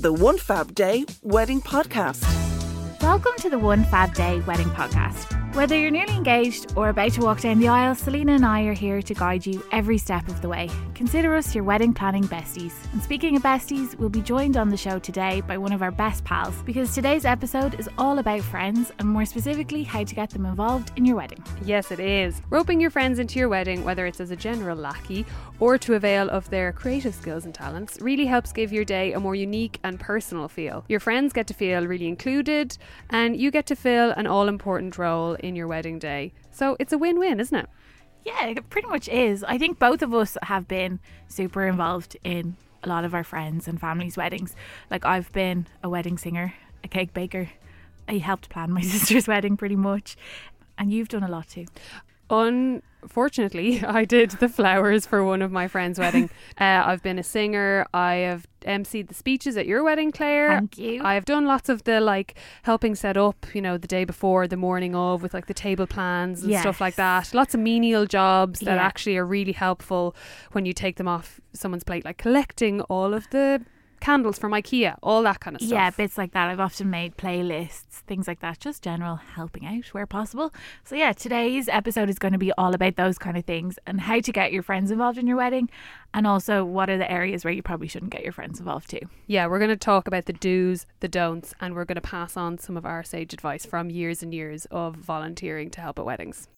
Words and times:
The 0.00 0.10
One 0.10 0.38
Fab 0.38 0.74
Day 0.74 1.04
Wedding 1.20 1.60
Podcast. 1.60 2.22
Welcome 3.02 3.32
to 3.36 3.50
the 3.50 3.58
One 3.58 3.84
Fab 3.84 4.14
Day 4.14 4.40
Wedding 4.46 4.70
Podcast. 4.70 5.36
Whether 5.54 5.76
you're 5.78 5.90
newly 5.90 6.14
engaged 6.14 6.72
or 6.74 6.88
about 6.88 7.12
to 7.12 7.20
walk 7.20 7.40
down 7.40 7.58
the 7.58 7.68
aisle, 7.68 7.94
Celina 7.94 8.32
and 8.32 8.46
I 8.46 8.62
are 8.62 8.72
here 8.72 9.02
to 9.02 9.14
guide 9.14 9.44
you 9.44 9.62
every 9.72 9.98
step 9.98 10.26
of 10.28 10.40
the 10.40 10.48
way. 10.48 10.70
Consider 10.94 11.34
us 11.34 11.54
your 11.54 11.64
wedding 11.64 11.92
planning 11.92 12.24
besties. 12.24 12.72
And 12.92 13.02
speaking 13.02 13.36
of 13.36 13.42
besties, 13.42 13.94
we'll 13.98 14.08
be 14.08 14.22
joined 14.22 14.56
on 14.56 14.70
the 14.70 14.76
show 14.76 14.98
today 14.98 15.42
by 15.42 15.58
one 15.58 15.72
of 15.72 15.82
our 15.82 15.90
best 15.90 16.24
pals 16.24 16.54
because 16.62 16.94
today's 16.94 17.26
episode 17.26 17.78
is 17.78 17.88
all 17.98 18.20
about 18.20 18.40
friends 18.40 18.92
and 19.00 19.08
more 19.08 19.26
specifically 19.26 19.82
how 19.82 20.04
to 20.04 20.14
get 20.14 20.30
them 20.30 20.46
involved 20.46 20.92
in 20.96 21.04
your 21.04 21.16
wedding. 21.16 21.44
Yes, 21.62 21.90
it 21.90 22.00
is. 22.00 22.40
Roping 22.48 22.80
your 22.80 22.90
friends 22.90 23.18
into 23.18 23.38
your 23.38 23.50
wedding, 23.50 23.84
whether 23.84 24.06
it's 24.06 24.20
as 24.20 24.30
a 24.30 24.36
general 24.36 24.78
lackey 24.78 25.26
or 25.60 25.78
to 25.78 25.94
avail 25.94 26.28
of 26.30 26.50
their 26.50 26.72
creative 26.72 27.14
skills 27.14 27.44
and 27.44 27.54
talents, 27.54 27.98
really 28.00 28.26
helps 28.26 28.52
give 28.52 28.72
your 28.72 28.84
day 28.84 29.12
a 29.12 29.20
more 29.20 29.34
unique 29.34 29.78
and 29.84 30.00
personal 30.00 30.48
feel. 30.48 30.84
Your 30.88 31.00
friends 31.00 31.32
get 31.32 31.46
to 31.48 31.54
feel 31.54 31.86
really 31.86 32.08
included 32.08 32.76
and 33.10 33.36
you 33.36 33.50
get 33.50 33.66
to 33.66 33.76
fill 33.76 34.10
an 34.12 34.26
all 34.26 34.48
important 34.48 34.98
role 34.98 35.34
in 35.34 35.54
your 35.54 35.68
wedding 35.68 35.98
day. 35.98 36.32
So 36.50 36.76
it's 36.80 36.92
a 36.92 36.98
win 36.98 37.18
win, 37.18 37.38
isn't 37.38 37.56
it? 37.56 37.68
Yeah, 38.24 38.46
it 38.46 38.70
pretty 38.70 38.88
much 38.88 39.08
is. 39.08 39.44
I 39.44 39.58
think 39.58 39.78
both 39.78 40.02
of 40.02 40.14
us 40.14 40.36
have 40.42 40.66
been 40.66 41.00
super 41.28 41.66
involved 41.66 42.16
in 42.24 42.56
a 42.82 42.88
lot 42.88 43.04
of 43.04 43.14
our 43.14 43.24
friends 43.24 43.68
and 43.68 43.80
families' 43.80 44.16
weddings. 44.16 44.54
Like, 44.90 45.04
I've 45.04 45.32
been 45.32 45.66
a 45.82 45.88
wedding 45.88 46.18
singer, 46.18 46.54
a 46.82 46.88
cake 46.88 47.12
baker. 47.12 47.50
I 48.08 48.18
helped 48.18 48.48
plan 48.48 48.72
my 48.72 48.80
sister's 48.94 49.26
wedding 49.26 49.56
pretty 49.56 49.76
much. 49.76 50.16
And 50.76 50.92
you've 50.92 51.08
done 51.08 51.22
a 51.22 51.28
lot 51.28 51.48
too. 51.48 51.66
Unfortunately, 52.30 53.82
I 53.86 54.04
did 54.04 54.30
the 54.32 54.48
flowers 54.48 55.06
for 55.06 55.24
one 55.24 55.42
of 55.42 55.50
my 55.50 55.68
friend's 55.68 55.98
wedding. 55.98 56.30
Uh, 56.60 56.82
I've 56.86 57.02
been 57.02 57.18
a 57.18 57.22
singer. 57.22 57.86
I 57.94 58.14
have 58.16 58.46
emceed 58.62 59.08
the 59.08 59.14
speeches 59.14 59.56
at 59.56 59.66
your 59.66 59.82
wedding, 59.82 60.12
Claire. 60.12 60.48
Thank 60.58 60.78
you. 60.78 61.02
I've 61.02 61.24
done 61.24 61.46
lots 61.46 61.68
of 61.68 61.84
the 61.84 62.00
like 62.00 62.34
helping 62.62 62.94
set 62.94 63.16
up, 63.16 63.46
you 63.54 63.62
know, 63.62 63.78
the 63.78 63.88
day 63.88 64.04
before, 64.04 64.46
the 64.46 64.56
morning 64.56 64.94
of, 64.94 65.22
with 65.22 65.32
like 65.34 65.46
the 65.46 65.54
table 65.54 65.86
plans 65.86 66.42
and 66.42 66.54
stuff 66.60 66.80
like 66.80 66.96
that. 66.96 67.32
Lots 67.34 67.54
of 67.54 67.60
menial 67.60 68.06
jobs 68.06 68.60
that 68.60 68.76
Yeah. 68.76 68.82
actually 68.82 69.16
are 69.16 69.26
really 69.26 69.52
helpful 69.52 70.14
when 70.52 70.66
you 70.66 70.72
take 70.72 70.96
them 70.96 71.08
off 71.08 71.40
someone's 71.52 71.84
plate, 71.84 72.04
like 72.04 72.18
collecting 72.18 72.80
all 72.82 73.14
of 73.14 73.28
the 73.30 73.62
candles 74.00 74.38
from 74.38 74.52
IKEA, 74.52 74.96
all 75.02 75.22
that 75.22 75.40
kind 75.40 75.56
of 75.56 75.62
stuff. 75.62 75.72
Yeah, 75.72 75.90
bits 75.90 76.18
like 76.18 76.32
that. 76.32 76.48
I've 76.48 76.60
often 76.60 76.90
made 76.90 77.16
playlists, 77.16 78.02
things 78.06 78.26
like 78.26 78.40
that, 78.40 78.58
just 78.58 78.82
general 78.82 79.16
helping 79.16 79.66
out 79.66 79.86
where 79.94 80.06
possible. 80.06 80.52
So, 80.84 80.94
yeah, 80.94 81.12
today's 81.12 81.68
episode 81.68 82.08
is 82.08 82.18
going 82.18 82.32
to 82.32 82.38
be 82.38 82.52
all 82.52 82.74
about 82.74 82.96
those 82.96 83.18
kind 83.18 83.36
of 83.36 83.44
things 83.44 83.78
and 83.86 84.00
how 84.00 84.20
to 84.20 84.32
get 84.32 84.52
your 84.52 84.62
friends 84.62 84.90
involved 84.90 85.18
in 85.18 85.26
your 85.26 85.36
wedding, 85.36 85.68
and 86.12 86.26
also 86.26 86.64
what 86.64 86.90
are 86.90 86.98
the 86.98 87.10
areas 87.10 87.44
where 87.44 87.52
you 87.52 87.62
probably 87.62 87.88
shouldn't 87.88 88.12
get 88.12 88.24
your 88.24 88.32
friends 88.32 88.58
involved 88.58 88.90
too. 88.90 89.00
Yeah, 89.26 89.46
we're 89.46 89.58
going 89.58 89.70
to 89.70 89.76
talk 89.76 90.08
about 90.08 90.24
the 90.24 90.32
do's, 90.32 90.86
the 91.00 91.08
don'ts, 91.08 91.54
and 91.60 91.74
we're 91.74 91.84
going 91.84 91.96
to 91.96 92.00
pass 92.00 92.36
on 92.36 92.58
some 92.58 92.76
of 92.76 92.86
our 92.86 93.02
sage 93.02 93.32
advice 93.32 93.64
from 93.66 93.90
years 93.90 94.22
and 94.22 94.34
years 94.34 94.66
of 94.70 94.96
volunteering 94.96 95.70
to 95.70 95.80
help 95.80 95.98
at 95.98 96.04
weddings. 96.04 96.48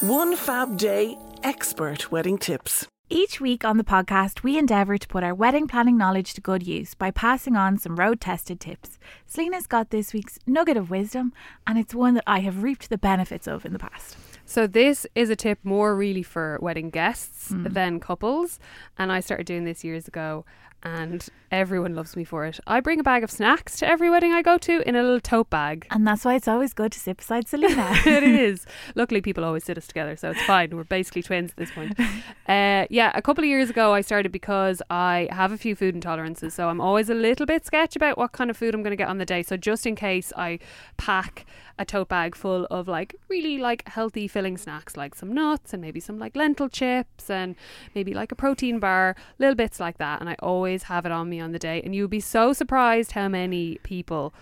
One 0.00 0.36
Fab 0.36 0.76
Day 0.76 1.16
Expert 1.42 2.10
Wedding 2.10 2.38
Tips. 2.38 2.86
Each 3.08 3.40
week 3.40 3.64
on 3.64 3.76
the 3.76 3.84
podcast, 3.84 4.42
we 4.42 4.58
endeavour 4.58 4.98
to 4.98 5.06
put 5.06 5.22
our 5.22 5.32
wedding 5.34 5.68
planning 5.68 5.96
knowledge 5.96 6.34
to 6.34 6.40
good 6.40 6.66
use 6.66 6.94
by 6.94 7.12
passing 7.12 7.54
on 7.54 7.78
some 7.78 7.94
road 7.94 8.20
tested 8.20 8.58
tips. 8.58 8.98
Celina's 9.28 9.68
got 9.68 9.90
this 9.90 10.12
week's 10.12 10.40
nugget 10.44 10.76
of 10.76 10.90
wisdom, 10.90 11.32
and 11.68 11.78
it's 11.78 11.94
one 11.94 12.14
that 12.14 12.24
I 12.26 12.40
have 12.40 12.64
reaped 12.64 12.90
the 12.90 12.98
benefits 12.98 13.46
of 13.46 13.64
in 13.64 13.72
the 13.72 13.78
past. 13.78 14.16
So 14.44 14.66
this 14.66 15.06
is 15.14 15.30
a 15.30 15.36
tip 15.36 15.60
more 15.62 15.94
really 15.94 16.24
for 16.24 16.58
wedding 16.60 16.90
guests 16.90 17.52
Mm. 17.52 17.72
than 17.72 18.00
couples, 18.00 18.58
and 18.98 19.12
I 19.12 19.20
started 19.20 19.46
doing 19.46 19.64
this 19.64 19.84
years 19.84 20.08
ago, 20.08 20.44
and 20.82 21.28
everyone 21.50 21.94
loves 21.94 22.16
me 22.16 22.24
for 22.24 22.44
it. 22.44 22.60
I 22.66 22.80
bring 22.80 23.00
a 23.00 23.02
bag 23.02 23.24
of 23.24 23.30
snacks 23.30 23.78
to 23.78 23.88
every 23.88 24.10
wedding 24.10 24.32
I 24.32 24.42
go 24.42 24.58
to 24.58 24.86
in 24.88 24.96
a 24.96 25.02
little 25.02 25.20
tote 25.20 25.50
bag. 25.50 25.86
And 25.90 26.06
that's 26.06 26.24
why 26.24 26.34
it's 26.34 26.48
always 26.48 26.72
good 26.72 26.92
to 26.92 27.00
sit 27.00 27.16
beside 27.16 27.48
Celina. 27.48 27.92
it 28.06 28.22
is. 28.22 28.66
Luckily, 28.94 29.20
people 29.20 29.44
always 29.44 29.64
sit 29.64 29.78
us 29.78 29.86
together, 29.86 30.16
so 30.16 30.30
it's 30.30 30.42
fine. 30.42 30.76
We're 30.76 30.84
basically 30.84 31.22
twins 31.22 31.50
at 31.50 31.56
this 31.56 31.70
point. 31.70 31.98
Uh, 32.48 32.86
yeah, 32.90 33.10
a 33.14 33.20
couple 33.20 33.42
of 33.42 33.48
years 33.48 33.70
ago, 33.70 33.92
I 33.92 34.02
started 34.02 34.30
because 34.30 34.80
I 34.88 35.28
have 35.32 35.50
a 35.50 35.58
few 35.58 35.74
food 35.74 35.96
intolerances, 35.96 36.52
so 36.52 36.68
I'm 36.68 36.80
always 36.80 37.10
a 37.10 37.14
little 37.14 37.44
bit 37.44 37.66
sketch 37.66 37.96
about 37.96 38.16
what 38.16 38.30
kind 38.30 38.50
of 38.50 38.56
food 38.56 38.72
I'm 38.72 38.84
going 38.84 38.92
to 38.92 38.96
get 38.96 39.08
on 39.08 39.18
the 39.18 39.24
day. 39.26 39.42
So 39.42 39.56
just 39.56 39.84
in 39.84 39.96
case, 39.96 40.32
I 40.36 40.60
pack 40.96 41.44
a 41.78 41.84
tote 41.84 42.08
bag 42.08 42.36
full 42.36 42.66
of 42.70 42.86
like 42.86 43.16
really 43.28 43.58
like 43.58 43.86
healthy 43.88 44.28
filling 44.28 44.56
snacks, 44.56 44.96
like 44.96 45.16
some 45.16 45.32
nuts 45.32 45.72
and 45.72 45.82
maybe 45.82 45.98
some 45.98 46.18
like 46.18 46.36
lentil 46.36 46.68
chips 46.68 47.28
and 47.28 47.56
maybe 47.96 48.14
like 48.14 48.30
a 48.30 48.36
protein 48.36 48.78
bar, 48.78 49.16
little 49.38 49.56
bits 49.56 49.80
like 49.80 49.98
that. 49.98 50.20
And 50.20 50.30
I 50.30 50.36
always 50.38 50.65
have 50.84 51.06
it 51.06 51.12
on 51.12 51.28
me 51.28 51.40
on 51.40 51.52
the 51.52 51.58
day, 51.58 51.80
and 51.82 51.94
you'll 51.94 52.08
be 52.08 52.20
so 52.20 52.52
surprised 52.52 53.12
how 53.12 53.28
many 53.28 53.78
people. 53.82 54.34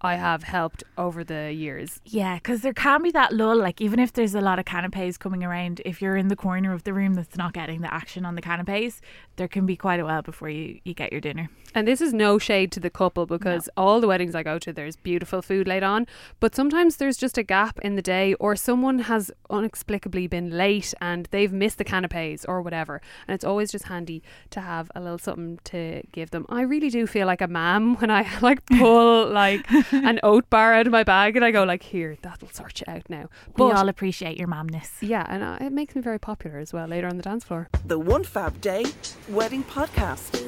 I 0.00 0.16
have 0.16 0.42
helped 0.42 0.82
over 0.96 1.22
the 1.24 1.52
years. 1.52 2.00
Yeah, 2.04 2.36
because 2.36 2.62
there 2.62 2.72
can 2.72 3.02
be 3.02 3.10
that 3.12 3.32
lull. 3.32 3.56
Like 3.56 3.80
even 3.80 3.98
if 3.98 4.12
there's 4.12 4.34
a 4.34 4.40
lot 4.40 4.58
of 4.58 4.64
canapes 4.64 5.16
coming 5.16 5.44
around, 5.44 5.80
if 5.84 6.00
you're 6.00 6.16
in 6.16 6.28
the 6.28 6.36
corner 6.36 6.72
of 6.72 6.84
the 6.84 6.92
room 6.92 7.14
that's 7.14 7.36
not 7.36 7.52
getting 7.52 7.80
the 7.80 7.92
action 7.92 8.24
on 8.24 8.34
the 8.34 8.42
canapes, 8.42 9.00
there 9.36 9.48
can 9.48 9.66
be 9.66 9.76
quite 9.76 10.00
a 10.00 10.04
while 10.04 10.22
before 10.22 10.48
you, 10.48 10.80
you 10.84 10.94
get 10.94 11.12
your 11.12 11.20
dinner. 11.20 11.50
And 11.74 11.86
this 11.86 12.00
is 12.00 12.12
no 12.12 12.38
shade 12.38 12.72
to 12.72 12.80
the 12.80 12.90
couple 12.90 13.26
because 13.26 13.68
all 13.76 14.00
the 14.00 14.08
weddings 14.08 14.34
I 14.34 14.42
go 14.42 14.58
to, 14.58 14.72
there's 14.72 14.96
beautiful 14.96 15.40
food 15.40 15.68
laid 15.68 15.82
on. 15.82 16.06
But 16.40 16.54
sometimes 16.54 16.96
there's 16.96 17.16
just 17.16 17.38
a 17.38 17.42
gap 17.42 17.78
in 17.80 17.94
the 17.94 18.02
day, 18.02 18.34
or 18.34 18.56
someone 18.56 19.00
has 19.00 19.30
inexplicably 19.50 20.26
been 20.26 20.50
late 20.50 20.94
and 21.00 21.28
they've 21.30 21.52
missed 21.52 21.78
the 21.78 21.84
canapes 21.84 22.44
or 22.44 22.62
whatever. 22.62 23.00
And 23.28 23.34
it's 23.34 23.44
always 23.44 23.70
just 23.70 23.86
handy 23.86 24.22
to 24.50 24.60
have 24.60 24.90
a 24.94 25.00
little 25.00 25.18
something 25.18 25.60
to 25.64 26.02
give 26.12 26.30
them. 26.30 26.46
I 26.48 26.62
really 26.62 26.90
do 26.90 27.06
feel 27.06 27.26
like 27.26 27.40
a 27.40 27.48
mam 27.48 27.96
when 27.96 28.10
I 28.10 28.26
like 28.40 28.64
pull 28.66 29.28
like 29.28 29.66
an 30.04 30.20
oat 30.22 30.48
bar 30.50 30.74
out 30.74 30.86
of 30.86 30.92
my 30.92 31.04
bag 31.04 31.36
and 31.36 31.44
I 31.44 31.50
go 31.50 31.64
like, 31.64 31.82
here, 31.82 32.16
that'll 32.22 32.48
sort 32.50 32.80
you 32.80 32.92
out 32.92 33.08
now. 33.08 33.28
we 33.48 33.52
But 33.56 33.76
all 33.76 33.88
appreciate 33.88 34.36
your 34.36 34.48
mamness. 34.48 34.90
yeah, 35.00 35.26
and 35.28 35.42
uh, 35.42 35.58
it 35.60 35.72
makes 35.72 35.94
me 35.94 36.02
very 36.02 36.18
popular 36.18 36.58
as 36.58 36.72
well 36.72 36.86
later 36.86 37.08
on 37.08 37.16
the 37.16 37.22
dance 37.22 37.44
floor. 37.44 37.68
The 37.84 37.98
One 37.98 38.24
Fab 38.24 38.60
Day 38.60 38.84
Wedding 39.28 39.64
Podcast. 39.64 40.42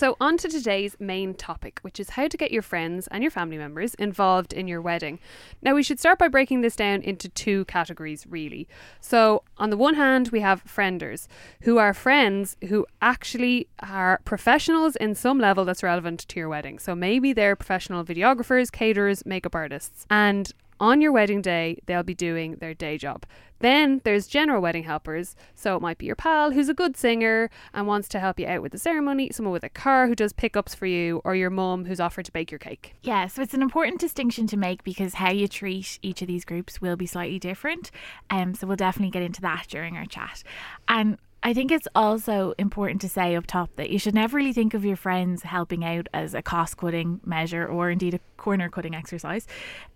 So, 0.00 0.16
on 0.18 0.38
to 0.38 0.48
today's 0.48 0.96
main 0.98 1.34
topic, 1.34 1.78
which 1.82 2.00
is 2.00 2.08
how 2.08 2.26
to 2.26 2.36
get 2.38 2.50
your 2.50 2.62
friends 2.62 3.06
and 3.08 3.22
your 3.22 3.30
family 3.30 3.58
members 3.58 3.92
involved 3.96 4.54
in 4.54 4.66
your 4.66 4.80
wedding. 4.80 5.18
Now, 5.60 5.74
we 5.74 5.82
should 5.82 6.00
start 6.00 6.18
by 6.18 6.28
breaking 6.28 6.62
this 6.62 6.74
down 6.74 7.02
into 7.02 7.28
two 7.28 7.66
categories, 7.66 8.26
really. 8.26 8.66
So, 9.02 9.42
on 9.58 9.68
the 9.68 9.76
one 9.76 9.96
hand, 9.96 10.30
we 10.30 10.40
have 10.40 10.62
friendors, 10.62 11.28
who 11.64 11.76
are 11.76 11.92
friends 11.92 12.56
who 12.70 12.86
actually 13.02 13.68
are 13.80 14.22
professionals 14.24 14.96
in 14.96 15.14
some 15.14 15.38
level 15.38 15.66
that's 15.66 15.82
relevant 15.82 16.20
to 16.20 16.40
your 16.40 16.48
wedding. 16.48 16.78
So, 16.78 16.94
maybe 16.94 17.34
they're 17.34 17.54
professional 17.54 18.02
videographers, 18.02 18.72
caterers, 18.72 19.26
makeup 19.26 19.54
artists. 19.54 20.06
And 20.08 20.50
on 20.80 21.00
your 21.00 21.12
wedding 21.12 21.42
day, 21.42 21.78
they'll 21.86 22.02
be 22.02 22.14
doing 22.14 22.56
their 22.56 22.74
day 22.74 22.98
job. 22.98 23.26
Then 23.60 24.00
there's 24.04 24.26
general 24.26 24.62
wedding 24.62 24.84
helpers. 24.84 25.36
So 25.54 25.76
it 25.76 25.82
might 25.82 25.98
be 25.98 26.06
your 26.06 26.16
pal 26.16 26.50
who's 26.50 26.70
a 26.70 26.74
good 26.74 26.96
singer 26.96 27.50
and 27.74 27.86
wants 27.86 28.08
to 28.08 28.18
help 28.18 28.40
you 28.40 28.46
out 28.46 28.62
with 28.62 28.72
the 28.72 28.78
ceremony, 28.78 29.30
someone 29.32 29.52
with 29.52 29.64
a 29.64 29.68
car 29.68 30.06
who 30.06 30.14
does 30.14 30.32
pickups 30.32 30.74
for 30.74 30.86
you, 30.86 31.20
or 31.24 31.34
your 31.34 31.50
mum 31.50 31.84
who's 31.84 32.00
offered 32.00 32.24
to 32.24 32.32
bake 32.32 32.50
your 32.50 32.58
cake. 32.58 32.94
Yeah, 33.02 33.26
so 33.26 33.42
it's 33.42 33.54
an 33.54 33.62
important 33.62 34.00
distinction 34.00 34.46
to 34.48 34.56
make 34.56 34.82
because 34.82 35.14
how 35.14 35.30
you 35.30 35.46
treat 35.46 35.98
each 36.02 36.22
of 36.22 36.28
these 36.28 36.46
groups 36.46 36.80
will 36.80 36.96
be 36.96 37.06
slightly 37.06 37.38
different. 37.38 37.90
Um, 38.30 38.54
so 38.54 38.66
we'll 38.66 38.76
definitely 38.76 39.10
get 39.10 39.22
into 39.22 39.42
that 39.42 39.66
during 39.68 39.96
our 39.96 40.06
chat. 40.06 40.42
And 40.88 41.18
I 41.42 41.54
think 41.54 41.70
it's 41.70 41.88
also 41.94 42.52
important 42.58 43.00
to 43.00 43.08
say 43.08 43.34
up 43.34 43.46
top 43.46 43.70
that 43.76 43.88
you 43.88 43.98
should 43.98 44.14
never 44.14 44.36
really 44.36 44.52
think 44.52 44.74
of 44.74 44.84
your 44.84 44.96
friends 44.96 45.42
helping 45.42 45.84
out 45.84 46.06
as 46.12 46.34
a 46.34 46.42
cost 46.42 46.76
cutting 46.76 47.20
measure 47.24 47.66
or 47.66 47.90
indeed 47.90 48.14
a 48.14 48.20
corner 48.36 48.68
cutting 48.68 48.94
exercise. 48.94 49.46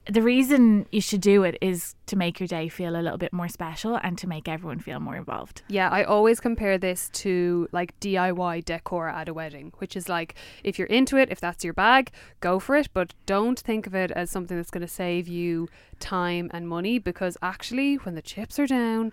The 0.06 0.22
reason 0.22 0.86
you 0.90 1.02
should 1.02 1.20
do 1.20 1.44
it 1.44 1.58
is 1.60 1.96
to 2.06 2.16
make 2.16 2.40
your 2.40 2.46
day 2.46 2.68
feel 2.68 2.96
a 2.96 3.00
little 3.00 3.18
bit 3.18 3.32
more 3.32 3.48
special 3.48 3.98
and 4.02 4.16
to 4.18 4.26
make 4.26 4.48
everyone 4.48 4.78
feel 4.78 5.00
more 5.00 5.16
involved. 5.16 5.62
Yeah, 5.68 5.90
I 5.90 6.04
always 6.04 6.40
compare 6.40 6.78
this 6.78 7.10
to 7.14 7.68
like 7.72 7.98
DIY 8.00 8.64
decor 8.64 9.08
at 9.08 9.28
a 9.28 9.34
wedding, 9.34 9.72
which 9.78 9.96
is 9.96 10.08
like 10.08 10.34
if 10.62 10.78
you're 10.78 10.88
into 10.88 11.18
it, 11.18 11.30
if 11.30 11.40
that's 11.40 11.62
your 11.62 11.74
bag, 11.74 12.10
go 12.40 12.58
for 12.58 12.74
it, 12.76 12.88
but 12.94 13.12
don't 13.26 13.58
think 13.58 13.86
of 13.86 13.94
it 13.94 14.10
as 14.12 14.30
something 14.30 14.56
that's 14.56 14.70
going 14.70 14.86
to 14.86 14.88
save 14.88 15.28
you 15.28 15.68
time 16.00 16.50
and 16.54 16.68
money 16.68 16.98
because 16.98 17.36
actually, 17.42 17.96
when 17.96 18.14
the 18.14 18.22
chips 18.22 18.58
are 18.58 18.66
down, 18.66 19.12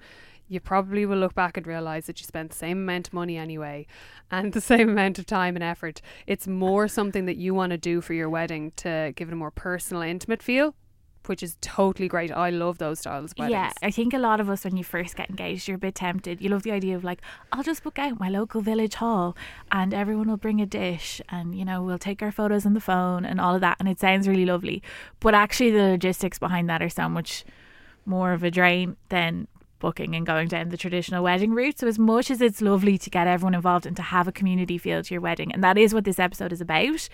you 0.51 0.59
probably 0.59 1.05
will 1.05 1.17
look 1.17 1.33
back 1.33 1.55
and 1.55 1.65
realize 1.65 2.07
that 2.07 2.19
you 2.19 2.25
spent 2.25 2.51
the 2.51 2.57
same 2.57 2.79
amount 2.79 3.07
of 3.07 3.13
money 3.13 3.37
anyway 3.37 3.87
and 4.29 4.51
the 4.51 4.59
same 4.71 4.89
amount 4.89 5.17
of 5.17 5.25
time 5.25 5.55
and 5.55 5.63
effort. 5.63 6.01
It's 6.27 6.45
more 6.45 6.89
something 6.89 7.25
that 7.25 7.37
you 7.37 7.53
want 7.53 7.71
to 7.71 7.77
do 7.77 8.01
for 8.01 8.13
your 8.13 8.29
wedding 8.29 8.73
to 8.75 9.13
give 9.15 9.29
it 9.29 9.33
a 9.33 9.37
more 9.37 9.49
personal, 9.49 10.03
intimate 10.03 10.43
feel. 10.43 10.75
Which 11.27 11.43
is 11.43 11.55
totally 11.61 12.07
great. 12.07 12.31
I 12.31 12.49
love 12.49 12.79
those 12.79 12.99
styles 13.01 13.31
weddings. 13.37 13.51
Yeah, 13.51 13.71
I 13.83 13.91
think 13.91 14.11
a 14.15 14.17
lot 14.17 14.39
of 14.39 14.49
us, 14.49 14.65
when 14.65 14.75
you 14.75 14.83
first 14.83 15.15
get 15.15 15.29
engaged, 15.29 15.67
you're 15.67 15.75
a 15.75 15.79
bit 15.79 15.93
tempted. 15.93 16.41
You 16.41 16.49
love 16.49 16.63
the 16.63 16.71
idea 16.71 16.95
of 16.95 17.03
like, 17.03 17.21
I'll 17.53 17.61
just 17.61 17.83
book 17.83 17.99
out 17.99 18.19
my 18.19 18.27
local 18.27 18.59
village 18.59 18.95
hall 18.95 19.37
and 19.71 19.93
everyone 19.93 20.29
will 20.29 20.37
bring 20.37 20.59
a 20.59 20.65
dish 20.65 21.21
and, 21.29 21.53
you 21.53 21.63
know, 21.63 21.83
we'll 21.83 21.99
take 21.99 22.23
our 22.23 22.31
photos 22.31 22.65
on 22.65 22.73
the 22.73 22.81
phone 22.81 23.23
and 23.23 23.39
all 23.39 23.53
of 23.53 23.61
that. 23.61 23.77
And 23.79 23.87
it 23.87 23.99
sounds 23.99 24.27
really 24.27 24.47
lovely. 24.47 24.81
But 25.19 25.35
actually, 25.35 25.69
the 25.69 25.91
logistics 25.91 26.39
behind 26.39 26.67
that 26.69 26.81
are 26.81 26.89
so 26.89 27.07
much 27.07 27.45
more 28.03 28.33
of 28.33 28.43
a 28.43 28.49
drain 28.49 28.97
than 29.09 29.47
booking 29.81 30.15
and 30.15 30.25
going 30.25 30.47
down 30.47 30.69
the 30.69 30.77
traditional 30.77 31.23
wedding 31.23 31.51
route. 31.53 31.79
So, 31.79 31.87
as 31.87 31.99
much 31.99 32.31
as 32.31 32.39
it's 32.41 32.61
lovely 32.61 32.97
to 32.97 33.09
get 33.09 33.27
everyone 33.27 33.53
involved 33.55 33.85
and 33.85 33.95
to 33.97 34.01
have 34.01 34.27
a 34.29 34.31
community 34.31 34.77
feel 34.77 35.03
to 35.03 35.13
your 35.13 35.19
wedding, 35.21 35.51
and 35.51 35.61
that 35.61 35.77
is 35.77 35.93
what 35.93 36.05
this 36.05 36.19
episode 36.19 36.53
is 36.53 36.61
about, 36.61 37.09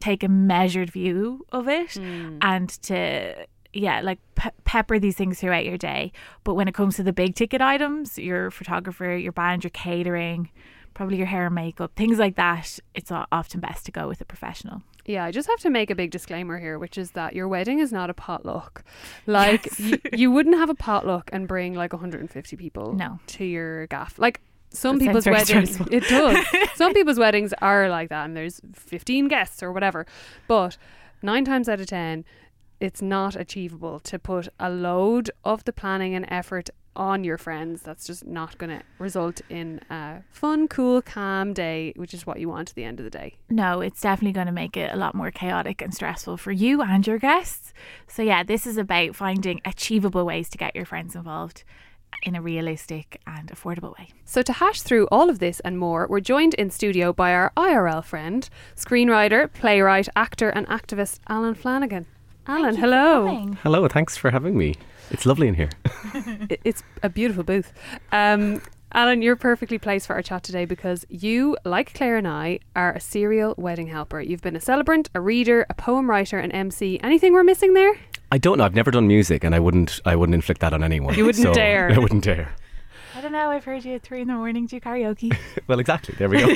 take 0.00 0.22
a 0.22 0.28
measured 0.28 0.90
view 0.90 1.44
of 1.52 1.68
it 1.68 1.88
Mm. 1.90 2.38
and 2.40 2.68
to 2.84 3.34
yeah, 3.74 4.02
like 4.02 4.18
pe- 4.34 4.50
pepper 4.64 4.98
these 4.98 5.16
things 5.16 5.40
throughout 5.40 5.64
your 5.64 5.78
day. 5.78 6.12
But 6.44 6.54
when 6.54 6.68
it 6.68 6.74
comes 6.74 6.96
to 6.96 7.02
the 7.02 7.12
big 7.12 7.34
ticket 7.34 7.62
items, 7.62 8.18
your 8.18 8.50
photographer, 8.50 9.16
your 9.16 9.32
band, 9.32 9.64
your 9.64 9.70
catering, 9.70 10.50
probably 10.92 11.16
your 11.16 11.26
hair 11.26 11.46
and 11.46 11.54
makeup, 11.54 11.92
things 11.96 12.18
like 12.18 12.36
that, 12.36 12.78
it's 12.94 13.10
often 13.10 13.60
best 13.60 13.86
to 13.86 13.92
go 13.92 14.08
with 14.08 14.20
a 14.20 14.26
professional. 14.26 14.82
Yeah, 15.04 15.24
I 15.24 15.30
just 15.32 15.48
have 15.48 15.58
to 15.60 15.70
make 15.70 15.90
a 15.90 15.94
big 15.94 16.10
disclaimer 16.12 16.58
here, 16.58 16.78
which 16.78 16.96
is 16.96 17.10
that 17.12 17.34
your 17.34 17.48
wedding 17.48 17.80
is 17.80 17.92
not 17.92 18.08
a 18.10 18.14
potluck. 18.14 18.84
Like, 19.26 19.68
y- 19.78 19.98
you 20.12 20.30
wouldn't 20.30 20.56
have 20.56 20.70
a 20.70 20.74
potluck 20.74 21.30
and 21.32 21.46
bring 21.48 21.74
like 21.74 21.92
150 21.92 22.56
people 22.56 22.92
No. 22.92 23.18
to 23.28 23.44
your 23.44 23.86
gaff. 23.88 24.18
Like, 24.18 24.40
some 24.70 24.98
That 24.98 25.04
people's 25.06 25.26
weddings, 25.26 25.74
stressful. 25.74 25.94
it 25.94 26.04
does. 26.08 26.46
some 26.76 26.94
people's 26.94 27.18
weddings 27.18 27.52
are 27.60 27.88
like 27.88 28.08
that, 28.08 28.24
and 28.24 28.36
there's 28.36 28.60
15 28.74 29.28
guests 29.28 29.62
or 29.62 29.70
whatever. 29.72 30.06
But 30.48 30.76
nine 31.22 31.44
times 31.44 31.68
out 31.68 31.80
of 31.80 31.86
10, 31.86 32.24
it's 32.80 33.02
not 33.02 33.36
achievable 33.36 34.00
to 34.00 34.18
put 34.18 34.48
a 34.58 34.70
load 34.70 35.30
of 35.44 35.64
the 35.64 35.72
planning 35.72 36.14
and 36.14 36.24
effort 36.28 36.70
on 36.94 37.24
your 37.24 37.38
friends. 37.38 37.82
That's 37.82 38.06
just 38.06 38.26
not 38.26 38.58
going 38.58 38.78
to 38.78 38.84
result 38.98 39.40
in 39.48 39.80
a 39.90 40.22
fun, 40.30 40.68
cool, 40.68 41.02
calm 41.02 41.52
day, 41.52 41.92
which 41.96 42.14
is 42.14 42.26
what 42.26 42.38
you 42.40 42.48
want 42.48 42.70
at 42.70 42.74
the 42.74 42.84
end 42.84 43.00
of 43.00 43.04
the 43.04 43.10
day. 43.10 43.36
No, 43.48 43.80
it's 43.80 44.00
definitely 44.00 44.32
going 44.32 44.46
to 44.46 44.52
make 44.52 44.76
it 44.76 44.92
a 44.92 44.96
lot 44.96 45.14
more 45.14 45.30
chaotic 45.30 45.80
and 45.82 45.94
stressful 45.94 46.36
for 46.36 46.52
you 46.52 46.82
and 46.82 47.06
your 47.06 47.18
guests. 47.18 47.72
So, 48.06 48.22
yeah, 48.22 48.42
this 48.42 48.66
is 48.66 48.76
about 48.76 49.16
finding 49.16 49.60
achievable 49.64 50.24
ways 50.24 50.48
to 50.50 50.58
get 50.58 50.76
your 50.76 50.84
friends 50.84 51.14
involved 51.14 51.64
in 52.24 52.36
a 52.36 52.42
realistic 52.42 53.20
and 53.26 53.48
affordable 53.48 53.96
way. 53.98 54.08
So, 54.24 54.42
to 54.42 54.52
hash 54.52 54.82
through 54.82 55.08
all 55.10 55.30
of 55.30 55.38
this 55.38 55.60
and 55.60 55.78
more, 55.78 56.06
we're 56.08 56.20
joined 56.20 56.54
in 56.54 56.70
studio 56.70 57.12
by 57.12 57.32
our 57.32 57.52
IRL 57.56 58.04
friend, 58.04 58.48
screenwriter, 58.76 59.52
playwright, 59.52 60.08
actor, 60.14 60.50
and 60.50 60.66
activist 60.68 61.20
Alan 61.28 61.54
Flanagan. 61.54 62.06
Alan, 62.46 62.76
hello. 62.76 63.52
Hello, 63.62 63.86
thanks 63.88 64.16
for 64.16 64.30
having 64.30 64.58
me. 64.58 64.74
It's 65.12 65.26
lovely 65.26 65.46
in 65.48 65.54
here. 65.54 65.70
It's 66.64 66.82
a 67.02 67.08
beautiful 67.08 67.44
booth. 67.44 67.72
Um, 68.10 68.60
Alan, 68.94 69.22
you're 69.22 69.36
perfectly 69.36 69.78
placed 69.78 70.06
for 70.06 70.14
our 70.14 70.22
chat 70.22 70.42
today 70.42 70.64
because 70.64 71.06
you, 71.08 71.56
like 71.64 71.94
Claire 71.94 72.16
and 72.16 72.28
I, 72.28 72.58
are 72.76 72.92
a 72.92 73.00
serial 73.00 73.54
wedding 73.56 73.88
helper. 73.88 74.20
You've 74.20 74.42
been 74.42 74.56
a 74.56 74.60
celebrant, 74.60 75.08
a 75.14 75.20
reader, 75.20 75.64
a 75.70 75.74
poem 75.74 76.10
writer, 76.10 76.38
an 76.38 76.52
MC. 76.52 77.00
Anything 77.02 77.32
we're 77.32 77.44
missing 77.44 77.74
there? 77.74 77.94
I 78.30 78.38
don't 78.38 78.58
know. 78.58 78.64
I've 78.64 78.74
never 78.74 78.90
done 78.90 79.06
music, 79.06 79.44
and 79.44 79.54
I 79.54 79.60
wouldn't. 79.60 80.00
I 80.04 80.16
wouldn't 80.16 80.34
inflict 80.34 80.60
that 80.60 80.72
on 80.72 80.82
anyone. 80.82 81.14
You 81.14 81.26
wouldn't 81.26 81.42
so 81.42 81.54
dare. 81.54 81.90
I 81.94 81.98
wouldn't 81.98 82.24
dare. 82.24 82.54
I 83.34 83.34
don't 83.34 83.44
know, 83.44 83.56
I've 83.56 83.64
heard 83.64 83.82
you 83.84 83.94
at 83.94 84.02
three 84.02 84.20
in 84.20 84.28
the 84.28 84.34
morning 84.34 84.66
do 84.66 84.78
karaoke. 84.78 85.34
Well, 85.66 85.80
exactly. 85.80 86.14
There 86.18 86.28
we 86.28 86.38
go. 86.38 86.54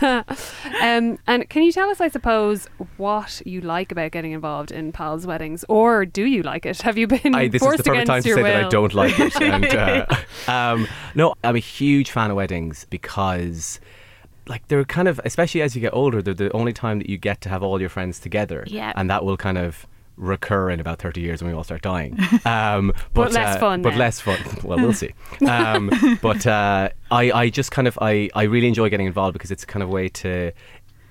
Um, 0.80 1.18
and 1.26 1.48
can 1.48 1.62
you 1.64 1.72
tell 1.72 1.90
us, 1.90 2.00
I 2.00 2.08
suppose, 2.08 2.68
what 2.96 3.42
you 3.44 3.60
like 3.60 3.90
about 3.90 4.12
getting 4.12 4.32
involved 4.32 4.70
in 4.70 4.92
pals' 4.92 5.26
weddings, 5.26 5.64
or 5.68 6.06
do 6.06 6.24
you 6.24 6.42
like 6.42 6.64
it? 6.64 6.80
Have 6.82 6.96
you 6.96 7.06
been 7.06 7.34
I, 7.34 7.48
this 7.48 7.60
is 7.60 7.66
forced 7.66 7.78
the 7.84 7.90
perfect 7.90 8.06
time 8.06 8.22
to 8.22 8.28
say 8.28 8.34
will? 8.36 8.44
that 8.44 8.64
I 8.66 8.68
don't 8.68 8.94
like 8.94 9.18
it. 9.18 9.40
And, 9.40 9.66
uh, 9.66 10.06
um, 10.48 10.86
no, 11.14 11.34
I'm 11.42 11.56
a 11.56 11.60
huge 11.60 12.10
fan 12.12 12.30
of 12.30 12.36
weddings 12.36 12.86
because. 12.90 13.80
Like 14.46 14.66
they're 14.66 14.84
kind 14.84 15.06
of, 15.06 15.20
especially 15.24 15.62
as 15.62 15.76
you 15.76 15.80
get 15.80 15.94
older, 15.94 16.20
they're 16.22 16.34
the 16.34 16.50
only 16.52 16.72
time 16.72 16.98
that 16.98 17.08
you 17.08 17.18
get 17.18 17.40
to 17.42 17.48
have 17.48 17.62
all 17.62 17.78
your 17.78 17.90
friends 17.90 18.18
together, 18.18 18.64
Yeah. 18.66 18.92
and 18.96 19.08
that 19.08 19.24
will 19.24 19.36
kind 19.36 19.56
of 19.58 19.86
recur 20.16 20.70
in 20.70 20.80
about 20.80 20.98
thirty 20.98 21.20
years 21.20 21.42
when 21.42 21.50
we 21.50 21.56
all 21.56 21.64
start 21.64 21.82
dying. 21.82 22.18
Um, 22.44 22.92
But 23.14 23.32
less 23.32 23.56
uh, 23.56 23.60
fun 23.60 23.82
But 23.82 23.90
then. 23.90 23.98
less 23.98 24.20
fun. 24.20 24.38
Well, 24.62 24.78
we'll 24.78 24.92
see. 24.92 25.12
Um, 25.46 25.90
but 26.22 26.46
uh, 26.46 26.90
I, 27.10 27.32
I 27.32 27.48
just 27.50 27.70
kind 27.70 27.86
of, 27.88 27.98
I, 28.00 28.28
I 28.34 28.44
really 28.44 28.68
enjoy 28.68 28.88
getting 28.90 29.06
involved 29.06 29.32
because 29.34 29.50
it's 29.50 29.62
a 29.64 29.66
kind 29.66 29.82
of 29.82 29.88
a 29.88 29.92
way 29.92 30.08
to, 30.08 30.52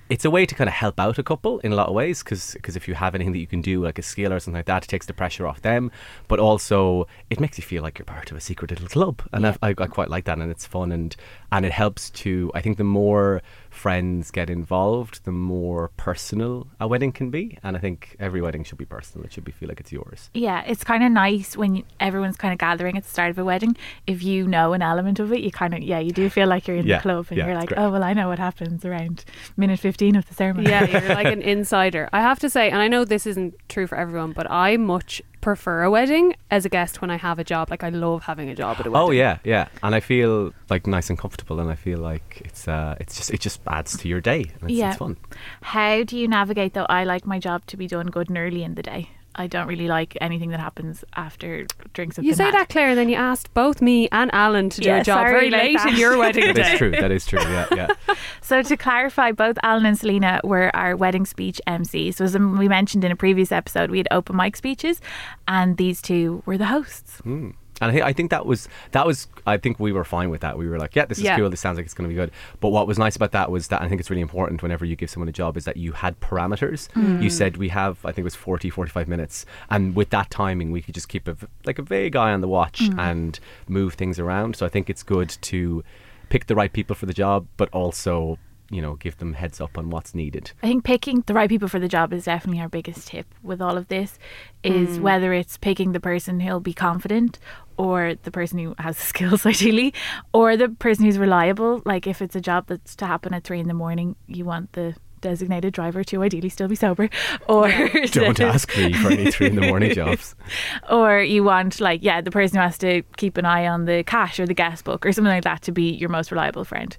it's 0.08 0.24
a 0.24 0.30
way 0.30 0.44
to 0.44 0.54
kind 0.54 0.68
of 0.68 0.74
help 0.74 0.98
out 0.98 1.18
a 1.18 1.22
couple 1.22 1.60
in 1.60 1.72
a 1.72 1.76
lot 1.76 1.86
of 1.88 1.94
ways 1.94 2.22
because 2.22 2.56
if 2.76 2.88
you 2.88 2.94
have 2.94 3.14
anything 3.14 3.32
that 3.32 3.38
you 3.38 3.46
can 3.46 3.60
do 3.62 3.82
like 3.84 3.96
a 3.98 4.02
skill 4.02 4.32
or 4.32 4.40
something 4.40 4.58
like 4.58 4.66
that 4.66 4.84
it 4.84 4.88
takes 4.88 5.06
the 5.06 5.14
pressure 5.14 5.46
off 5.46 5.62
them 5.62 5.88
but 6.26 6.40
also 6.40 7.06
it 7.30 7.38
makes 7.38 7.56
you 7.58 7.62
feel 7.62 7.80
like 7.80 7.96
you're 7.96 8.04
part 8.06 8.28
of 8.32 8.36
a 8.36 8.40
secret 8.40 8.72
little 8.72 8.88
club 8.88 9.22
and 9.32 9.46
I, 9.46 9.56
I, 9.62 9.68
I 9.68 9.86
quite 9.86 10.10
like 10.10 10.24
that 10.24 10.38
and 10.38 10.50
it's 10.50 10.66
fun 10.66 10.90
and 10.90 11.14
and 11.52 11.64
it 11.64 11.70
helps 11.70 12.10
to 12.10 12.50
I 12.56 12.60
think 12.60 12.76
the 12.76 12.82
more 12.82 13.40
friends 13.84 14.30
get 14.30 14.48
involved 14.50 15.14
the 15.24 15.32
more 15.52 15.82
personal 16.06 16.66
a 16.78 16.86
wedding 16.92 17.12
can 17.18 17.28
be 17.30 17.44
and 17.64 17.76
I 17.78 17.80
think 17.80 17.98
every 18.26 18.40
wedding 18.46 18.62
should 18.64 18.76
be 18.84 18.84
personal 18.96 19.24
it 19.26 19.32
should 19.32 19.44
be 19.50 19.52
feel 19.52 19.68
like 19.70 19.80
it's 19.84 19.92
yours 19.98 20.20
Yeah, 20.34 20.62
it's 20.72 20.84
kind 20.92 21.02
of 21.06 21.10
nice 21.12 21.56
when 21.60 21.72
everyone's 22.08 22.36
kind 22.42 22.52
of 22.52 22.58
gathering 22.58 22.96
at 22.98 23.04
the 23.04 23.12
start 23.16 23.30
of 23.30 23.38
a 23.38 23.44
wedding. 23.52 23.76
If 24.06 24.18
you 24.22 24.46
know 24.46 24.66
an 24.76 24.82
element 24.92 25.18
of 25.18 25.32
it, 25.32 25.40
you 25.46 25.50
kind 25.62 25.72
of, 25.74 25.80
yeah, 25.92 25.98
you 26.06 26.12
do 26.12 26.28
feel 26.36 26.48
like 26.52 26.62
you're 26.66 26.76
in 26.82 26.86
Yeah, 26.86 26.98
the 26.98 27.02
club 27.02 27.26
and 27.30 27.38
yeah, 27.38 27.46
you're 27.46 27.54
like, 27.62 27.68
great. 27.70 27.80
oh, 27.80 27.90
well, 27.92 28.04
I 28.10 28.12
know 28.12 28.28
what 28.28 28.38
happens 28.38 28.84
around 28.84 29.24
minute 29.56 29.80
15 29.80 30.16
of 30.16 30.24
the 30.28 30.34
ceremony. 30.34 30.68
Yeah, 30.68 30.84
you're 30.86 31.14
like 31.20 31.32
an 31.38 31.42
insider. 31.42 32.08
I 32.12 32.20
have 32.28 32.38
to 32.40 32.50
say, 32.50 32.64
and 32.70 32.80
I 32.84 32.88
know 32.88 33.04
this 33.04 33.26
isn't 33.26 33.54
true 33.68 33.86
for 33.86 33.96
everyone, 33.96 34.32
but 34.32 34.46
I 34.50 34.76
much 34.76 35.22
prefer 35.40 35.82
a 35.82 35.90
wedding 35.90 36.34
as 36.50 36.64
a 36.64 36.68
guest 36.68 37.00
when 37.00 37.10
I 37.10 37.16
have 37.16 37.38
a 37.38 37.44
job. 37.44 37.70
Like 37.70 37.82
I 37.84 37.88
love 37.88 38.24
having 38.24 38.48
a 38.48 38.54
job 38.54 38.76
at 38.80 38.86
a 38.86 38.90
wedding. 38.90 39.08
Oh 39.08 39.10
yeah, 39.10 39.38
yeah, 39.44 39.68
and 39.82 39.94
I 39.94 40.00
feel 40.00 40.52
like 40.68 40.86
nice 40.86 41.08
and 41.10 41.18
comfortable, 41.18 41.60
and 41.60 41.70
I 41.70 41.74
feel 41.74 41.98
like 41.98 42.42
it's 42.44 42.68
uh, 42.68 42.96
it's 43.00 43.16
just 43.16 43.30
it 43.30 43.40
just 43.40 43.60
adds 43.66 43.96
to 43.98 44.08
your 44.08 44.20
day. 44.20 44.40
And 44.60 44.70
it's, 44.70 44.72
Yeah. 44.72 44.88
it's 44.90 44.98
fun. 44.98 45.16
How 45.62 46.02
do 46.04 46.18
you 46.18 46.28
navigate 46.28 46.74
though? 46.74 46.86
I 46.88 47.04
like 47.04 47.26
my 47.26 47.38
job 47.38 47.66
to 47.66 47.76
be 47.76 47.86
done 47.86 48.06
good 48.06 48.28
and 48.28 48.38
early 48.38 48.62
in 48.62 48.74
the 48.74 48.82
day. 48.82 49.10
I 49.36 49.46
don't 49.46 49.66
really 49.68 49.86
like 49.88 50.16
anything 50.20 50.50
that 50.50 50.60
happens 50.60 51.04
after 51.14 51.66
drinks 51.92 52.16
have 52.16 52.24
You 52.24 52.32
been 52.32 52.36
say 52.36 52.44
had. 52.46 52.54
that, 52.54 52.68
Claire, 52.68 52.88
and 52.90 52.98
then 52.98 53.08
you 53.08 53.14
asked 53.14 53.54
both 53.54 53.80
me 53.80 54.08
and 54.10 54.28
Alan 54.34 54.68
to 54.70 54.80
do 54.80 54.88
Yeah, 54.88 54.98
a 55.00 55.04
job 55.04 55.18
sorry 55.20 55.32
very 55.32 55.50
late 55.50 55.76
that. 55.78 55.88
in 55.92 55.96
your 55.96 56.18
wedding 56.18 56.44
That 56.52 56.56
day. 56.56 56.72
is 56.72 56.78
true. 56.78 56.90
That 56.90 57.10
is 57.10 57.26
true. 57.26 57.40
Yeah, 57.40 57.66
yeah. 57.74 57.88
So 58.42 58.62
to 58.62 58.76
clarify, 58.76 59.30
both 59.32 59.56
Alan 59.62 59.86
and 59.86 59.96
Celina 59.98 60.40
were 60.42 60.74
our 60.74 60.96
wedding 60.96 61.24
speech 61.24 61.60
MCs. 61.68 62.14
So 62.16 62.24
as 62.24 62.36
we 62.36 62.68
mentioned 62.68 63.04
in 63.04 63.12
a 63.12 63.16
previous 63.16 63.52
episode, 63.52 63.90
we 63.90 63.98
had 63.98 64.08
open 64.10 64.36
mic 64.36 64.56
speeches, 64.56 65.00
and 65.46 65.76
these 65.76 66.02
two 66.02 66.42
were 66.46 66.58
the 66.58 66.66
hosts. 66.66 67.20
Mm. 67.24 67.54
And 67.80 67.96
I, 68.02 68.08
I 68.08 68.12
think 68.12 68.30
that 68.30 68.46
was 68.46 68.68
that 68.92 69.06
was 69.06 69.28
I 69.46 69.56
think 69.56 69.80
we 69.80 69.92
were 69.92 70.04
fine 70.04 70.30
with 70.30 70.40
that. 70.42 70.58
We 70.58 70.68
were 70.68 70.78
like, 70.78 70.94
yeah, 70.96 71.06
this 71.06 71.18
is 71.18 71.24
Yeah. 71.24 71.36
cool. 71.36 71.50
This 71.50 71.60
sounds 71.60 71.76
like 71.76 71.84
it's 71.86 71.94
going 71.94 72.08
to 72.08 72.12
be 72.14 72.18
good. 72.18 72.30
But 72.60 72.68
what 72.70 72.86
was 72.86 72.98
nice 72.98 73.16
about 73.16 73.32
that 73.32 73.50
was 73.50 73.68
that 73.68 73.82
I 73.82 73.88
think 73.88 74.00
it's 74.00 74.10
really 74.10 74.22
important 74.22 74.62
whenever 74.62 74.84
you 74.84 74.96
give 74.96 75.10
someone 75.10 75.28
a 75.28 75.32
job 75.32 75.56
is 75.56 75.64
that 75.64 75.76
you 75.76 75.92
had 75.92 76.18
parameters. 76.20 76.88
Mm. 76.92 77.22
You 77.22 77.30
said 77.30 77.56
we 77.56 77.68
have 77.68 77.98
I 78.04 78.08
think 78.12 78.18
it 78.18 78.24
was 78.24 78.34
40 78.34 78.70
45 78.70 79.08
minutes 79.08 79.46
and 79.70 79.94
with 79.94 80.10
that 80.10 80.30
timing 80.30 80.70
we 80.72 80.82
could 80.82 80.94
just 80.94 81.08
keep 81.08 81.26
a 81.28 81.34
v- 81.34 81.46
like 81.64 81.78
a 81.78 81.82
vague 81.82 82.16
eye 82.16 82.32
on 82.32 82.40
the 82.40 82.48
watch 82.48 82.80
mm. 82.80 82.98
and 82.98 83.38
move 83.68 83.94
things 83.94 84.18
around. 84.18 84.56
So 84.56 84.66
I 84.66 84.68
think 84.68 84.90
it's 84.90 85.02
good 85.02 85.30
to 85.42 85.82
pick 86.28 86.46
the 86.46 86.54
right 86.54 86.72
people 86.72 86.94
for 86.94 87.06
the 87.06 87.14
job 87.14 87.46
but 87.56 87.68
also, 87.72 88.38
you 88.70 88.80
know, 88.80 88.94
give 88.94 89.18
them 89.18 89.34
heads 89.34 89.60
up 89.60 89.76
on 89.76 89.90
what's 89.90 90.14
needed. 90.14 90.52
I 90.62 90.68
think 90.68 90.84
picking 90.84 91.22
the 91.26 91.34
right 91.34 91.48
people 91.48 91.68
for 91.68 91.80
the 91.80 91.88
job 91.88 92.12
is 92.12 92.24
definitely 92.24 92.60
our 92.60 92.68
biggest 92.68 93.08
tip 93.08 93.26
with 93.42 93.60
all 93.60 93.76
of 93.76 93.88
this. 93.88 94.18
Is 94.62 94.98
mm. 94.98 95.00
whether 95.00 95.32
it's 95.32 95.56
picking 95.58 95.92
the 95.92 96.00
person 96.00 96.40
who'll 96.40 96.60
be 96.60 96.72
confident, 96.72 97.38
or 97.76 98.14
the 98.22 98.30
person 98.30 98.58
who 98.58 98.74
has 98.78 98.96
the 98.96 99.02
skills, 99.14 99.44
ideally, 99.44 99.92
or 100.32 100.56
the 100.56 100.68
person 100.68 101.04
who's 101.04 101.18
reliable. 101.18 101.82
Like 101.84 102.06
if 102.06 102.22
it's 102.22 102.36
a 102.36 102.40
job 102.40 102.66
that's 102.68 102.94
to 102.96 103.06
happen 103.06 103.34
at 103.34 103.44
three 103.44 103.58
in 103.58 103.68
the 103.68 103.74
morning, 103.74 104.16
you 104.26 104.44
want 104.44 104.72
the 104.72 104.94
designated 105.20 105.72
driver 105.72 106.04
to 106.04 106.22
ideally 106.22 106.48
still 106.48 106.68
be 106.68 106.76
sober, 106.76 107.08
or 107.48 107.68
Don't 108.12 108.40
ask 108.40 108.76
me 108.76 108.92
for 108.92 109.10
any 109.10 109.30
three 109.30 109.48
in 109.48 109.56
the 109.56 109.66
morning 109.66 109.94
jobs. 109.94 110.34
or 110.90 111.20
you 111.20 111.44
want 111.44 111.80
like 111.80 112.02
yeah 112.02 112.20
the 112.20 112.30
person 112.30 112.56
who 112.56 112.62
has 112.62 112.78
to 112.78 113.02
keep 113.16 113.36
an 113.36 113.44
eye 113.44 113.66
on 113.66 113.84
the 113.84 114.02
cash 114.04 114.40
or 114.40 114.46
the 114.46 114.54
guest 114.54 114.84
book 114.84 115.04
or 115.04 115.12
something 115.12 115.32
like 115.32 115.44
that 115.44 115.62
to 115.62 115.72
be 115.72 115.90
your 115.90 116.08
most 116.08 116.30
reliable 116.30 116.64
friend. 116.64 116.96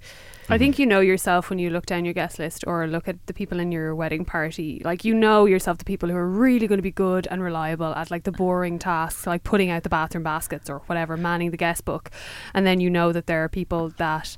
I 0.49 0.57
think 0.57 0.75
mm. 0.75 0.79
you 0.79 0.85
know 0.85 0.99
yourself 0.99 1.49
when 1.49 1.59
you 1.59 1.69
look 1.69 1.85
down 1.85 2.03
your 2.03 2.13
guest 2.13 2.37
list 2.37 2.65
or 2.67 2.85
look 2.85 3.07
at 3.07 3.25
the 3.27 3.33
people 3.33 3.59
in 3.59 3.71
your 3.71 3.95
wedding 3.95 4.25
party. 4.25 4.81
Like 4.83 5.05
you 5.05 5.13
know 5.13 5.45
yourself 5.45 5.77
the 5.77 5.85
people 5.85 6.09
who 6.09 6.15
are 6.15 6.27
really 6.27 6.67
going 6.67 6.77
to 6.77 6.83
be 6.83 6.91
good 6.91 7.27
and 7.31 7.41
reliable 7.41 7.93
at 7.95 8.11
like 8.11 8.23
the 8.23 8.33
boring 8.33 8.77
tasks, 8.77 9.25
like 9.25 9.43
putting 9.43 9.69
out 9.69 9.83
the 9.83 9.89
bathroom 9.89 10.23
baskets 10.23 10.69
or 10.69 10.79
whatever, 10.87 11.15
manning 11.15 11.51
the 11.51 11.57
guest 11.57 11.85
book. 11.85 12.11
And 12.53 12.67
then 12.67 12.81
you 12.81 12.89
know 12.89 13.13
that 13.13 13.27
there 13.27 13.43
are 13.43 13.49
people 13.49 13.89
that 13.97 14.35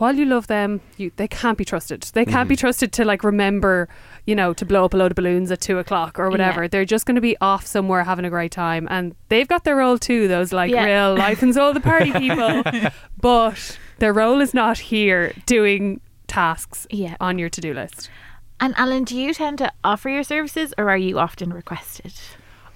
while 0.00 0.16
you 0.16 0.24
love 0.24 0.46
them, 0.48 0.80
you 0.96 1.12
they 1.16 1.28
can't 1.28 1.56
be 1.56 1.64
trusted. 1.64 2.02
They 2.02 2.24
can't 2.24 2.36
Mm-hmm. 2.40 2.48
be 2.48 2.56
trusted 2.56 2.92
to 2.94 3.04
like 3.04 3.22
remember, 3.22 3.88
you 4.26 4.34
know, 4.34 4.52
to 4.54 4.64
blow 4.64 4.84
up 4.84 4.94
a 4.94 4.96
load 4.96 5.12
of 5.12 5.16
balloons 5.16 5.50
at 5.52 5.60
two 5.60 5.78
o'clock 5.78 6.18
or 6.18 6.28
whatever. 6.30 6.62
Yeah. 6.62 6.68
They're 6.68 6.84
just 6.84 7.06
going 7.06 7.14
to 7.14 7.20
be 7.20 7.36
off 7.40 7.64
somewhere 7.66 8.02
having 8.04 8.24
a 8.24 8.30
great 8.30 8.50
time, 8.52 8.88
and 8.90 9.14
they've 9.28 9.46
got 9.46 9.64
their 9.64 9.76
role 9.76 9.96
too. 9.98 10.26
Those 10.26 10.52
like 10.52 10.72
Yeah. 10.72 10.84
real 10.84 11.14
life 11.16 11.42
and 11.42 11.54
soul 11.54 11.68
of 11.68 11.74
the 11.74 11.80
party 11.80 12.12
people, 12.12 12.62
but 13.20 13.78
their 13.98 14.12
role 14.12 14.40
is 14.40 14.52
not 14.54 14.78
here 14.78 15.32
doing 15.46 16.00
tasks 16.26 16.86
Yeah. 16.90 17.16
on 17.20 17.38
your 17.38 17.48
to 17.50 17.60
do 17.60 17.72
list. 17.74 18.10
And 18.62 18.74
Alan, 18.76 19.04
do 19.04 19.16
you 19.16 19.32
tend 19.32 19.58
to 19.58 19.72
offer 19.84 20.08
your 20.10 20.22
services 20.22 20.74
or 20.76 20.90
are 20.90 20.96
you 20.96 21.18
often 21.18 21.52
requested? 21.52 22.12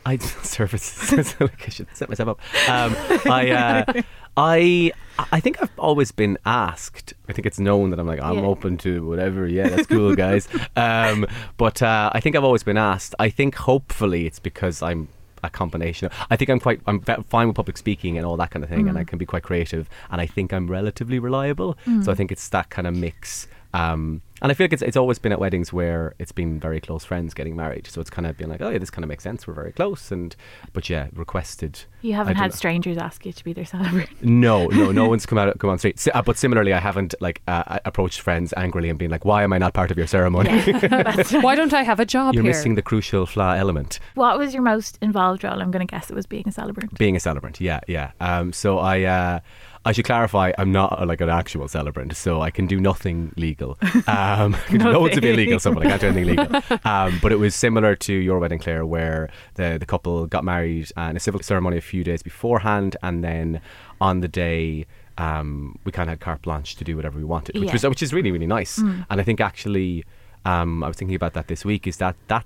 I 0.07 0.17
services. 0.43 1.35
I 1.41 1.69
should 1.71 1.89
set 1.97 2.09
myself 2.09 2.29
up. 2.31 2.41
Um, 2.69 2.97
I, 3.31 3.51
uh, 3.51 4.03
I, 4.37 4.93
I 5.33 5.41
think 5.41 5.63
I've 5.63 5.71
always 5.79 6.13
been 6.13 6.37
asked. 6.45 7.15
I 7.29 7.33
think 7.33 7.47
it's 7.47 7.59
known 7.59 7.91
that 7.91 7.99
I'm 8.01 8.07
like 8.07 8.21
I'm 8.21 8.39
Yeah. 8.39 8.45
open 8.47 8.77
to 8.79 9.07
whatever. 9.07 9.47
Yeah, 9.47 9.69
that's 9.69 9.87
cool, 9.87 10.15
guys. 10.15 10.49
Um, 10.77 11.27
but 11.57 11.83
uh, 11.83 12.11
I 12.13 12.21
think 12.21 12.35
I've 12.37 12.45
always 12.45 12.63
been 12.65 12.77
asked. 12.77 13.15
I 13.19 13.29
think 13.31 13.55
hopefully 13.55 14.27
it's 14.27 14.41
because 14.41 14.83
I'm 14.83 15.09
a 15.43 15.49
combination. 15.51 16.11
I 16.31 16.37
think 16.37 16.51
I'm 16.51 16.59
quite. 16.59 16.81
I'm 16.87 17.01
fine 17.01 17.47
with 17.47 17.57
public 17.57 17.77
speaking 17.77 18.17
and 18.19 18.27
all 18.27 18.37
that 18.39 18.51
kind 18.51 18.65
of 18.65 18.71
thing, 18.71 18.89
and 18.89 18.99
I 18.99 19.05
can 19.05 19.19
be 19.19 19.27
quite 19.27 19.43
creative. 19.45 19.89
And 20.11 20.21
I 20.21 20.27
think 20.27 20.53
I'm 20.53 20.67
relatively 20.69 21.19
reliable. 21.19 21.77
So 22.03 22.11
I 22.11 22.15
think 22.15 22.33
it's 22.33 22.49
that 22.49 22.71
kind 22.71 22.87
of 22.89 22.97
mix. 22.97 23.47
Um, 23.75 24.23
and 24.41 24.51
I 24.53 24.55
feel 24.55 24.65
like 24.65 24.73
it's, 24.73 24.83
it's 24.83 24.97
always 24.97 25.19
been 25.19 25.33
at 25.33 25.41
weddings 25.41 25.73
where 25.73 26.15
it's 26.19 26.31
been 26.31 26.61
very 26.61 26.81
close 26.81 27.05
friends 27.05 27.35
getting 27.35 27.57
married. 27.57 27.87
So 27.87 28.01
it's 28.01 28.11
kind 28.11 28.27
of 28.27 28.37
been 28.37 28.49
like, 28.49 28.61
oh 28.61 28.69
yeah, 28.69 28.79
this 28.79 28.91
kind 28.91 29.03
of 29.03 29.09
makes 29.09 29.25
sense. 29.25 29.47
We're 29.47 29.55
very 29.55 29.73
close. 29.73 30.13
And 30.13 30.37
but 30.73 30.89
yeah, 30.91 31.09
requested. 31.15 31.81
You 32.03 32.13
haven't 32.13 32.37
had 32.37 32.51
know. 32.51 32.57
strangers 32.57 32.99
ask 32.99 33.25
you 33.25 33.33
to 33.33 33.43
be 33.43 33.53
their 33.53 33.65
celebrant. 33.65 34.11
No, 34.23 34.67
no, 34.67 34.93
no 34.93 35.09
one's 35.13 35.27
come 35.27 35.39
out 35.39 35.59
come 35.59 35.71
on 35.71 35.79
street. 35.79 36.07
Uh, 36.13 36.23
but 36.23 36.37
similarly, 36.37 36.73
I 36.73 36.79
haven't 36.79 37.15
like 37.21 37.43
uh, 37.49 37.79
approached 37.85 38.21
friends 38.21 38.53
angrily 38.57 38.91
and 38.91 38.99
been 38.99 39.11
like, 39.11 39.25
why 39.25 39.43
am 39.43 39.53
I 39.53 39.59
not 39.59 39.73
part 39.73 39.91
of 39.91 39.99
your 39.99 40.07
ceremony? 40.07 40.51
Why 41.41 41.55
don't 41.55 41.73
I 41.73 41.83
have 41.83 41.99
a 41.99 42.05
job 42.07 42.35
You're 42.35 42.43
here? 42.43 42.53
missing 42.53 42.75
the 42.75 42.83
crucial 42.83 43.27
flaw 43.27 43.55
element. 43.55 43.99
What 44.15 44.39
was 44.39 44.53
your 44.53 44.63
most 44.63 44.99
involved 45.01 45.43
role? 45.43 45.61
I'm 45.61 45.71
going 45.71 45.87
to 45.87 45.91
guess 45.91 46.11
it 46.11 46.15
was 46.15 46.27
being 46.27 46.47
a 46.47 46.53
celebrant. 46.53 46.97
Being 46.99 47.17
a 47.17 47.21
celebrant, 47.21 47.61
yeah, 47.61 47.81
yeah. 47.89 48.13
Um, 48.21 48.53
so 48.53 48.79
I, 48.79 49.03
uh, 49.03 49.41
I 49.87 49.93
should 49.93 50.05
clarify, 50.07 50.53
I'm 50.59 50.73
not 50.73 51.01
uh, 51.01 51.07
like 51.07 51.21
an 51.21 51.29
actual 51.29 51.69
celebrant, 51.69 52.17
so 52.17 52.41
I 52.41 52.51
can 52.51 52.67
do 52.67 52.81
nothing 52.81 53.33
legal. 53.37 53.79
Um, 54.07 54.55
I 54.55 54.59
can 54.67 54.79
do 54.79 54.85
loads 54.91 55.17
of 55.17 55.23
Nothing. 55.23 55.35
illegal 55.35 55.59
stuff, 55.61 55.75
but 55.75 55.87
I 55.87 55.91
can't 55.91 56.01
do 56.01 56.09
anything 56.09 56.37
legal. 56.37 56.63
Um, 56.85 57.19
but 57.23 57.33
it 57.33 57.39
was 57.39 57.55
similar 57.55 57.95
to 57.97 58.13
your 58.13 58.39
wedding, 58.39 58.59
Claire, 58.59 58.85
where 58.87 59.29
the 59.55 59.77
the 59.79 59.87
couple 59.87 60.27
got 60.27 60.45
married 60.45 60.91
and 60.97 61.17
a 61.17 61.21
civil 61.21 61.41
ceremony 61.43 61.77
a 61.79 61.81
few 61.81 62.03
days 62.05 62.23
beforehand, 62.23 62.97
and 63.03 63.23
then 63.25 63.61
on 64.01 64.21
the 64.21 64.29
day. 64.29 64.87
Um, 65.17 65.79
we 65.85 65.93
kind 65.93 66.09
of 66.09 66.15
had 66.15 66.21
carte 66.21 66.43
blanche 66.43 66.75
to 66.75 66.83
do 66.83 66.97
whatever 66.97 67.17
we 67.17 67.25
wanted, 67.25 67.55
which 67.55 67.67
Yeah. 67.69 67.73
was 67.75 67.85
which 67.85 68.03
is 68.03 68.13
really 68.13 68.33
really 68.33 68.49
nice. 68.49 68.79
And 68.79 69.21
I 69.21 69.23
think 69.23 69.41
actually, 69.41 70.05
um, 70.45 70.83
I 70.83 70.89
was 70.89 70.97
thinking 70.97 71.15
about 71.15 71.35
that 71.35 71.47
this 71.47 71.65
week. 71.65 71.87
Is 71.87 71.99
that 71.99 72.17
that 72.27 72.45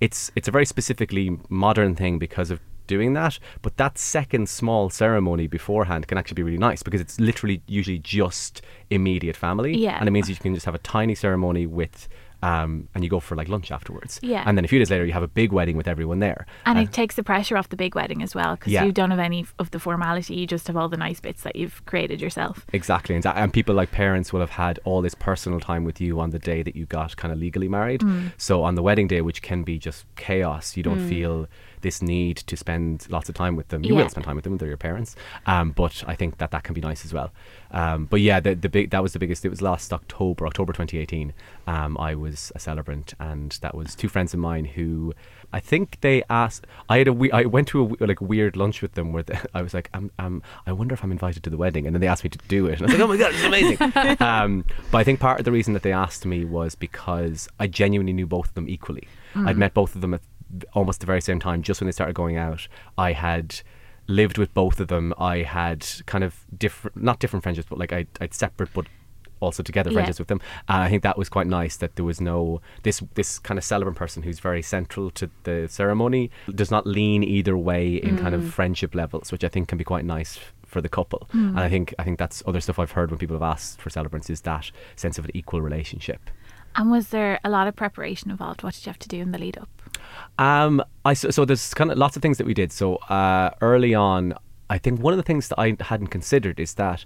it's 0.00 0.30
it's 0.36 0.46
a 0.46 0.52
very 0.52 0.66
specifically 0.66 1.36
modern 1.48 1.96
thing 1.96 2.20
because 2.20 2.52
of 2.52 2.60
doing 2.86 3.12
that 3.14 3.38
but 3.62 3.76
that 3.76 3.98
second 3.98 4.48
small 4.48 4.88
ceremony 4.90 5.46
beforehand 5.46 6.06
can 6.08 6.18
actually 6.18 6.34
be 6.34 6.42
really 6.42 6.58
nice 6.58 6.82
because 6.82 7.00
it's 7.00 7.18
literally 7.20 7.62
usually 7.66 7.98
just 7.98 8.62
immediate 8.90 9.36
family 9.36 9.76
Yeah. 9.76 9.96
and 9.98 10.08
it 10.08 10.12
means 10.12 10.28
you 10.28 10.36
can 10.36 10.54
just 10.54 10.66
have 10.66 10.74
a 10.74 10.78
tiny 10.78 11.14
ceremony 11.14 11.66
with 11.66 12.08
um, 12.42 12.86
and 12.94 13.02
you 13.02 13.08
go 13.08 13.18
for 13.18 13.34
like 13.34 13.48
lunch 13.48 13.70
afterwards 13.72 14.20
Yeah. 14.22 14.42
and 14.46 14.56
then 14.58 14.64
a 14.64 14.68
few 14.68 14.78
days 14.78 14.90
later 14.90 15.06
you 15.06 15.12
have 15.14 15.22
a 15.22 15.28
big 15.28 15.52
wedding 15.52 15.74
with 15.76 15.88
everyone 15.88 16.18
there 16.18 16.46
And 16.66 16.78
Uh, 16.78 16.82
it 16.82 16.92
takes 16.92 17.14
the 17.16 17.22
pressure 17.24 17.56
off 17.56 17.70
the 17.70 17.76
big 17.76 17.94
wedding 17.94 18.22
as 18.22 18.34
well 18.34 18.56
because 18.56 18.72
Yeah. 18.74 18.84
you 18.84 18.92
don't 18.92 19.10
have 19.10 19.18
any 19.18 19.46
of 19.58 19.70
the 19.70 19.78
formality. 19.78 20.34
You 20.34 20.46
just 20.46 20.66
have 20.66 20.76
all 20.76 20.88
the 20.90 20.98
nice 20.98 21.18
bits 21.18 21.42
that 21.44 21.56
you've 21.56 21.84
created 21.86 22.20
yourself. 22.20 22.66
Exactly, 22.74 23.14
and, 23.16 23.24
and 23.26 23.52
people 23.54 23.74
like 23.74 23.90
parents 23.90 24.32
will 24.34 24.40
have 24.40 24.50
had 24.50 24.78
all 24.84 25.00
this 25.00 25.14
personal 25.14 25.60
time 25.60 25.82
with 25.84 25.98
you 25.98 26.20
on 26.20 26.28
the 26.30 26.38
day 26.38 26.62
that 26.62 26.76
you 26.76 26.84
got 26.84 27.16
kind 27.16 27.32
of 27.32 27.38
legally 27.38 27.68
married. 27.68 28.02
Mm. 28.02 28.32
So 28.36 28.62
on 28.62 28.74
the 28.74 28.82
wedding 28.82 29.08
day, 29.08 29.22
which 29.22 29.40
can 29.40 29.62
be 29.64 29.78
just 29.78 30.04
chaos, 30.16 30.76
you 30.76 30.82
don't 30.82 31.08
feel 31.08 31.48
this 31.80 32.02
need 32.02 32.36
to 32.38 32.56
spend 32.56 33.06
lots 33.10 33.28
of 33.28 33.34
time 33.34 33.56
with 33.56 33.68
them. 33.68 33.84
You 33.84 33.94
Yeah. 33.96 34.02
will 34.02 34.08
spend 34.08 34.24
time 34.24 34.36
with 34.36 34.44
them; 34.44 34.56
they're 34.58 34.68
your 34.68 34.76
parents. 34.76 35.16
Um, 35.46 35.70
but 35.72 36.04
I 36.06 36.14
think 36.14 36.38
that 36.38 36.50
that 36.50 36.62
can 36.64 36.74
be 36.74 36.80
nice 36.80 37.04
as 37.04 37.12
well. 37.12 37.32
Um, 37.70 38.06
but 38.06 38.20
yeah, 38.20 38.40
the 38.40 38.54
the 38.54 38.68
big 38.68 38.90
that 38.90 39.02
was 39.02 39.12
the 39.12 39.18
biggest. 39.18 39.44
It 39.44 39.48
was 39.50 39.62
last 39.62 39.92
October, 39.92 40.46
October 40.46 40.72
2018. 40.72 41.32
Um, 41.66 41.96
I 41.98 42.14
was 42.14 42.52
a 42.54 42.58
celebrant, 42.58 43.14
and 43.20 43.52
that 43.62 43.74
was 43.74 43.94
two 43.94 44.08
friends 44.08 44.34
of 44.34 44.40
mine 44.40 44.64
who. 44.64 45.14
I 45.52 45.60
think 45.60 45.98
they 46.00 46.24
asked. 46.28 46.66
I 46.88 46.98
had 46.98 47.08
a. 47.08 47.12
We, 47.12 47.30
I 47.30 47.42
went 47.42 47.68
to 47.68 47.96
a 48.00 48.04
like 48.06 48.20
weird 48.20 48.56
lunch 48.56 48.82
with 48.82 48.92
them 48.94 49.12
where 49.12 49.24
I 49.54 49.62
was 49.62 49.74
like, 49.74 49.88
um, 49.94 50.10
um, 50.18 50.42
I 50.66 50.72
wonder 50.72 50.92
if 50.92 51.04
I'm 51.04 51.12
invited 51.12 51.44
to 51.44 51.50
the 51.50 51.56
wedding, 51.56 51.86
and 51.86 51.94
then 51.94 52.00
they 52.00 52.08
asked 52.08 52.24
me 52.24 52.30
to 52.30 52.38
do 52.48 52.66
it, 52.66 52.80
and 52.80 52.82
I 52.82 52.84
was 52.86 52.92
like, 52.94 53.02
oh 53.02 53.06
my 53.06 53.16
god, 53.16 53.32
it's 53.32 53.44
amazing. 53.44 54.16
um, 54.26 54.64
but 54.90 54.98
I 54.98 55.04
think 55.04 55.20
part 55.20 55.38
of 55.38 55.44
the 55.44 55.52
reason 55.52 55.72
that 55.74 55.82
they 55.84 55.92
asked 55.92 56.26
me 56.26 56.44
was 56.44 56.74
because 56.74 57.48
I 57.60 57.68
genuinely 57.68 58.12
knew 58.12 58.26
both 58.26 58.48
of 58.48 58.54
them 58.54 58.68
equally. 58.68 59.06
I'd 59.36 59.58
met 59.58 59.74
both 59.74 59.94
of 59.94 60.00
them 60.00 60.14
at 60.14 60.22
almost 60.74 61.00
the 61.00 61.06
very 61.06 61.20
same 61.20 61.40
time, 61.40 61.62
just 61.62 61.80
when 61.80 61.86
they 61.86 61.92
started 61.92 62.14
going 62.14 62.36
out. 62.36 62.68
I 62.96 63.12
had 63.12 63.60
lived 64.08 64.38
with 64.38 64.54
both 64.54 64.80
of 64.80 64.88
them. 64.88 65.12
I 65.18 65.38
had 65.38 65.86
kind 66.06 66.22
of 66.24 66.46
different, 66.56 66.96
not 67.02 67.18
different 67.18 67.42
friendships, 67.42 67.68
but 67.68 67.78
like 67.78 67.92
I, 67.92 68.06
I'd 68.20 68.34
separate, 68.34 68.70
but 68.72 68.86
also 69.40 69.62
together 69.62 69.90
Yeah. 69.90 69.96
friendships 69.96 70.18
with 70.18 70.28
them. 70.28 70.40
And 70.68 70.82
I 70.82 70.88
think 70.88 71.02
that 71.02 71.18
was 71.18 71.28
quite 71.28 71.46
nice 71.46 71.76
that 71.76 71.96
there 71.96 72.04
was 72.04 72.20
no 72.20 72.60
this 72.84 73.02
this 73.14 73.38
kind 73.38 73.58
of 73.58 73.64
celebrant 73.64 73.98
person 73.98 74.22
who's 74.22 74.40
very 74.40 74.62
central 74.62 75.10
to 75.12 75.30
the 75.42 75.68
ceremony 75.68 76.30
does 76.54 76.70
not 76.70 76.86
lean 76.86 77.22
either 77.22 77.56
way 77.56 77.96
in 77.96 78.16
kind 78.16 78.34
of 78.34 78.42
mm. 78.42 78.50
friendship 78.50 78.94
levels, 78.94 79.32
which 79.32 79.44
I 79.44 79.48
think 79.48 79.68
can 79.68 79.78
be 79.78 79.84
quite 79.84 80.04
nice 80.04 80.38
for 80.64 80.80
the 80.80 80.88
couple. 80.88 81.28
Hmm. 81.30 81.48
And 81.48 81.60
I 81.60 81.68
think 81.68 81.94
I 81.98 82.04
think 82.04 82.18
that's 82.18 82.42
other 82.46 82.60
stuff 82.60 82.78
I've 82.78 82.92
heard 82.92 83.10
when 83.10 83.18
people 83.18 83.36
have 83.36 83.42
asked 83.42 83.80
for 83.80 83.90
celebrants 83.90 84.30
is 84.30 84.40
that 84.42 84.70
sense 84.96 85.18
of 85.18 85.24
an 85.24 85.30
equal 85.34 85.60
relationship. 85.62 86.20
And 86.74 86.90
was 86.90 87.08
there 87.08 87.40
a 87.44 87.48
lot 87.48 87.66
of 87.66 87.76
preparation 87.76 88.30
involved? 88.30 88.62
What 88.62 88.74
did 88.74 88.84
you 88.84 88.90
have 88.90 88.98
to 88.98 89.08
do 89.08 89.20
in 89.20 89.32
the 89.32 89.38
lead 89.38 89.56
up? 89.58 89.68
Um, 90.38 90.82
I 91.04 91.14
so, 91.14 91.30
so 91.30 91.44
there's 91.44 91.74
kind 91.74 91.90
of 91.90 91.98
lots 91.98 92.16
of 92.16 92.22
things 92.22 92.38
that 92.38 92.46
we 92.46 92.54
did. 92.54 92.72
So 92.72 92.96
uh, 92.96 93.50
early 93.60 93.94
on, 93.94 94.34
I 94.68 94.78
think 94.78 95.00
one 95.00 95.12
of 95.12 95.16
the 95.16 95.22
things 95.22 95.48
that 95.48 95.58
I 95.58 95.76
hadn't 95.80 96.08
considered 96.08 96.60
is 96.60 96.74
that 96.74 97.04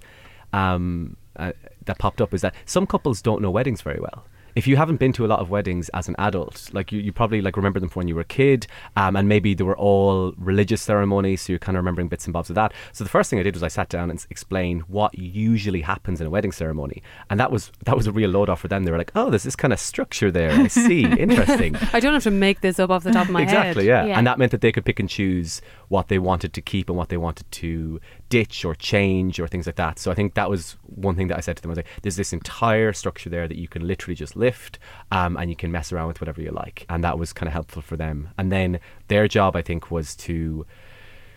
um, 0.52 1.16
uh, 1.36 1.52
that 1.84 1.98
popped 1.98 2.20
up 2.20 2.34
is 2.34 2.40
that 2.40 2.54
some 2.64 2.86
couples 2.86 3.22
don't 3.22 3.42
know 3.42 3.50
weddings 3.50 3.82
very 3.82 4.00
well. 4.00 4.24
If 4.54 4.66
you 4.66 4.76
haven't 4.76 4.96
been 4.96 5.12
to 5.14 5.24
a 5.24 5.28
lot 5.28 5.40
of 5.40 5.50
weddings 5.50 5.88
as 5.90 6.08
an 6.08 6.16
adult, 6.18 6.70
like 6.72 6.92
you, 6.92 7.00
you 7.00 7.12
probably 7.12 7.40
like 7.40 7.56
remember 7.56 7.80
them 7.80 7.88
from 7.88 8.00
when 8.00 8.08
you 8.08 8.14
were 8.14 8.20
a 8.22 8.24
kid, 8.24 8.66
um, 8.96 9.16
and 9.16 9.28
maybe 9.28 9.54
they 9.54 9.64
were 9.64 9.76
all 9.76 10.32
religious 10.36 10.82
ceremonies, 10.82 11.42
so 11.42 11.52
you're 11.52 11.58
kind 11.58 11.76
of 11.76 11.82
remembering 11.82 12.08
bits 12.08 12.26
and 12.26 12.32
bobs 12.32 12.50
of 12.50 12.54
that. 12.56 12.72
So 12.92 13.04
the 13.04 13.10
first 13.10 13.30
thing 13.30 13.38
I 13.38 13.42
did 13.42 13.54
was 13.54 13.62
I 13.62 13.68
sat 13.68 13.88
down 13.88 14.10
and 14.10 14.26
explained 14.30 14.82
what 14.82 15.16
usually 15.18 15.82
happens 15.82 16.20
in 16.20 16.26
a 16.26 16.30
wedding 16.30 16.52
ceremony, 16.52 17.02
and 17.28 17.38
that 17.40 17.50
was 17.50 17.70
that 17.84 17.96
was 17.96 18.06
a 18.06 18.12
real 18.12 18.30
load 18.30 18.48
off 18.48 18.60
for 18.60 18.68
them. 18.68 18.84
They 18.84 18.90
were 18.90 18.98
like, 18.98 19.12
"Oh, 19.14 19.30
there's 19.30 19.44
this 19.44 19.56
kind 19.56 19.72
of 19.72 19.80
structure 19.80 20.30
there. 20.30 20.50
I 20.52 20.66
see, 20.68 21.04
interesting." 21.18 21.76
I 21.92 22.00
don't 22.00 22.12
have 22.12 22.24
to 22.24 22.30
make 22.30 22.60
this 22.60 22.78
up 22.78 22.90
off 22.90 23.04
the 23.04 23.12
top 23.12 23.26
of 23.26 23.32
my 23.32 23.42
exactly, 23.42 23.86
head. 23.86 23.88
yeah. 23.88 24.10
Yeah. 24.10 24.18
And 24.18 24.26
that 24.26 24.38
meant 24.38 24.50
that 24.52 24.60
they 24.60 24.72
could 24.72 24.84
pick 24.84 24.98
and 24.98 25.08
choose 25.08 25.60
what 25.88 26.08
they 26.08 26.18
wanted 26.18 26.52
to 26.54 26.62
keep 26.62 26.88
and 26.88 26.96
what 26.96 27.08
they 27.08 27.16
wanted 27.16 27.50
to 27.50 28.00
ditch 28.30 28.64
or 28.64 28.74
change 28.74 29.38
or 29.38 29.46
things 29.46 29.66
like 29.66 29.76
that. 29.76 29.98
So 29.98 30.10
I 30.10 30.14
think 30.14 30.34
that 30.34 30.48
was 30.48 30.76
one 30.86 31.16
thing 31.16 31.26
that 31.28 31.36
I 31.36 31.40
said 31.40 31.56
to 31.56 31.62
them. 31.62 31.70
I 31.70 31.72
was 31.72 31.78
like, 31.78 31.86
there's 32.02 32.16
this 32.16 32.32
entire 32.32 32.92
structure 32.94 33.28
there 33.28 33.46
that 33.46 33.58
you 33.58 33.68
can 33.68 33.86
literally 33.86 34.14
just 34.14 34.36
lift 34.36 34.78
um, 35.10 35.36
and 35.36 35.50
you 35.50 35.56
can 35.56 35.70
mess 35.70 35.92
around 35.92 36.08
with 36.08 36.20
whatever 36.20 36.40
you 36.40 36.50
like. 36.50 36.86
And 36.88 37.04
that 37.04 37.18
was 37.18 37.32
kind 37.32 37.48
of 37.48 37.52
helpful 37.52 37.82
for 37.82 37.96
them. 37.96 38.30
And 38.38 38.50
then 38.50 38.80
their 39.08 39.28
job, 39.28 39.56
I 39.56 39.62
think, 39.62 39.90
was 39.90 40.16
to 40.16 40.64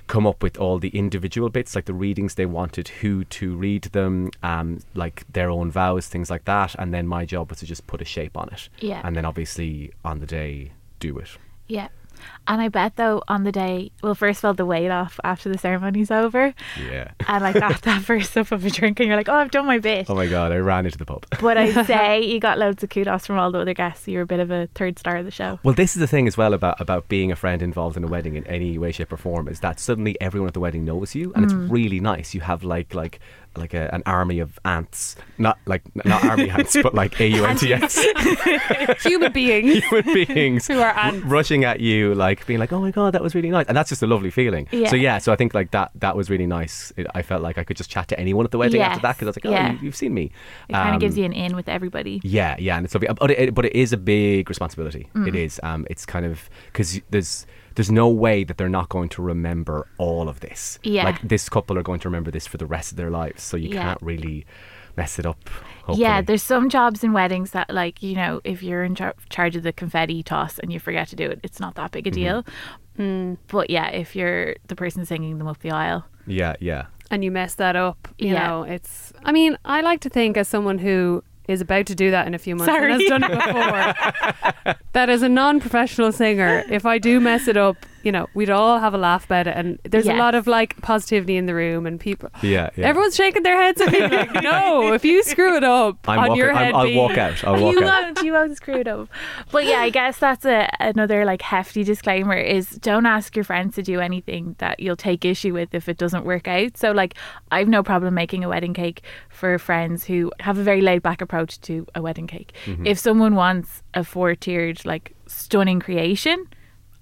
come 0.07 0.27
up 0.27 0.43
with 0.43 0.57
all 0.57 0.79
the 0.79 0.89
individual 0.89 1.50
bits, 1.50 1.75
like 1.75 1.85
the 1.85 1.93
readings 1.93 2.35
they 2.35 2.45
wanted, 2.45 2.88
who 2.88 3.23
to 3.25 3.55
read 3.55 3.83
them, 3.85 4.29
um, 4.43 4.79
like 4.93 5.25
their 5.31 5.50
own 5.50 5.71
vows, 5.71 6.07
things 6.07 6.29
like 6.29 6.45
that. 6.45 6.75
And 6.77 6.93
then 6.93 7.07
my 7.07 7.25
job 7.25 7.50
was 7.50 7.59
to 7.59 7.65
just 7.65 7.88
put 7.88 8.01
a 8.01 8.05
shape 8.05 8.38
on 8.38 8.50
it. 8.50 8.69
Yeah. 8.79 9.01
And 9.03 9.15
then 9.15 9.25
obviously 9.25 9.93
on 10.05 10.19
the 10.19 10.25
day, 10.25 10.73
do 11.00 11.17
it. 11.17 11.29
Yeah. 11.67 11.88
And 12.47 12.61
I 12.61 12.67
bet 12.67 12.95
though 12.95 13.23
on 13.27 13.43
the 13.43 13.51
day, 13.51 13.91
well, 14.01 14.15
first 14.15 14.39
of 14.39 14.45
all, 14.45 14.53
the 14.53 14.65
weight 14.65 14.89
off 14.89 15.19
after 15.23 15.49
the 15.49 15.57
ceremony's 15.57 16.11
over, 16.11 16.53
Yeah. 16.79 17.11
and 17.27 17.43
like 17.43 17.55
that, 17.55 17.81
that 17.83 18.01
first 18.03 18.33
sip 18.33 18.51
of 18.51 18.65
a 18.65 18.69
drink, 18.69 18.99
and 18.99 19.07
you're 19.07 19.17
like, 19.17 19.29
oh, 19.29 19.35
I've 19.35 19.51
done 19.51 19.65
my 19.65 19.79
bit. 19.79 20.09
Oh 20.09 20.15
my 20.15 20.27
god, 20.27 20.51
I 20.51 20.57
ran 20.57 20.85
into 20.85 20.97
the 20.97 21.05
pub. 21.05 21.25
But 21.41 21.57
I 21.57 21.83
say 21.85 22.21
you 22.21 22.39
got 22.39 22.57
loads 22.57 22.83
of 22.83 22.89
kudos 22.89 23.25
from 23.25 23.37
all 23.37 23.51
the 23.51 23.59
other 23.59 23.73
guests. 23.73 24.07
You're 24.07 24.23
a 24.23 24.27
bit 24.27 24.39
of 24.39 24.51
a 24.51 24.67
third 24.75 24.99
star 24.99 25.17
of 25.17 25.25
the 25.25 25.31
show. 25.31 25.59
Well, 25.63 25.73
this 25.73 25.95
is 25.95 25.99
the 25.99 26.07
thing 26.07 26.27
as 26.27 26.37
well 26.37 26.53
about 26.53 26.79
about 26.79 27.07
being 27.09 27.31
a 27.31 27.35
friend 27.35 27.61
involved 27.61 27.97
in 27.97 28.03
a 28.03 28.07
wedding 28.07 28.35
in 28.35 28.45
any 28.47 28.77
way, 28.77 28.91
shape, 28.91 29.11
or 29.11 29.17
form 29.17 29.47
is 29.47 29.59
that 29.61 29.79
suddenly 29.79 30.19
everyone 30.21 30.47
at 30.47 30.53
the 30.53 30.59
wedding 30.59 30.85
knows 30.85 31.15
you, 31.15 31.31
and 31.35 31.45
it's 31.45 31.53
mm. 31.53 31.69
really 31.69 31.99
nice. 31.99 32.33
You 32.33 32.41
have 32.41 32.63
like 32.63 32.93
like 32.93 33.19
like 33.57 33.74
a, 33.74 33.93
an 33.93 34.03
army 34.05 34.39
of 34.39 34.57
ants, 34.65 35.15
not 35.38 35.57
like 35.65 35.81
not 36.05 36.24
army 36.25 36.50
ants, 36.50 36.75
but 36.81 36.93
like 36.93 37.19
A 37.19 37.27
U 37.27 37.45
N 37.45 37.55
T 37.57 37.74
S 37.74 37.98
Human 39.03 39.31
beings 39.31 39.83
human 39.89 40.13
beings 40.13 40.67
who 40.67 40.79
are 40.79 40.91
r- 40.91 40.98
ants. 40.98 41.25
rushing 41.25 41.63
at 41.63 41.79
you, 41.79 42.13
like 42.15 42.45
being 42.45 42.60
like, 42.60 42.72
"Oh 42.74 42.79
my 42.81 42.91
god, 42.91 43.13
that 43.13 43.22
was 43.24 43.36
really 43.36 43.50
nice," 43.50 43.65
and 43.67 43.75
that's 43.77 43.89
just 43.89 44.01
a 44.03 44.07
lovely 44.07 44.29
feeling. 44.31 44.67
Yeah. 44.72 44.89
So 44.89 44.95
yeah, 44.95 45.17
so 45.17 45.31
I 45.31 45.36
think 45.36 45.53
like 45.53 45.72
that 45.72 45.91
that 45.95 46.15
was 46.15 46.29
really 46.29 46.48
nice. 46.48 46.91
It, 46.98 47.07
I 47.13 47.22
felt 47.22 47.41
like 47.41 47.57
I 47.57 47.63
could 47.63 47.77
just 47.77 47.89
chat 47.89 48.07
to 48.10 48.19
anyone 48.19 48.45
at 48.45 48.51
the 48.51 48.57
wedding 48.57 48.81
after 48.81 49.01
that 49.01 49.15
because 49.17 49.27
I 49.27 49.29
was 49.29 49.36
like, 49.38 49.45
"Oh, 49.45 49.51
yeah. 49.51 49.72
you, 49.74 49.79
you've 49.83 49.95
seen 49.95 50.13
me." 50.13 50.31
It 50.69 50.74
kind 50.74 50.95
of 50.95 51.01
gives 51.01 51.15
Um, 51.15 51.19
you 51.19 51.25
an 51.25 51.33
in 51.33 51.55
with 51.55 51.69
everybody. 51.69 52.22
Yeah, 52.24 52.55
yeah, 52.60 52.77
and 52.77 52.86
it's 52.86 52.93
lovely, 52.93 53.10
but 53.19 53.31
it, 53.31 53.53
but 53.53 53.65
it 53.65 53.75
is 53.75 53.93
a 53.93 53.98
big 53.98 54.50
responsibility. 54.50 55.10
Mm. 55.15 55.27
It 55.27 55.36
is. 55.36 55.60
Um, 55.63 55.86
it's 55.89 56.05
kind 56.05 56.25
of 56.25 56.50
because 56.72 57.00
there's 57.10 57.45
there's 57.75 57.91
no 57.91 58.07
way 58.09 58.43
that 58.43 58.57
they're 58.57 58.69
not 58.69 58.89
going 58.89 59.09
to 59.09 59.21
remember 59.21 59.87
all 59.97 60.29
of 60.29 60.39
this. 60.41 60.79
Yeah. 60.83 61.03
like 61.05 61.21
this 61.21 61.49
couple 61.49 61.77
are 61.77 61.83
going 61.83 61.99
to 62.01 62.07
remember 62.09 62.31
this 62.31 62.45
for 62.47 62.57
the 62.57 62.65
rest 62.65 62.91
of 62.91 62.97
their 62.97 63.09
lives. 63.09 63.41
So 63.43 63.57
you 63.57 63.69
Yeah. 63.69 63.81
can't 63.83 64.01
really 64.01 64.45
mess 64.95 65.17
it 65.17 65.25
up. 65.25 65.49
Yeah, 65.95 66.21
there's 66.21 66.43
some 66.43 66.69
jobs 66.69 67.03
in 67.03 67.13
weddings 67.13 67.49
that, 67.51 67.69
like, 67.73 68.03
you 68.03 68.15
know, 68.15 68.41
if 68.43 68.61
you're 68.61 68.83
in 68.83 68.93
char- 68.95 69.15
charge 69.29 69.55
of 69.55 69.63
the 69.63 69.73
confetti 69.73 70.21
toss 70.21 70.59
and 70.59 70.71
you 70.71 70.79
forget 70.79 71.07
to 71.09 71.15
do 71.15 71.29
it, 71.31 71.39
it's 71.43 71.59
not 71.59 71.73
that 71.75 71.91
big 71.91 72.05
a 72.07 72.11
Mm-hmm. 72.11 72.43
deal. 72.95 73.37
But 73.47 73.69
yeah, 73.69 73.87
if 73.89 74.15
you're 74.15 74.55
the 74.67 74.75
person 74.75 75.05
singing 75.05 75.39
them 75.39 75.47
up 75.47 75.59
the 75.59 75.71
aisle, 75.71 76.05
yeah, 76.27 76.55
yeah. 76.59 76.85
and 77.09 77.23
you 77.23 77.31
mess 77.31 77.55
that 77.55 77.75
up, 77.75 78.07
you 78.19 78.33
Yeah. 78.33 78.47
know, 78.47 78.63
it's. 78.63 79.11
I 79.25 79.31
mean, 79.31 79.57
I 79.65 79.81
like 79.81 79.99
to 80.01 80.09
think 80.09 80.37
as 80.37 80.47
someone 80.47 80.77
who 80.77 81.23
is 81.47 81.62
about 81.62 81.85
to 81.88 81.95
do 81.95 82.12
that 82.12 82.27
in 82.27 82.33
a 82.33 82.39
few 82.39 82.55
months. 82.55 82.73
And 82.73 82.91
has 82.91 83.07
Sorry. 83.07 83.09
done 83.09 83.23
it 83.23 83.31
before, 83.31 84.75
that 84.93 85.09
as 85.09 85.21
a 85.21 85.29
non-professional 85.29 86.12
singer, 86.12 86.63
if 86.69 86.85
I 86.85 86.97
do 86.97 87.19
mess 87.19 87.47
it 87.47 87.57
up, 87.57 87.77
you 88.03 88.12
know, 88.12 88.27
we'd 88.33 88.50
all 88.50 88.79
have 88.79 88.93
a 88.93 88.98
laugh 88.98 89.25
about 89.25 89.48
it, 89.48 89.55
and 89.55 89.79
there's 89.83 90.07
a 90.07 90.13
lot 90.13 90.36
of 90.36 90.45
like 90.45 90.79
positivity 90.81 91.38
in 91.38 91.45
the 91.45 91.55
room, 91.55 91.86
and 91.86 92.00
people. 92.00 92.29
Yeah, 92.41 92.69
yeah. 92.75 92.88
Everyone's 92.88 93.15
shaking 93.15 93.43
their 93.43 93.55
heads 93.62 93.79
at 93.81 93.91
me 93.91 94.01
like, 94.07 94.33
no, 94.43 94.93
if 94.93 95.05
you 95.05 95.24
screw 95.24 95.55
it 95.55 95.63
up 95.63 96.07
I'm 96.07 96.19
on 96.19 96.27
walking, 96.29 96.38
your 96.43 96.51
I'm, 96.51 96.57
head, 96.57 96.74
I'll 96.74 96.83
being- 96.83 96.98
walk 96.98 97.17
out. 97.17 97.43
I'll 97.43 97.62
walk 97.62 97.74
you 97.74 97.83
out. 97.83 98.03
won't, 98.15 98.25
you 98.25 98.33
won't 98.33 98.57
screw 98.57 98.75
it 98.75 98.88
up. 98.88 99.10
But 99.51 99.65
yeah, 99.65 99.79
I 99.79 99.89
guess 99.89 100.17
that's 100.17 100.45
a 100.45 100.69
another 100.79 101.25
like 101.25 101.41
hefty 101.41 101.83
disclaimer 101.83 102.36
is 102.36 102.69
don't 102.72 103.05
ask 103.05 103.36
your 103.36 103.45
friends 103.45 103.75
to 103.75 103.81
do 103.83 104.00
anything 104.00 104.55
that 104.60 104.79
you'll 104.79 104.95
take 104.95 105.25
issue 105.25 105.53
with 105.53 105.74
if 105.74 105.88
it 105.88 105.98
doesn't 105.98 106.25
work 106.25 106.48
out. 106.48 106.77
So 106.77 106.91
like 106.91 107.15
I've 107.51 107.67
no 107.69 107.83
problem 107.83 108.13
making 108.13 108.43
a 108.43 108.50
wedding 108.50 108.74
cake 108.74 109.01
for 109.29 109.57
friends 109.57 110.03
who 110.03 110.31
have 110.41 110.57
a 110.57 110.63
very 110.63 110.81
laid 110.81 111.01
back 111.01 111.22
approach 111.22 111.60
to 111.62 111.88
a 111.95 112.01
wedding 112.01 112.27
cake. 112.27 112.53
Mm-hmm. 112.65 112.86
If 112.86 113.00
someone 113.00 113.36
wants 113.36 113.81
a 113.93 114.03
four 114.03 114.36
tiered 114.36 114.86
like 114.86 115.15
stunning 115.27 115.79
creation, 115.79 116.45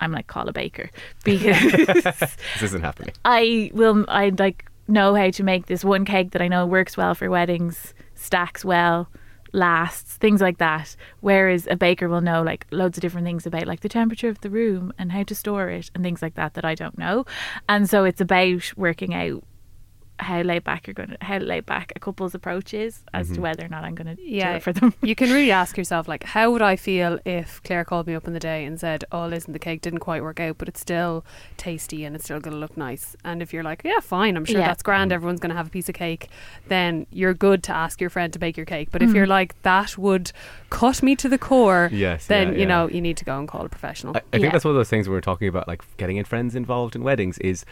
I'm 0.02 0.12
like 0.12 0.28
call 0.28 0.50
a 0.50 0.54
baker 0.54 0.90
because 1.24 1.72
This 1.72 2.62
isn't 2.64 2.82
happening. 2.82 3.14
I 3.24 3.72
will 3.74 4.06
I 4.08 4.30
like 4.30 4.66
know 4.88 5.16
how 5.16 5.30
to 5.30 5.44
make 5.44 5.68
this 5.68 5.86
one 5.86 6.06
cake 6.06 6.32
that 6.32 6.42
I 6.42 6.48
know 6.48 6.66
works 6.66 6.98
well 6.98 7.16
for 7.16 7.30
weddings, 7.30 7.94
stacks 8.16 8.66
well, 8.66 9.10
lasts, 9.54 10.16
things 10.18 10.42
like 10.42 10.58
that. 10.58 10.96
Whereas 11.22 11.68
a 11.70 11.76
baker 11.76 12.10
will 12.10 12.22
know 12.22 12.42
like 12.42 12.66
loads 12.72 12.98
of 12.98 13.02
different 13.02 13.26
things 13.26 13.46
about 13.46 13.68
like 13.68 13.82
the 13.82 13.90
temperature 13.90 14.30
of 14.30 14.42
the 14.42 14.50
room 14.50 14.94
and 14.98 15.12
how 15.12 15.24
to 15.24 15.36
store 15.36 15.70
it 15.70 15.90
and 15.94 16.04
things 16.04 16.22
like 16.22 16.36
that 16.36 16.56
that 16.56 16.66
I 16.66 16.76
don't 16.76 16.98
know. 16.98 17.26
And 17.70 17.90
so 17.90 18.04
it's 18.04 18.22
about 18.22 18.74
working 18.76 19.14
out 19.14 19.44
how 20.22 20.42
laid 20.42 20.64
back 20.64 20.86
you're 20.86 20.94
going 20.94 21.10
to 21.10 21.18
how 21.22 21.38
laid 21.40 21.66
back 21.66 21.92
a 21.96 22.00
couple's 22.00 22.36
approach 22.36 22.74
is 22.74 23.02
as 23.14 23.28
to 23.28 23.34
mm-hmm. 23.34 23.42
whether 23.42 23.66
or 23.66 23.70
not 23.70 23.84
I'm 23.84 23.96
going 23.96 24.16
to 24.16 24.22
Yeah. 24.22 24.52
do 24.52 24.58
it 24.58 24.64
for 24.64 24.72
them. 24.72 24.94
you 25.02 25.16
can 25.16 25.30
really 25.34 25.52
ask 25.52 25.78
yourself, 25.78 26.08
like, 26.08 26.24
how 26.24 26.52
would 26.52 26.62
I 26.62 26.76
feel 26.76 27.20
if 27.26 27.62
Claire 27.64 27.84
called 27.84 28.06
me 28.08 28.14
up 28.14 28.28
in 28.28 28.34
the 28.34 28.40
day 28.40 28.64
and 28.64 28.80
said, 28.80 29.04
"Oh, 29.12 29.26
listen, 29.28 29.52
the 29.54 29.60
cake 29.60 29.82
didn't 29.82 30.00
quite 30.00 30.22
work 30.22 30.40
out, 30.40 30.58
but 30.60 30.68
it's 30.68 30.80
still 30.80 31.26
tasty 31.58 32.06
and 32.06 32.16
it's 32.16 32.26
still 32.26 32.40
going 32.40 32.54
to 32.54 32.60
look 32.60 32.78
nice." 32.78 33.16
And 33.26 33.42
if 33.42 33.52
you're 33.52 33.64
like, 33.64 33.82
"Yeah, 33.84 34.00
fine, 34.00 34.38
I'm 34.38 34.46
sure 34.46 34.60
Yeah. 34.60 34.68
that's 34.68 34.84
grand. 34.84 35.12
Everyone's 35.12 35.40
going 35.40 35.50
to 35.50 35.56
have 35.58 35.68
a 35.68 35.72
piece 35.72 35.90
of 35.90 35.96
cake," 35.96 36.30
then 36.68 37.08
you're 37.12 37.34
good 37.34 37.64
to 37.64 37.72
ask 37.74 38.00
your 38.00 38.10
friend 38.12 38.32
to 38.34 38.40
bake 38.40 38.58
your 38.58 38.66
cake. 38.68 38.90
But 38.92 39.02
if 39.02 39.10
mm-hmm. 39.10 39.16
you're 39.18 39.28
like, 39.28 39.60
"That 39.64 39.98
would 39.98 40.32
cut 40.70 41.02
me 41.02 41.16
to 41.16 41.28
the 41.28 41.38
core," 41.40 41.90
Yes, 41.92 42.28
then 42.28 42.50
yeah, 42.50 42.54
you 42.54 42.60
yeah. 42.60 42.66
know 42.68 42.90
you 42.90 43.02
need 43.02 43.18
to 43.18 43.26
go 43.26 43.38
and 43.40 43.48
call 43.48 43.66
a 43.66 43.70
professional. 43.70 44.16
I, 44.16 44.20
I 44.20 44.22
think 44.32 44.44
Yeah. 44.44 44.52
that's 44.52 44.66
one 44.66 44.72
of 44.72 44.76
those 44.78 44.90
things 44.90 45.10
we 45.10 45.16
were 45.16 45.22
talking 45.22 45.48
about, 45.48 45.68
like 45.68 45.82
getting 45.98 46.18
in 46.18 46.26
friends 46.26 46.56
involved 46.56 46.96
in 46.96 47.04
weddings 47.04 47.38
is 47.40 47.66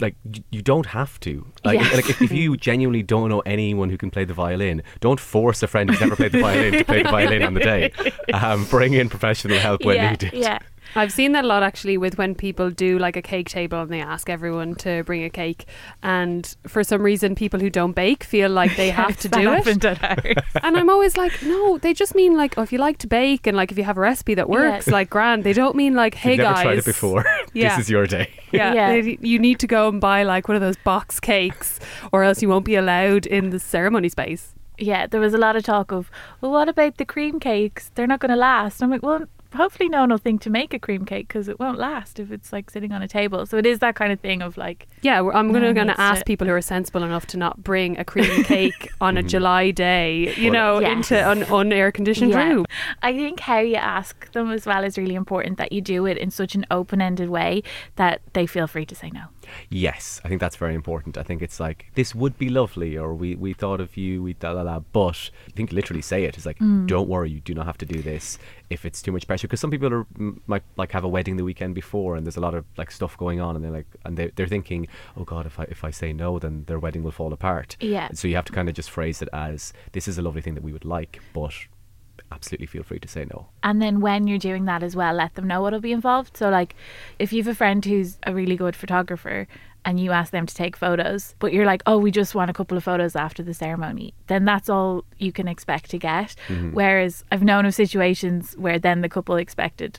like 0.00 0.14
you 0.50 0.62
don't 0.62 0.86
have 0.86 1.18
to. 1.20 1.46
Like, 1.64 1.80
Yeah. 1.80 1.88
like 1.96 2.08
if, 2.10 2.22
if 2.22 2.32
you 2.32 2.56
genuinely 2.68 3.02
don't 3.02 3.28
know 3.28 3.40
anyone 3.40 3.90
who 3.90 3.98
can 3.98 4.10
play 4.10 4.24
the 4.24 4.34
violin, 4.34 4.82
don't 5.00 5.20
force 5.20 5.62
a 5.62 5.66
friend 5.66 5.90
who's 5.90 6.00
never 6.00 6.16
played 6.16 6.32
the 6.32 6.40
violin 6.40 6.72
to 6.74 6.84
play 6.84 7.02
the 7.02 7.10
violin 7.10 7.42
on 7.42 7.54
the 7.54 7.60
day. 7.60 7.92
Um, 8.32 8.64
bring 8.66 8.92
in 8.94 9.08
professional 9.08 9.58
help 9.58 9.84
when 9.84 9.96
yeah, 9.96 10.10
needed. 10.10 10.32
yeah. 10.32 10.58
I've 10.94 11.12
seen 11.12 11.32
that 11.32 11.44
a 11.44 11.46
lot 11.48 11.62
actually 11.62 11.96
with 11.98 12.18
when 12.18 12.34
people 12.34 12.70
do 12.70 12.98
like 12.98 13.16
a 13.16 13.22
cake 13.22 13.48
table 13.48 13.80
and 13.80 13.90
they 13.90 14.00
ask 14.00 14.28
everyone 14.28 14.74
to 14.76 15.02
bring 15.04 15.24
a 15.24 15.30
cake, 15.30 15.66
and 16.02 16.54
for 16.66 16.82
some 16.84 17.02
reason, 17.02 17.34
people 17.34 17.60
who 17.60 17.70
don't 17.70 17.92
bake 17.92 18.24
feel 18.24 18.50
like 18.50 18.76
they 18.76 18.90
have 19.02 19.16
to 19.18 19.28
do 19.28 19.40
it. 19.40 19.44
happened 19.44 19.84
at 19.84 20.02
ours. 20.02 20.44
And 20.62 20.76
I'm 20.76 20.90
always 20.90 21.16
like, 21.16 21.32
no, 21.42 21.78
they 21.78 21.94
just 21.94 22.14
mean 22.14 22.36
like, 22.36 22.56
oh, 22.58 22.62
if 22.62 22.72
you 22.72 22.78
like 22.78 22.98
to 22.98 23.06
bake 23.06 23.46
and 23.46 23.56
like 23.56 23.70
if 23.72 23.78
you 23.78 23.84
have 23.84 23.96
a 23.96 24.00
recipe 24.00 24.34
that 24.34 24.48
works, 24.48 24.86
Yeah. 24.86 24.92
like 24.92 25.10
grand. 25.10 25.44
They 25.44 25.52
don't 25.52 25.76
mean 25.76 25.94
like, 25.94 26.14
hey 26.14 26.30
you've 26.32 26.38
never 26.38 26.54
guys, 26.54 26.62
tried 26.62 26.78
it 26.78 26.84
before. 26.84 27.24
Yeah. 27.52 27.76
this 27.76 27.86
is 27.86 27.90
your 27.90 28.06
day. 28.06 28.30
yeah, 28.52 28.72
Yeah. 28.74 29.00
they- 29.00 29.18
you 29.20 29.38
need 29.38 29.58
to 29.60 29.66
go 29.66 29.88
and 29.88 30.00
buy 30.00 30.22
like 30.22 30.48
one 30.48 30.54
of 30.56 30.60
those 30.62 30.76
box 30.78 31.20
cakes, 31.20 31.78
or 32.12 32.22
else 32.24 32.42
you 32.42 32.48
won't 32.48 32.64
be 32.64 32.74
allowed 32.76 33.26
in 33.26 33.50
the 33.50 33.58
ceremony 33.58 34.08
space. 34.08 34.54
yeah, 34.78 35.06
there 35.06 35.20
was 35.20 35.34
a 35.34 35.38
lot 35.38 35.56
of 35.56 35.62
talk 35.62 35.92
of, 35.92 36.10
well, 36.40 36.50
what 36.52 36.68
about 36.68 36.96
the 36.96 37.04
cream 37.04 37.38
cakes? 37.38 37.90
They're 37.94 38.06
not 38.06 38.20
going 38.20 38.30
to 38.30 38.36
last. 38.36 38.82
I'm 38.82 38.88
like, 38.90 39.02
well, 39.02 39.26
hopefully 39.54 39.88
no 39.88 40.00
one 40.00 40.10
will 40.10 40.18
think 40.18 40.40
to 40.42 40.50
make 40.50 40.72
a 40.74 40.78
cream 40.78 41.04
cake 41.04 41.28
because 41.28 41.48
it 41.48 41.58
won't 41.58 41.78
last 41.78 42.18
if 42.20 42.30
it's 42.30 42.52
like 42.52 42.70
sitting 42.70 42.92
on 42.92 43.02
a 43.02 43.08
table. 43.08 43.46
So 43.46 43.56
it 43.56 43.66
is 43.66 43.78
that 43.80 43.94
kind 43.94 44.12
of 44.12 44.20
thing 44.20 44.42
of 44.42 44.56
like, 44.56 44.88
Yeah, 45.02 45.20
I'm 45.20 45.48
No 45.48 45.52
gonna 45.54 45.68
oh, 45.68 45.72
gonna 45.74 45.94
ask 45.98 46.20
to- 46.20 46.24
people 46.24 46.46
who 46.46 46.52
are 46.52 46.60
sensible 46.60 47.02
enough 47.02 47.26
to 47.28 47.36
not 47.36 47.62
bring 47.62 47.98
a 47.98 48.04
cream 48.04 48.44
cake 48.44 48.90
on 49.00 49.16
a 49.16 49.22
mm. 49.22 49.28
July 49.28 49.70
day, 49.70 50.34
you 50.36 50.50
know, 50.50 50.78
Yes. 50.80 50.92
into 51.10 51.18
an 51.28 51.42
unair 51.50 51.92
conditioned 51.92 52.30
Yeah. 52.32 52.48
room. 52.48 52.66
I 53.02 53.12
think 53.12 53.40
how 53.40 53.58
you 53.60 53.76
ask 53.76 54.30
them 54.32 54.50
as 54.50 54.66
well 54.66 54.84
is 54.84 54.96
really 54.96 55.14
important 55.14 55.58
that 55.58 55.72
you 55.72 55.80
do 55.80 56.06
it 56.06 56.16
in 56.18 56.30
such 56.30 56.54
an 56.54 56.64
open 56.70 57.00
ended 57.00 57.28
way 57.28 57.62
that 57.96 58.20
they 58.32 58.46
feel 58.46 58.66
free 58.66 58.86
to 58.86 58.94
say 58.94 59.10
no. 59.10 59.24
Yes, 59.68 60.20
I 60.24 60.28
think 60.28 60.40
that's 60.40 60.56
very 60.56 60.74
important. 60.74 61.16
I 61.16 61.22
think 61.22 61.42
it's 61.42 61.60
like 61.60 61.90
this 61.94 62.14
would 62.14 62.38
be 62.38 62.48
lovely, 62.48 62.96
or 62.96 63.14
we, 63.14 63.34
we 63.34 63.52
thought 63.52 63.80
of 63.80 63.96
you, 63.96 64.22
we 64.22 64.34
da 64.34 64.52
la 64.52 64.62
la. 64.62 64.80
But 64.80 65.30
I 65.48 65.52
think 65.52 65.72
literally 65.72 66.02
say 66.02 66.24
it. 66.24 66.36
It's 66.36 66.46
like 66.46 66.58
mm. 66.58 66.86
don't 66.86 67.08
worry, 67.08 67.30
you 67.30 67.40
do 67.40 67.54
not 67.54 67.66
have 67.66 67.78
to 67.78 67.86
do 67.86 68.02
this 68.02 68.38
if 68.68 68.84
it's 68.84 69.02
too 69.02 69.12
much 69.12 69.26
pressure. 69.26 69.46
Because 69.46 69.60
some 69.60 69.70
people 69.70 69.92
are 69.92 70.06
might 70.46 70.62
like 70.76 70.92
have 70.92 71.04
a 71.04 71.08
wedding 71.08 71.36
the 71.36 71.44
weekend 71.44 71.74
before, 71.74 72.16
and 72.16 72.26
there's 72.26 72.36
a 72.36 72.40
lot 72.40 72.54
of 72.54 72.64
like 72.76 72.90
stuff 72.90 73.16
going 73.16 73.40
on, 73.40 73.56
and 73.56 73.64
they're 73.64 73.72
like, 73.72 73.86
and 74.04 74.16
they 74.16 74.28
they're 74.36 74.46
thinking, 74.46 74.88
oh 75.16 75.24
God, 75.24 75.46
if 75.46 75.58
I 75.58 75.64
if 75.64 75.84
I 75.84 75.90
say 75.90 76.12
no, 76.12 76.38
then 76.38 76.64
their 76.66 76.78
wedding 76.78 77.02
will 77.02 77.10
fall 77.10 77.32
apart. 77.32 77.76
Yeah. 77.80 78.08
So 78.12 78.28
you 78.28 78.36
have 78.36 78.44
to 78.46 78.52
kind 78.52 78.68
of 78.68 78.74
just 78.74 78.90
phrase 78.90 79.22
it 79.22 79.28
as 79.32 79.72
this 79.92 80.08
is 80.08 80.18
a 80.18 80.22
lovely 80.22 80.42
thing 80.42 80.54
that 80.54 80.64
we 80.64 80.72
would 80.72 80.84
like, 80.84 81.20
but 81.32 81.54
absolutely 82.32 82.66
feel 82.66 82.82
free 82.82 82.98
to 83.00 83.08
say 83.08 83.24
no. 83.32 83.48
And 83.62 83.80
then 83.82 84.00
when 84.00 84.26
you're 84.26 84.38
doing 84.38 84.64
that 84.66 84.82
as 84.82 84.94
well, 84.96 85.14
let 85.14 85.34
them 85.34 85.46
know 85.46 85.62
what'll 85.62 85.80
be 85.80 85.92
involved. 85.92 86.36
So, 86.36 86.48
like, 86.50 86.74
if 87.18 87.32
you 87.32 87.42
have 87.42 87.50
a 87.50 87.54
friend 87.54 87.84
who's 87.84 88.18
a 88.26 88.32
really 88.34 88.56
good 88.56 88.76
photographer 88.76 89.46
and 89.84 89.98
you 89.98 90.12
ask 90.12 90.30
them 90.30 90.46
to 90.46 90.54
take 90.54 90.76
photos, 90.76 91.34
but 91.38 91.52
you're 91.52 91.64
like, 91.64 91.82
oh, 91.86 91.96
we 91.98 92.10
just 92.10 92.34
want 92.34 92.50
a 92.50 92.54
couple 92.54 92.76
of 92.76 92.84
photos 92.84 93.16
after 93.16 93.42
the 93.42 93.54
ceremony, 93.54 94.12
then 94.26 94.44
that's 94.44 94.68
all 94.68 95.04
you 95.18 95.32
can 95.32 95.48
expect 95.48 95.90
to 95.90 95.98
get. 95.98 96.34
Mm-hmm. 96.48 96.72
Whereas 96.72 97.24
I've 97.32 97.42
known 97.42 97.64
of 97.66 97.74
situations 97.74 98.54
where 98.58 98.78
then 98.78 99.00
the 99.00 99.08
couple 99.08 99.36
expected 99.36 99.98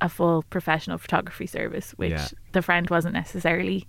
a 0.00 0.08
full 0.08 0.44
professional 0.50 0.96
photography 0.98 1.46
service, 1.46 1.90
which 1.92 2.12
Yeah. 2.12 2.28
the 2.52 2.62
friend 2.62 2.88
wasn't 2.88 3.14
necessarily 3.14 3.86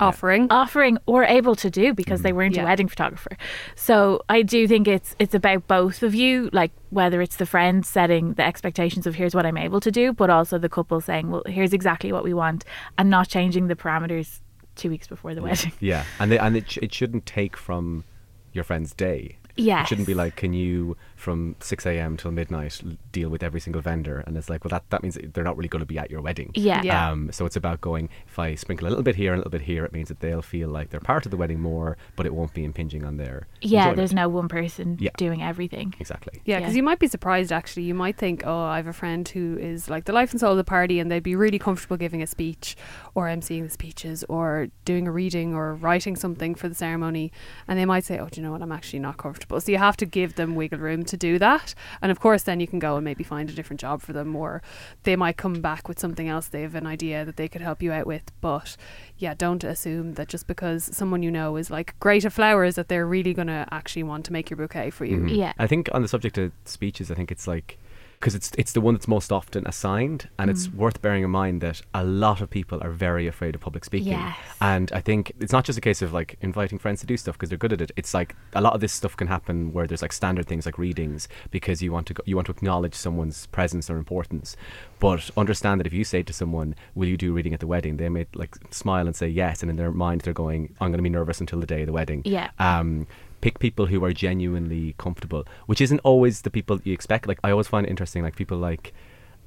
Offering. 0.00 0.46
offering 0.50 0.98
or 1.06 1.24
able 1.24 1.54
to 1.56 1.70
do 1.70 1.94
because 1.94 2.22
they 2.22 2.32
mm. 2.32 2.36
weren't 2.36 2.56
Yeah. 2.56 2.62
a 2.62 2.66
wedding 2.66 2.88
photographer. 2.88 3.36
So 3.74 4.22
I 4.28 4.42
do 4.42 4.66
think 4.66 4.88
it's 4.88 5.14
it's 5.18 5.34
about 5.34 5.66
both 5.68 6.02
of 6.02 6.14
you, 6.14 6.50
like 6.52 6.72
whether 6.90 7.20
it's 7.20 7.36
the 7.36 7.46
friend 7.46 7.84
setting 7.84 8.34
the 8.34 8.44
expectations 8.44 9.06
of 9.06 9.14
here's 9.14 9.34
what 9.34 9.46
I'm 9.46 9.56
able 9.58 9.80
to 9.80 9.90
do, 9.90 10.12
but 10.12 10.30
also 10.30 10.58
the 10.58 10.68
couple 10.68 11.00
saying, 11.00 11.30
well, 11.30 11.42
here's 11.46 11.72
exactly 11.72 12.12
what 12.12 12.24
we 12.24 12.34
want, 12.34 12.64
and 12.98 13.10
not 13.10 13.28
changing 13.28 13.68
the 13.68 13.76
parameters 13.76 14.40
two 14.76 14.88
weeks 14.90 15.06
before 15.06 15.34
the 15.34 15.42
wedding. 15.42 15.72
Yeah, 15.80 16.04
and 16.18 16.30
they, 16.32 16.38
and 16.38 16.56
it, 16.56 16.70
sh- 16.70 16.78
it 16.82 16.94
shouldn't 16.94 17.26
take 17.26 17.56
from 17.56 18.04
your 18.52 18.64
friend's 18.64 18.94
day. 18.94 19.36
yeah 19.56 19.82
It 19.82 19.88
shouldn't 19.88 20.06
be 20.06 20.14
like, 20.14 20.36
can 20.36 20.52
you 20.54 20.96
from 21.20 21.56
6 21.60 21.86
a.m. 21.86 22.16
till 22.16 22.30
midnight 22.30 22.80
deal 23.12 23.28
with 23.28 23.42
every 23.42 23.60
single 23.60 23.82
vendor? 23.82 24.24
And 24.26 24.36
it's 24.36 24.48
like, 24.50 24.64
well, 24.64 24.70
that, 24.70 24.84
that 24.90 25.02
means 25.02 25.18
they're 25.32 25.44
not 25.44 25.56
really 25.56 25.68
going 25.68 25.80
to 25.80 25.86
be 25.86 25.98
at 25.98 26.10
your 26.10 26.20
wedding. 26.20 26.50
Yeah. 26.54 26.82
Yeah. 26.82 27.10
Um, 27.10 27.30
so 27.32 27.46
it's 27.46 27.56
about 27.56 27.80
going, 27.80 28.08
if 28.26 28.38
I 28.38 28.54
sprinkle 28.54 28.86
a 28.86 28.90
little 28.90 29.02
bit 29.04 29.16
here 29.16 29.32
and 29.32 29.38
a 29.38 29.40
little 29.40 29.50
bit 29.50 29.62
here, 29.62 29.84
it 29.84 29.92
means 29.92 30.08
that 30.08 30.20
they'll 30.20 30.42
feel 30.42 30.68
like 30.68 30.90
they're 30.90 31.00
part 31.00 31.24
of 31.26 31.30
the 31.30 31.36
wedding 31.36 31.60
more, 31.60 31.96
but 32.16 32.26
it 32.26 32.34
won't 32.34 32.54
be 32.54 32.64
impinging 32.64 33.04
on 33.04 33.16
their. 33.18 33.46
Yeah, 33.60 33.80
enjoyment. 33.80 33.96
there's 33.98 34.14
no 34.14 34.28
one 34.28 34.48
person 34.48 34.96
Yeah. 35.00 35.10
doing 35.16 35.42
everything. 35.42 35.94
Exactly. 36.00 36.40
Yeah, 36.44 36.58
because 36.58 36.72
Yeah. 36.74 36.78
you 36.78 36.82
might 36.82 36.98
be 36.98 37.06
surprised 37.06 37.52
actually. 37.52 37.82
You 37.84 37.94
might 37.94 38.16
think, 38.16 38.42
oh, 38.46 38.62
I 38.64 38.76
have 38.76 38.86
a 38.86 38.92
friend 38.92 39.28
who 39.28 39.58
is 39.60 39.90
like 39.90 40.06
the 40.06 40.12
life 40.12 40.30
and 40.32 40.40
soul 40.40 40.52
of 40.52 40.56
the 40.56 40.64
party, 40.64 40.98
and 41.00 41.10
they'd 41.10 41.22
be 41.22 41.36
really 41.36 41.58
comfortable 41.58 41.96
giving 41.96 42.22
a 42.22 42.26
speech 42.26 42.76
or 43.14 43.26
emceeing 43.26 43.64
the 43.64 43.70
speeches 43.70 44.24
or 44.28 44.68
doing 44.84 45.06
a 45.06 45.12
reading 45.12 45.54
or 45.54 45.74
writing 45.74 46.16
something 46.16 46.54
for 46.54 46.68
the 46.68 46.74
ceremony. 46.74 47.32
And 47.68 47.78
they 47.78 47.84
might 47.84 48.04
say, 48.04 48.18
oh, 48.18 48.28
do 48.28 48.40
you 48.40 48.46
know 48.46 48.52
what? 48.52 48.62
I'm 48.62 48.72
actually 48.72 49.00
not 49.00 49.16
comfortable. 49.18 49.60
So 49.60 49.70
you 49.72 49.78
have 49.78 49.96
to 49.98 50.06
give 50.06 50.34
them 50.36 50.54
wiggle 50.54 50.78
room 50.78 51.04
to 51.10 51.16
do 51.16 51.38
that. 51.38 51.74
And 52.02 52.10
of 52.10 52.18
course, 52.18 52.42
then 52.44 52.58
you 52.60 52.66
can 52.66 52.78
go 52.78 52.96
and 52.96 53.04
maybe 53.04 53.22
find 53.22 53.50
a 53.50 53.52
different 53.52 53.80
job 53.80 54.00
for 54.02 54.12
them, 54.12 54.34
or 54.34 54.62
they 55.02 55.16
might 55.16 55.36
come 55.36 55.60
back 55.60 55.88
with 55.88 55.98
something 56.00 56.28
else. 56.28 56.48
They 56.48 56.62
have 56.62 56.74
an 56.74 56.86
idea 56.86 57.24
that 57.24 57.36
they 57.36 57.48
could 57.48 57.60
help 57.60 57.82
you 57.82 57.92
out 57.92 58.06
with. 58.06 58.32
But 58.40 58.76
yeah, 59.18 59.34
don't 59.34 59.62
assume 59.62 60.14
that 60.14 60.28
just 60.28 60.46
because 60.46 60.88
someone 60.96 61.22
you 61.22 61.30
know 61.30 61.56
is 61.56 61.70
like 61.70 61.94
great 62.00 62.24
at 62.24 62.32
flowers, 62.32 62.74
that 62.76 62.88
they're 62.88 63.06
really 63.06 63.34
going 63.34 63.48
to 63.48 63.66
actually 63.70 64.02
want 64.04 64.24
to 64.26 64.32
make 64.32 64.48
your 64.50 64.56
bouquet 64.56 64.90
for 64.90 65.04
you. 65.04 65.18
Mhm. 65.18 65.36
Yeah. 65.36 65.52
I 65.58 65.66
think 65.66 65.88
on 65.92 66.02
the 66.02 66.08
subject 66.08 66.38
of 66.38 66.52
speeches, 66.64 67.10
I 67.10 67.14
think 67.14 67.30
it's 67.30 67.46
like 67.46 67.78
because 68.20 68.34
it's 68.34 68.50
it's 68.58 68.72
the 68.72 68.82
one 68.82 68.92
that's 68.92 69.08
most 69.08 69.32
often 69.32 69.66
assigned, 69.66 70.28
and 70.38 70.50
it's 70.50 70.68
worth 70.68 71.00
bearing 71.00 71.24
in 71.24 71.30
mind 71.30 71.62
that 71.62 71.80
a 71.94 72.04
lot 72.04 72.42
of 72.42 72.50
people 72.50 72.78
are 72.82 72.90
very 72.90 73.26
afraid 73.26 73.54
of 73.54 73.62
public 73.62 73.82
speaking. 73.82 74.12
Yes. 74.12 74.36
And 74.60 74.92
I 74.92 75.00
think 75.00 75.32
it's 75.40 75.52
not 75.52 75.64
just 75.64 75.78
a 75.78 75.80
case 75.80 76.02
of 76.02 76.12
like 76.12 76.36
inviting 76.42 76.78
friends 76.78 77.00
to 77.00 77.06
do 77.06 77.16
stuff 77.16 77.36
because 77.36 77.48
they're 77.48 77.56
good 77.56 77.72
at 77.72 77.80
it. 77.80 77.92
It's 77.96 78.12
like 78.12 78.36
a 78.52 78.60
lot 78.60 78.74
of 78.74 78.82
this 78.82 78.92
stuff 78.92 79.16
can 79.16 79.28
happen 79.28 79.72
where 79.72 79.86
there's 79.86 80.02
like 80.02 80.12
standard 80.12 80.46
things 80.46 80.66
like 80.66 80.76
readings 80.76 81.28
because 81.50 81.80
you 81.80 81.92
want 81.92 82.06
to 82.08 82.14
go, 82.14 82.22
you 82.26 82.36
want 82.36 82.46
to 82.46 82.52
acknowledge 82.52 82.94
someone's 82.94 83.46
presence 83.46 83.88
or 83.88 83.96
importance. 83.96 84.54
But 84.98 85.30
understand 85.38 85.80
that 85.80 85.86
if 85.86 85.94
you 85.94 86.04
say 86.04 86.22
to 86.22 86.32
someone, 86.34 86.74
"Will 86.94 87.08
you 87.08 87.16
do 87.16 87.32
reading 87.32 87.54
at 87.54 87.60
the 87.60 87.66
wedding?" 87.66 87.96
they 87.96 88.10
may 88.10 88.26
like 88.34 88.54
smile 88.70 89.06
and 89.06 89.16
say 89.16 89.28
yes, 89.28 89.62
and 89.62 89.70
in 89.70 89.76
their 89.76 89.92
mind 89.92 90.20
they're 90.20 90.34
going, 90.34 90.74
"I'm 90.78 90.88
going 90.88 90.98
to 90.98 91.02
be 91.02 91.08
nervous 91.08 91.40
until 91.40 91.58
the 91.58 91.66
day 91.66 91.80
of 91.80 91.86
the 91.86 91.94
wedding." 91.94 92.20
Yeah. 92.26 92.50
Um, 92.58 93.06
pick 93.40 93.58
people 93.58 93.86
who 93.86 94.04
are 94.04 94.12
genuinely 94.12 94.94
comfortable, 94.98 95.46
which 95.66 95.80
isn't 95.80 96.00
always 96.00 96.42
the 96.42 96.50
people 96.50 96.80
you 96.84 96.92
expect. 96.92 97.26
Like 97.26 97.40
I 97.44 97.50
always 97.50 97.68
find 97.68 97.86
it 97.86 97.90
interesting, 97.90 98.22
like 98.22 98.36
people 98.36 98.58
like 98.58 98.92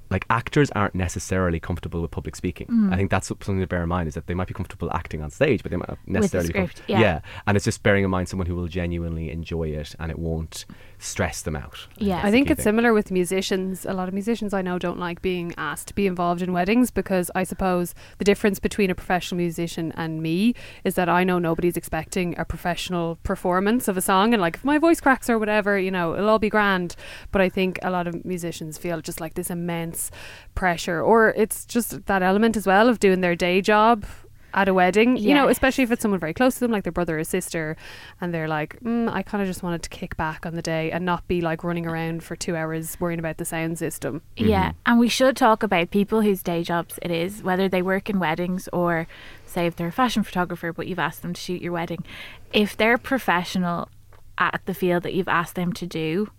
like 0.09 0.25
actors 0.29 0.69
aren't 0.71 0.93
necessarily 0.93 1.59
comfortable 1.59 2.01
with 2.01 2.11
public 2.11 2.35
speaking. 2.35 2.67
Mm. 2.67 2.93
I 2.93 2.97
think 2.97 3.09
that's 3.09 3.27
something 3.27 3.59
to 3.59 3.67
bear 3.67 3.83
in 3.83 3.89
mind 3.89 4.07
is 4.07 4.13
that 4.13 4.27
they 4.27 4.33
might 4.33 4.47
be 4.47 4.53
comfortable 4.53 4.91
acting 4.93 5.21
on 5.23 5.31
stage, 5.31 5.63
but 5.63 5.71
they 5.71 5.77
might 5.77 5.89
not 5.89 5.97
necessarily 6.05 6.53
com- 6.53 6.67
script, 6.67 6.87
yeah. 6.87 7.21
and 7.47 7.57
it's 7.57 7.65
just 7.65 7.81
bearing 7.83 8.03
in 8.03 8.09
mind 8.11 8.29
someone 8.29 8.45
who 8.45 8.55
will 8.55 8.67
genuinely 8.67 9.31
enjoy 9.31 9.69
it 9.69 9.95
and 9.99 10.11
it 10.11 10.19
won't 10.19 10.65
stress 11.03 11.41
them 11.41 11.55
out. 11.55 11.87
Yeah. 11.97 12.21
I 12.23 12.31
think 12.31 12.49
it's 12.49 12.59
thing. 12.59 12.63
similar 12.63 12.93
with 12.93 13.11
musicians. 13.11 13.85
A 13.85 13.93
lot 13.93 14.07
of 14.07 14.13
musicians 14.13 14.53
I 14.53 14.61
know 14.61 14.79
don't 14.79 14.99
like 14.99 15.21
being 15.21 15.53
asked 15.57 15.89
to 15.89 15.95
be 15.95 16.07
involved 16.07 16.41
in 16.41 16.53
weddings 16.53 16.91
because 16.91 17.29
I 17.35 17.43
suppose 17.43 17.93
the 18.17 18.25
difference 18.25 18.59
between 18.59 18.89
a 18.89 18.95
professional 18.95 19.37
musician 19.37 19.91
and 19.95 20.21
me 20.21 20.55
is 20.83 20.95
that 20.95 21.09
I 21.09 21.23
know 21.23 21.39
nobody's 21.39 21.77
expecting 21.77 22.37
a 22.37 22.45
professional 22.45 23.17
performance 23.23 23.87
of 23.87 23.97
a 23.97 24.01
song 24.01 24.33
and 24.33 24.41
like 24.41 24.55
if 24.55 24.63
my 24.63 24.77
voice 24.77 25.01
cracks 25.01 25.29
or 25.29 25.37
whatever, 25.37 25.77
you 25.77 25.91
know, 25.91 26.13
it'll 26.15 26.29
all 26.29 26.39
be 26.39 26.49
grand. 26.49 26.95
But 27.31 27.41
I 27.41 27.49
think 27.49 27.79
a 27.81 27.91
lot 27.91 28.07
of 28.07 28.23
musicians 28.23 28.77
feel 28.77 29.01
just 29.01 29.19
like 29.19 29.33
this 29.33 29.49
immense 29.49 30.09
pressure 30.55 31.01
or 31.01 31.29
it's 31.35 31.65
just 31.65 32.05
that 32.05 32.23
element 32.23 32.55
as 32.55 32.65
well 32.65 32.87
of 32.87 32.99
doing 32.99 33.21
their 33.21 33.35
day 33.35 33.61
job 33.61 34.05
at 34.53 34.67
a 34.67 34.73
wedding, 34.73 35.17
you 35.17 35.33
know, 35.33 35.47
Yes. 35.47 35.53
especially 35.53 35.83
if 35.83 35.91
it's 35.91 36.01
someone 36.01 36.19
very 36.19 36.33
close 36.33 36.53
to 36.55 36.59
them, 36.61 36.71
like 36.71 36.83
their 36.83 36.91
brother 36.91 37.17
or 37.19 37.23
sister, 37.23 37.75
and 38.21 38.33
they're 38.33 38.47
like, 38.47 38.79
mm, 38.81 39.11
I 39.11 39.23
kind 39.23 39.41
of 39.41 39.47
just 39.47 39.63
wanted 39.63 39.81
to 39.83 39.89
kick 39.89 40.15
back 40.15 40.45
on 40.45 40.55
the 40.55 40.61
day 40.61 40.91
and 40.91 41.05
not 41.05 41.27
be 41.27 41.41
like 41.41 41.63
running 41.63 41.87
around 41.87 42.23
for 42.23 42.35
two 42.35 42.55
hours 42.55 42.99
worrying 42.99 43.19
about 43.19 43.37
the 43.37 43.45
sound 43.45 43.79
system. 43.79 44.21
Yeah, 44.37 44.73
and 44.85 44.99
we 44.99 45.09
should 45.09 45.35
talk 45.35 45.63
about 45.63 45.89
people 45.91 46.21
whose 46.21 46.43
day 46.43 46.63
jobs 46.63 46.99
it 47.01 47.11
is, 47.11 47.41
whether 47.43 47.67
they 47.67 47.81
work 47.81 48.09
in 48.09 48.19
weddings 48.19 48.69
or 48.71 49.07
say 49.45 49.65
if 49.67 49.75
they're 49.75 49.87
a 49.87 49.91
fashion 49.91 50.23
photographer 50.23 50.71
but 50.73 50.87
you've 50.87 50.99
asked 50.99 51.21
them 51.21 51.33
to 51.33 51.41
shoot 51.41 51.61
your 51.61 51.71
wedding. 51.73 52.03
If 52.51 52.75
they're 52.77 52.97
professional 52.97 53.89
at 54.37 54.61
the 54.65 54.73
field 54.73 55.03
that 55.03 55.13
you've 55.13 55.27
asked 55.27 55.55
them 55.55 55.73
to 55.73 55.85
do, 55.87 56.29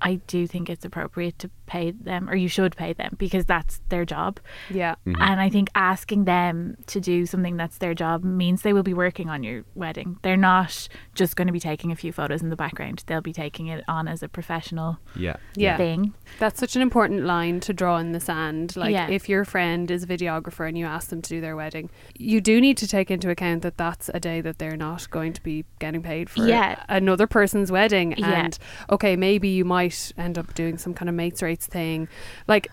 I 0.00 0.16
do 0.26 0.46
think 0.46 0.70
it's 0.70 0.84
appropriate 0.84 1.38
to 1.40 1.50
pay 1.66 1.90
them 1.90 2.30
or 2.30 2.34
you 2.34 2.48
should 2.48 2.74
pay 2.76 2.92
them 2.94 3.14
because 3.18 3.44
that's 3.44 3.80
their 3.90 4.04
job. 4.04 4.40
Yeah. 4.70 4.94
Mm-hmm. 5.06 5.20
And 5.20 5.40
I 5.40 5.50
think 5.50 5.68
asking 5.74 6.24
them 6.24 6.76
to 6.86 7.00
do 7.00 7.26
something 7.26 7.56
that's 7.58 7.78
their 7.78 7.92
job 7.94 8.24
means 8.24 8.62
they 8.62 8.72
will 8.72 8.82
be 8.82 8.94
working 8.94 9.28
on 9.28 9.42
your 9.42 9.64
wedding. 9.74 10.18
They're 10.22 10.36
not 10.36 10.88
just 11.14 11.36
going 11.36 11.46
to 11.46 11.52
be 11.52 11.60
taking 11.60 11.92
a 11.92 11.96
few 11.96 12.12
photos 12.12 12.40
in 12.42 12.48
the 12.48 12.56
background. 12.56 13.04
They'll 13.06 13.20
be 13.20 13.32
taking 13.34 13.66
it 13.66 13.84
on 13.86 14.08
as 14.08 14.22
a 14.22 14.28
professional 14.28 14.98
Yeah. 15.14 15.36
Yeah. 15.56 15.76
thing. 15.76 16.14
That's 16.38 16.58
such 16.58 16.74
an 16.76 16.80
important 16.82 17.24
line 17.24 17.60
to 17.60 17.72
draw 17.74 17.98
in 17.98 18.12
the 18.12 18.20
sand. 18.20 18.76
Like, 18.76 18.92
Yeah. 18.92 19.08
if 19.10 19.28
your 19.28 19.44
friend 19.44 19.90
is 19.90 20.04
a 20.04 20.06
videographer 20.06 20.66
and 20.66 20.78
you 20.78 20.86
ask 20.86 21.10
them 21.10 21.20
to 21.22 21.28
do 21.28 21.40
their 21.40 21.56
wedding, 21.56 21.90
you 22.16 22.40
do 22.40 22.60
need 22.60 22.76
to 22.78 22.86
take 22.88 23.10
into 23.10 23.28
account 23.30 23.62
that 23.62 23.76
that's 23.76 24.08
a 24.14 24.20
day 24.20 24.40
that 24.40 24.58
they're 24.58 24.76
not 24.76 25.10
going 25.10 25.32
to 25.34 25.42
be 25.42 25.64
getting 25.80 26.02
paid 26.02 26.30
for 26.30 26.46
Yeah. 26.46 26.82
another 26.88 27.26
person's 27.26 27.70
wedding. 27.70 28.14
Yeah. 28.16 28.30
And 28.44 28.58
okay, 28.90 29.16
maybe 29.16 29.48
you 29.48 29.64
might 29.64 29.87
end 30.16 30.38
up 30.38 30.54
doing 30.54 30.78
some 30.78 30.94
kind 30.94 31.08
of 31.08 31.14
mates 31.14 31.42
rates 31.42 31.66
thing. 31.66 32.08
Like, 32.46 32.68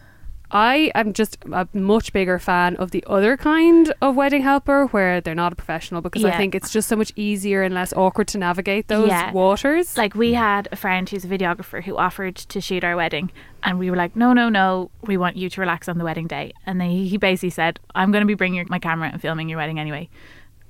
I 0.51 0.91
am 0.93 1.12
just 1.13 1.38
a 1.51 1.67
much 1.73 2.13
bigger 2.13 2.38
fan 2.38 2.75
of 2.75 2.91
the 2.91 3.04
other 3.08 3.36
kind 3.36 3.91
of 3.99 4.15
wedding 4.15 4.43
helper 4.43 4.86
where 4.86 5.19
they're 5.19 5.34
not 5.34 5.51
a 5.51 5.56
professional 5.56 6.01
because 6.01 6.23
I 6.23 6.38
think 6.38 6.54
it's 6.54 6.71
just 6.71 6.88
so 6.88 6.95
much 6.95 7.12
easier 7.15 7.63
and 7.63 7.73
less 7.73 7.91
awkward 7.93 8.28
to 8.30 8.38
navigate 8.38 8.88
those 8.88 9.08
Yeah. 9.10 9.32
waters. 9.32 9.97
Like 9.97 10.13
we 10.13 10.34
had 10.34 10.69
a 10.71 10.75
friend 10.75 11.10
who's 11.10 11.25
a 11.25 11.28
videographer 11.28 11.84
who 11.84 11.97
offered 11.97 12.36
to 12.36 12.62
shoot 12.62 12.84
our 12.84 12.95
wedding, 12.95 13.32
and 13.63 13.80
we 13.80 13.89
were 13.89 13.97
like, 13.97 14.15
"No, 14.15 14.34
no, 14.34 14.47
no, 14.47 14.91
we 15.01 15.17
want 15.17 15.36
you 15.36 15.49
to 15.49 15.62
relax 15.62 15.89
on 15.89 15.97
the 15.97 16.04
wedding 16.04 16.28
day." 16.28 16.54
And 16.67 16.80
then 16.80 16.89
he 16.91 17.08
he 17.08 17.17
basically 17.17 17.49
said, 17.49 17.80
"I'm 17.95 18.12
going 18.12 18.21
to 18.21 18.28
be 18.28 18.36
bringing 18.36 18.58
your, 18.58 18.65
my 18.69 18.80
camera 18.80 19.10
and 19.12 19.19
filming 19.19 19.49
your 19.49 19.58
wedding 19.58 19.80
anyway." 19.80 20.10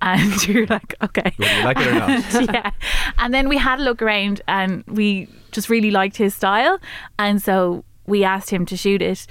And 0.06 0.48
you're 0.48 0.68
like, 0.68 0.96
"Okay." 1.04 1.34
Whether 1.36 1.58
you 1.58 1.64
like 1.66 1.78
it 1.80 1.88
or 1.88 1.94
not. 1.94 2.54
yeah. 2.54 2.72
And 3.18 3.34
then 3.34 3.50
we 3.50 3.58
had 3.58 3.80
a 3.80 3.84
look 3.84 4.02
around, 4.02 4.42
and 4.48 4.84
we 4.88 5.28
just 5.52 5.68
really 5.70 5.92
liked 5.92 6.16
his 6.18 6.34
style, 6.34 6.80
and 7.20 7.42
so 7.42 7.84
we 8.08 8.24
asked 8.24 8.52
him 8.52 8.66
to 8.68 8.78
shoot 8.78 9.02
it. 9.02 9.26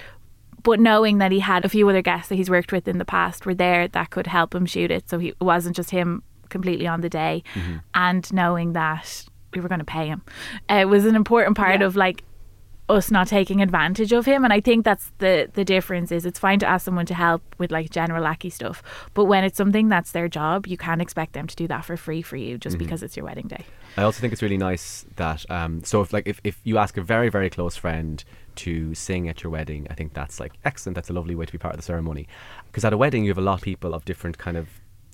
But 0.64 0.80
knowing 0.80 1.18
that 1.18 1.30
he 1.30 1.40
had 1.40 1.64
a 1.64 1.68
few 1.68 1.88
other 1.88 2.02
guests 2.02 2.28
that 2.30 2.34
he's 2.37 2.50
worked 2.50 2.72
with 2.72 2.88
in 2.88 2.98
the 2.98 3.04
past 3.04 3.46
were 3.46 3.54
there 3.54 3.87
that 3.88 4.10
could 4.10 4.26
help 4.26 4.54
him 4.54 4.66
shoot 4.66 4.90
it, 4.90 5.08
so 5.08 5.18
he, 5.18 5.28
it 5.28 5.40
wasn't 5.40 5.76
just 5.76 5.90
him 5.90 6.22
completely 6.48 6.87
on 6.87 7.00
the 7.02 7.08
day, 7.10 7.42
and 7.94 8.32
knowing 8.32 8.72
that 8.72 9.24
we 9.54 9.60
were 9.60 9.68
going 9.68 9.78
to 9.78 9.84
pay 9.84 10.06
him, 10.08 10.22
uh, 10.70 10.74
it 10.76 10.88
was 10.88 11.04
an 11.06 11.14
important 11.14 11.56
part 11.56 11.80
Yeah. 11.80 11.87
of 11.87 11.94
like 11.96 12.24
us 12.88 13.11
not 13.11 13.27
taking 13.29 13.62
advantage 13.62 14.12
of 14.12 14.27
him 14.27 14.44
and 14.44 14.53
I 14.53 14.61
think 14.61 14.85
that's 14.85 15.11
the 15.18 15.51
the 15.55 15.64
difference 15.64 16.12
is 16.12 16.27
it's 16.27 16.38
fine 16.38 16.59
to 16.59 16.66
ask 16.66 16.85
someone 16.85 17.07
to 17.07 17.14
help 17.14 17.42
with 17.59 17.70
like 17.70 17.90
general 17.90 18.23
lackey 18.23 18.51
stuff 18.51 18.83
but 19.14 19.25
when 19.25 19.42
it's 19.42 19.57
something 19.57 19.88
that's 19.88 20.12
their 20.12 20.29
job 20.29 20.66
you 20.66 20.77
can't 20.77 21.01
expect 21.01 21.33
them 21.33 21.47
to 21.47 21.57
do 21.57 21.66
that 21.68 21.85
for 21.85 21.97
free 21.97 22.20
for 22.20 22.37
you 22.37 22.59
just 22.59 22.77
because 22.77 23.03
it's 23.03 23.16
your 23.16 23.25
wedding 23.25 23.49
day 23.49 23.64
I 23.97 24.03
also 24.03 24.20
think 24.20 24.33
it's 24.33 24.42
really 24.42 24.59
nice 24.59 25.07
that 25.16 25.49
um, 25.51 25.83
so 25.85 26.03
if 26.03 26.12
like 26.12 26.27
if, 26.27 26.40
if 26.44 26.61
you 26.64 26.79
ask 26.79 26.97
a 26.97 27.03
very 27.03 27.31
very 27.31 27.49
close 27.49 27.77
friend 27.77 28.23
to 28.57 28.94
sing 28.94 29.29
at 29.29 29.42
your 29.42 29.51
wedding, 29.51 29.87
I 29.90 29.94
think 29.94 30.14
that's 30.14 30.40
like 30.40 30.53
excellent. 30.64 30.94
That's 30.94 31.11
a 31.11 31.12
lovely 31.12 31.35
way 31.35 31.47
to 31.47 31.53
be 31.53 31.59
part 31.59 31.75
of 31.75 31.79
the 31.79 31.85
ceremony. 31.85 32.29
Because 32.66 32.85
at 32.85 32.92
a 32.92 32.97
wedding, 32.97 33.25
you 33.25 33.31
have 33.31 33.38
a 33.38 33.42
lot 33.42 33.55
of 33.55 33.62
people 33.62 33.94
of 33.94 34.05
different 34.05 34.38
kind 34.38 34.57
of 34.57 34.68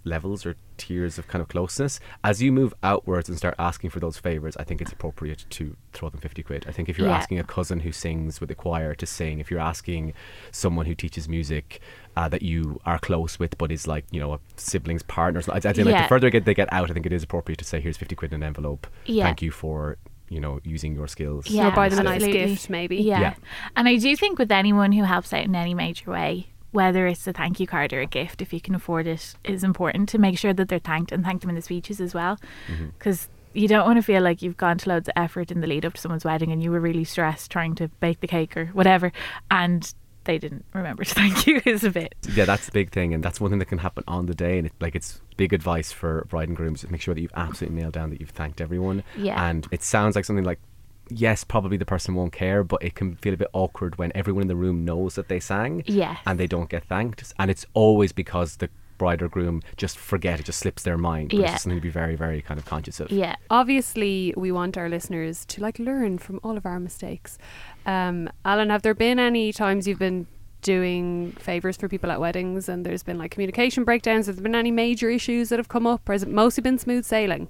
levels 0.04 0.46
or 0.46 0.56
tiers 0.78 1.18
of 1.18 1.28
kind 1.28 1.42
of 1.42 1.48
closeness. 1.48 2.00
As 2.24 2.40
you 2.42 2.52
move 2.52 2.72
outwards 2.82 3.28
and 3.28 3.36
start 3.36 3.54
asking 3.58 3.90
for 3.90 4.00
those 4.00 4.16
favors, 4.16 4.56
I 4.56 4.64
think 4.64 4.80
it's 4.80 4.92
appropriate 4.92 5.44
to 5.50 5.76
throw 5.92 6.08
them 6.08 6.20
fifty 6.20 6.42
quid. 6.42 6.64
I 6.68 6.72
think 6.72 6.88
if 6.88 6.98
you're 6.98 7.08
Yeah. 7.08 7.16
asking 7.18 7.38
a 7.38 7.44
cousin 7.44 7.80
who 7.80 7.92
sings 7.92 8.40
with 8.40 8.48
the 8.48 8.54
choir 8.54 8.94
to 8.94 9.06
sing, 9.06 9.40
if 9.40 9.50
you're 9.50 9.60
asking 9.60 10.14
someone 10.50 10.86
who 10.86 10.94
teaches 10.94 11.28
music. 11.28 11.80
Uh, 12.16 12.28
that 12.28 12.42
you 12.42 12.80
are 12.84 12.98
close 12.98 13.38
with, 13.38 13.56
but 13.56 13.70
is 13.70 13.86
like 13.86 14.04
you 14.10 14.18
know 14.18 14.34
a 14.34 14.40
sibling's 14.56 15.02
partner. 15.04 15.40
I, 15.48 15.56
I 15.56 15.60
think 15.60 15.86
like 15.86 16.02
the 16.02 16.08
further 16.08 16.28
get 16.28 16.44
they 16.44 16.54
get 16.54 16.70
out, 16.72 16.90
I 16.90 16.92
think 16.92 17.06
it 17.06 17.12
is 17.12 17.22
appropriate 17.22 17.58
to 17.58 17.64
say, 17.64 17.80
"Here's 17.80 17.96
fifty 17.96 18.16
quid 18.16 18.32
in 18.32 18.42
an 18.42 18.46
envelope. 18.48 18.88
Yeah. 19.06 19.24
Thank 19.24 19.42
you 19.42 19.52
for 19.52 19.96
you 20.28 20.40
know 20.40 20.58
using 20.64 20.92
your 20.94 21.06
skills. 21.06 21.48
Yeah, 21.48 21.68
or 21.68 21.70
buy 21.70 21.88
them 21.88 22.00
a 22.00 22.02
nice 22.02 22.24
gift, 22.26 22.68
maybe. 22.68 22.96
Yeah. 22.96 23.20
Yeah. 23.20 23.34
And 23.76 23.86
I 23.86 23.96
do 23.96 24.14
think 24.16 24.40
with 24.40 24.50
anyone 24.50 24.90
who 24.90 25.04
helps 25.04 25.32
out 25.32 25.44
in 25.44 25.54
any 25.54 25.72
major 25.72 26.10
way, 26.10 26.48
whether 26.72 27.06
it's 27.06 27.26
a 27.26 27.32
thank 27.32 27.60
you 27.60 27.66
card 27.66 27.92
or 27.92 28.00
a 28.00 28.06
gift, 28.06 28.42
if 28.42 28.52
you 28.52 28.60
can 28.60 28.74
afford 28.74 29.06
it, 29.06 29.34
is 29.44 29.64
important 29.64 30.08
to 30.10 30.18
make 30.18 30.38
sure 30.38 30.52
that 30.52 30.68
they're 30.68 30.78
thanked 30.78 31.12
and 31.12 31.24
thank 31.24 31.40
them 31.40 31.50
in 31.50 31.56
the 31.56 31.62
speeches 31.62 32.00
as 32.00 32.14
well. 32.14 32.38
Mm-hmm. 32.68 32.88
Because 32.98 33.28
you 33.52 33.66
don't 33.66 33.86
want 33.86 33.96
to 33.98 34.02
feel 34.02 34.22
like 34.22 34.42
you've 34.42 34.56
gone 34.56 34.78
to 34.78 34.88
loads 34.88 35.08
of 35.08 35.12
effort 35.16 35.50
in 35.50 35.60
the 35.60 35.66
lead 35.66 35.84
up 35.84 35.94
to 35.94 36.00
someone's 36.00 36.24
wedding 36.24 36.52
and 36.52 36.62
you 36.62 36.70
were 36.70 36.80
really 36.80 37.04
stressed 37.04 37.50
trying 37.50 37.74
to 37.74 37.88
bake 38.00 38.20
the 38.20 38.28
cake 38.28 38.56
or 38.56 38.66
whatever, 38.66 39.12
and 39.50 39.92
they 40.24 40.38
didn't 40.38 40.64
remember 40.72 41.04
to 41.04 41.14
thank 41.14 41.46
you 41.46 41.60
is 41.64 41.84
a 41.84 41.90
bit. 41.90 42.14
Yeah, 42.34 42.44
that's 42.44 42.66
the 42.66 42.72
big 42.72 42.90
thing, 42.90 43.14
and 43.14 43.22
that's 43.22 43.40
one 43.40 43.50
thing 43.50 43.58
that 43.58 43.66
can 43.66 43.78
happen 43.78 44.04
on 44.06 44.26
the 44.26 44.34
day. 44.34 44.58
And 44.58 44.66
it, 44.66 44.72
like, 44.80 44.94
it's 44.94 45.20
big 45.36 45.52
advice 45.52 45.92
for 45.92 46.26
bride 46.28 46.48
and 46.48 46.56
grooms 46.56 46.82
to 46.82 46.92
make 46.92 47.00
sure 47.00 47.14
that 47.14 47.20
you've 47.20 47.32
absolutely 47.34 47.80
nailed 47.80 47.94
down 47.94 48.10
that 48.10 48.20
you've 48.20 48.30
thanked 48.30 48.60
everyone. 48.60 49.02
Yeah. 49.16 49.48
And 49.48 49.66
it 49.70 49.82
sounds 49.82 50.16
like 50.16 50.24
something 50.24 50.44
like, 50.44 50.60
yes, 51.10 51.44
probably 51.44 51.76
the 51.76 51.84
person 51.84 52.14
won't 52.14 52.32
care, 52.32 52.62
but 52.64 52.82
it 52.82 52.94
can 52.94 53.16
feel 53.16 53.34
a 53.34 53.36
bit 53.36 53.48
awkward 53.52 53.98
when 53.98 54.12
everyone 54.14 54.42
in 54.42 54.48
the 54.48 54.56
room 54.56 54.84
knows 54.84 55.14
that 55.16 55.28
they 55.28 55.40
sang, 55.40 55.82
Yes. 55.86 56.18
and 56.26 56.38
they 56.38 56.46
don't 56.46 56.70
get 56.70 56.84
thanked, 56.84 57.32
and 57.38 57.50
it's 57.50 57.66
always 57.74 58.12
because 58.12 58.56
the 58.56 58.68
bride 58.98 59.22
or 59.22 59.28
groom 59.28 59.62
just 59.78 59.96
forget 59.96 60.38
it, 60.40 60.44
just 60.44 60.58
slips 60.58 60.82
their 60.82 60.98
mind. 60.98 61.32
Yeah. 61.32 61.54
It's 61.54 61.62
something 61.62 61.78
to 61.78 61.82
be 61.82 61.88
very, 61.88 62.16
very 62.16 62.42
kind 62.42 62.60
of 62.60 62.66
conscious 62.66 63.00
of. 63.00 63.10
Yeah. 63.10 63.36
Obviously, 63.48 64.34
we 64.36 64.52
want 64.52 64.76
our 64.76 64.90
listeners 64.90 65.46
to 65.46 65.62
like 65.62 65.78
learn 65.78 66.18
from 66.18 66.38
all 66.42 66.56
of 66.58 66.66
our 66.66 66.78
mistakes. 66.78 67.38
Um, 67.86 68.28
Alan, 68.44 68.68
have 68.68 68.82
there 68.82 68.92
been 68.92 69.18
any 69.18 69.52
times 69.54 69.88
you've 69.88 69.98
been 69.98 70.26
doing 70.60 71.32
favors 71.38 71.78
for 71.78 71.88
people 71.88 72.10
at 72.10 72.20
weddings 72.20 72.68
and 72.68 72.84
there's 72.84 73.02
been 73.02 73.16
like 73.16 73.30
communication 73.30 73.84
breakdowns? 73.84 74.26
Have 74.26 74.36
there 74.36 74.42
been 74.42 74.54
any 74.54 74.70
major 74.70 75.08
issues 75.08 75.48
that 75.48 75.58
have 75.58 75.68
come 75.68 75.86
up, 75.86 76.06
or 76.06 76.12
has 76.12 76.22
it 76.22 76.28
mostly 76.28 76.60
been 76.60 76.76
smooth 76.78 77.06
sailing? 77.06 77.48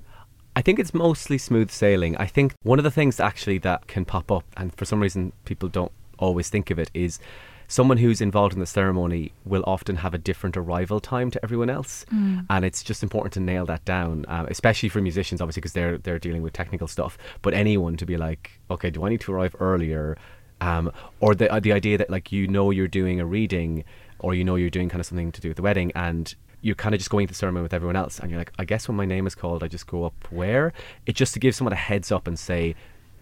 I 0.61 0.63
think 0.63 0.79
it's 0.79 0.93
mostly 0.93 1.39
smooth 1.39 1.71
sailing. 1.71 2.19
I 2.19 2.27
think 2.27 2.53
one 2.65 2.79
of 2.79 2.85
the 2.85 2.91
things 2.91 3.19
actually 3.19 3.57
that 3.61 3.87
can 3.87 4.05
pop 4.05 4.31
up, 4.31 4.45
and 4.59 4.75
for 4.75 4.85
some 4.85 5.01
reason 5.01 5.33
people 5.47 5.71
don't 5.71 5.91
always 6.19 6.51
think 6.51 6.71
of 6.71 6.79
it, 6.79 6.91
is 6.93 7.19
someone 7.67 7.97
who's 7.97 8.21
involved 8.21 8.53
in 8.53 8.61
the 8.61 8.67
ceremony 8.67 9.33
will 9.47 9.65
often 9.67 9.97
have 9.97 10.13
a 10.13 10.19
different 10.19 10.59
arrival 10.59 11.01
time 11.01 11.31
to 11.31 11.43
everyone 11.43 11.71
else, 11.71 12.05
and 12.51 12.63
it's 12.67 12.83
just 12.83 13.03
important 13.03 13.33
to 13.33 13.41
nail 13.41 13.65
that 13.65 13.83
down, 13.87 14.27
um, 14.29 14.49
especially 14.51 14.91
for 14.91 15.01
musicians, 15.01 15.41
obviously, 15.41 15.63
because 15.63 15.73
they're 15.73 15.97
they're 15.97 16.19
dealing 16.19 16.43
with 16.43 16.53
technical 16.53 16.87
stuff. 16.87 17.17
But 17.41 17.55
anyone 17.55 17.97
to 17.97 18.05
be 18.05 18.19
like, 18.19 18.51
okay, 18.71 18.91
do 18.91 19.03
I 19.07 19.09
need 19.09 19.23
to 19.23 19.33
arrive 19.33 19.57
earlier? 19.61 20.19
Um, 20.61 20.93
or 21.21 21.35
the 21.35 21.51
uh, 21.51 21.61
the 21.61 21.73
idea 21.73 21.97
that 21.97 22.11
like 22.11 22.33
you 22.33 22.47
know 22.47 22.71
you're 22.71 22.87
doing 22.87 23.19
a 23.19 23.25
reading, 23.25 23.83
or 24.19 24.35
you 24.35 24.45
know 24.45 24.57
you're 24.57 24.69
doing 24.69 24.91
kind 24.91 25.01
of 25.01 25.07
something 25.07 25.33
to 25.33 25.41
do 25.41 25.49
with 25.49 25.57
the 25.57 25.63
wedding, 25.63 25.91
and 25.95 26.35
you're 26.63 26.75
kind 26.75 26.95
of 26.95 27.01
just 27.01 27.11
going 27.11 27.27
to 27.27 27.33
the 27.33 27.37
ceremony 27.37 27.63
with 27.63 27.75
everyone 27.75 27.97
else, 27.97 28.19
and 28.19 28.31
you're 28.31 28.41
like, 28.41 28.53
I 28.59 28.65
guess 28.65 28.89
when 28.89 28.97
my 28.97 29.07
name 29.07 29.27
is 29.27 29.35
called, 29.35 29.63
I 29.63 29.69
just 29.69 29.87
go 29.87 30.05
up 30.05 30.15
where? 30.31 30.73
It 31.07 31.15
just 31.15 31.35
to 31.35 31.41
give 31.41 31.55
someone 31.55 31.73
a 31.73 31.77
heads 31.77 32.13
up 32.13 32.27
and 32.27 32.39
say, 32.39 32.75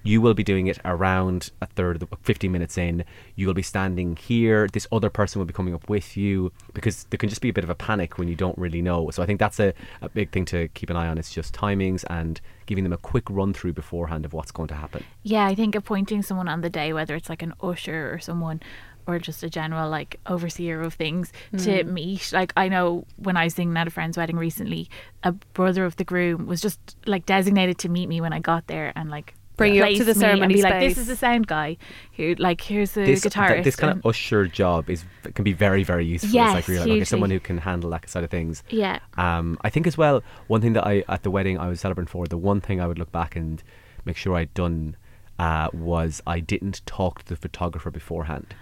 you 0.03 0.20
will 0.20 0.35
be 0.35 0.44
doing 0.44 0.68
it 0.68 0.79
around 0.85 1.51
a 1.61 1.66
third 1.66 2.01
of 2.01 2.09
the 2.09 2.16
15 2.22 2.51
minutes 2.51 2.79
in. 2.79 3.05
You 3.37 3.46
will 3.46 3.55
be 3.55 3.62
standing 3.62 4.16
here. 4.16 4.68
This 4.72 4.87
other 4.92 5.11
person 5.11 5.38
will 5.38 5.46
be 5.46 5.53
coming 5.53 5.74
up 5.74 5.88
with 5.88 6.16
you 6.16 6.53
because 6.72 7.05
there 7.11 7.18
can 7.18 7.29
just 7.29 7.40
be 7.40 7.48
a 7.48 7.53
bit 7.53 7.64
of 7.64 7.70
a 7.70 7.74
panic 7.74 8.16
when 8.18 8.29
you 8.29 8.35
don't 8.35 8.57
really 8.57 8.81
know. 8.81 9.11
So 9.11 9.22
I 9.22 9.27
think 9.27 9.40
that's 9.40 9.61
a, 9.61 9.74
a 10.01 10.09
big 10.09 10.31
thing 10.31 10.44
to 10.46 10.68
keep 10.68 10.88
an 10.90 10.96
eye 10.96 11.09
on. 11.09 11.18
It's 11.18 11.33
just 11.33 11.55
timings 11.55 12.05
and 12.09 12.40
giving 12.66 12.85
them 12.85 12.92
a 12.92 12.98
quick 12.98 13.29
run 13.29 13.53
through 13.53 13.72
beforehand 13.72 14.24
of 14.24 14.33
what's 14.33 14.51
going 14.51 14.68
to 14.68 14.74
happen. 14.74 15.05
Yeah, 15.22 15.46
I 15.46 15.55
think 15.55 15.74
appointing 15.74 16.22
someone 16.22 16.48
on 16.48 16.61
the 16.61 16.70
day, 16.70 16.92
whether 16.92 17.14
it's 17.14 17.29
like 17.29 17.42
an 17.42 17.55
usher 17.61 18.12
or 18.12 18.18
someone, 18.18 18.61
or 19.09 19.18
just 19.18 19.42
a 19.42 19.51
general 19.51 19.88
like 19.90 20.21
overseer 20.27 20.83
of 20.83 20.94
things 20.94 21.33
to 21.57 21.83
meet. 21.85 22.31
Like 22.33 22.53
I 22.57 22.68
know 22.68 23.07
when 23.16 23.37
I 23.37 23.44
was 23.44 23.55
singing 23.55 23.77
at 23.77 23.87
a 23.88 23.90
friend's 23.90 24.16
wedding 24.16 24.37
recently, 24.37 24.88
a 25.25 25.33
brother 25.33 25.85
of 25.85 25.97
the 25.97 26.05
groom 26.05 26.47
was 26.47 26.61
just 26.61 26.79
like 27.07 27.27
designated 27.27 27.79
to 27.79 27.88
meet 27.88 28.09
me 28.09 28.21
when 28.21 28.33
I 28.33 28.38
got 28.38 28.66
there 28.68 28.92
and 28.94 29.11
like 29.11 29.35
Bring 29.57 29.75
you 29.75 29.83
up 29.83 29.88
to 29.90 29.99
the 29.99 30.05
me 30.05 30.11
and 30.11 30.16
ceremony 30.21 30.55
be 30.55 30.62
like, 30.62 30.79
this 30.79 30.99
is 30.99 31.09
the 31.09 31.16
sound 31.16 31.49
guy. 31.49 31.79
Who 32.12 32.37
like 32.38 32.61
here's 32.61 32.92
the 32.92 33.05
this, 33.05 33.25
guitarist. 33.25 33.55
th- 33.55 33.64
this 33.64 33.75
kind 33.77 33.90
and- 33.90 34.01
of 34.05 34.07
usher 34.07 34.47
job 34.47 34.88
is 34.88 35.05
can 35.35 35.42
be 35.42 35.53
very 35.53 35.83
very 35.83 36.07
useful. 36.07 36.31
Yes, 36.31 36.51
it's 36.51 36.55
like 36.55 36.68
really 36.68 36.90
like, 36.90 36.97
okay, 36.99 37.05
someone 37.05 37.31
who 37.31 37.40
can 37.40 37.59
handle 37.59 37.90
that 37.90 38.09
side 38.09 38.23
of 38.23 38.31
things. 38.31 38.62
yeah. 38.68 39.01
Um, 39.16 39.59
I 39.62 39.71
think 39.71 39.88
as 39.88 39.99
well, 39.99 40.23
one 40.47 40.61
thing 40.61 40.75
that 40.75 40.87
I 40.87 41.03
at 41.09 41.25
the 41.25 41.31
wedding 41.33 41.59
I 41.59 41.66
was 41.68 41.81
celebrating 41.81 42.07
for, 42.09 42.27
the 42.27 42.37
one 42.38 42.61
thing 42.61 42.81
I 42.81 42.87
would 42.87 43.01
look 43.01 43.11
back 43.11 43.35
and 43.35 43.61
make 44.05 44.16
sure 44.16 44.37
I'd 44.37 44.55
done 44.55 44.97
uh, 45.40 45.71
was 45.73 46.23
I 46.25 46.38
didn't 46.38 46.87
talk 46.87 47.25
to 47.25 47.29
the 47.29 47.37
photographer 47.37 47.90
beforehand, 47.90 48.55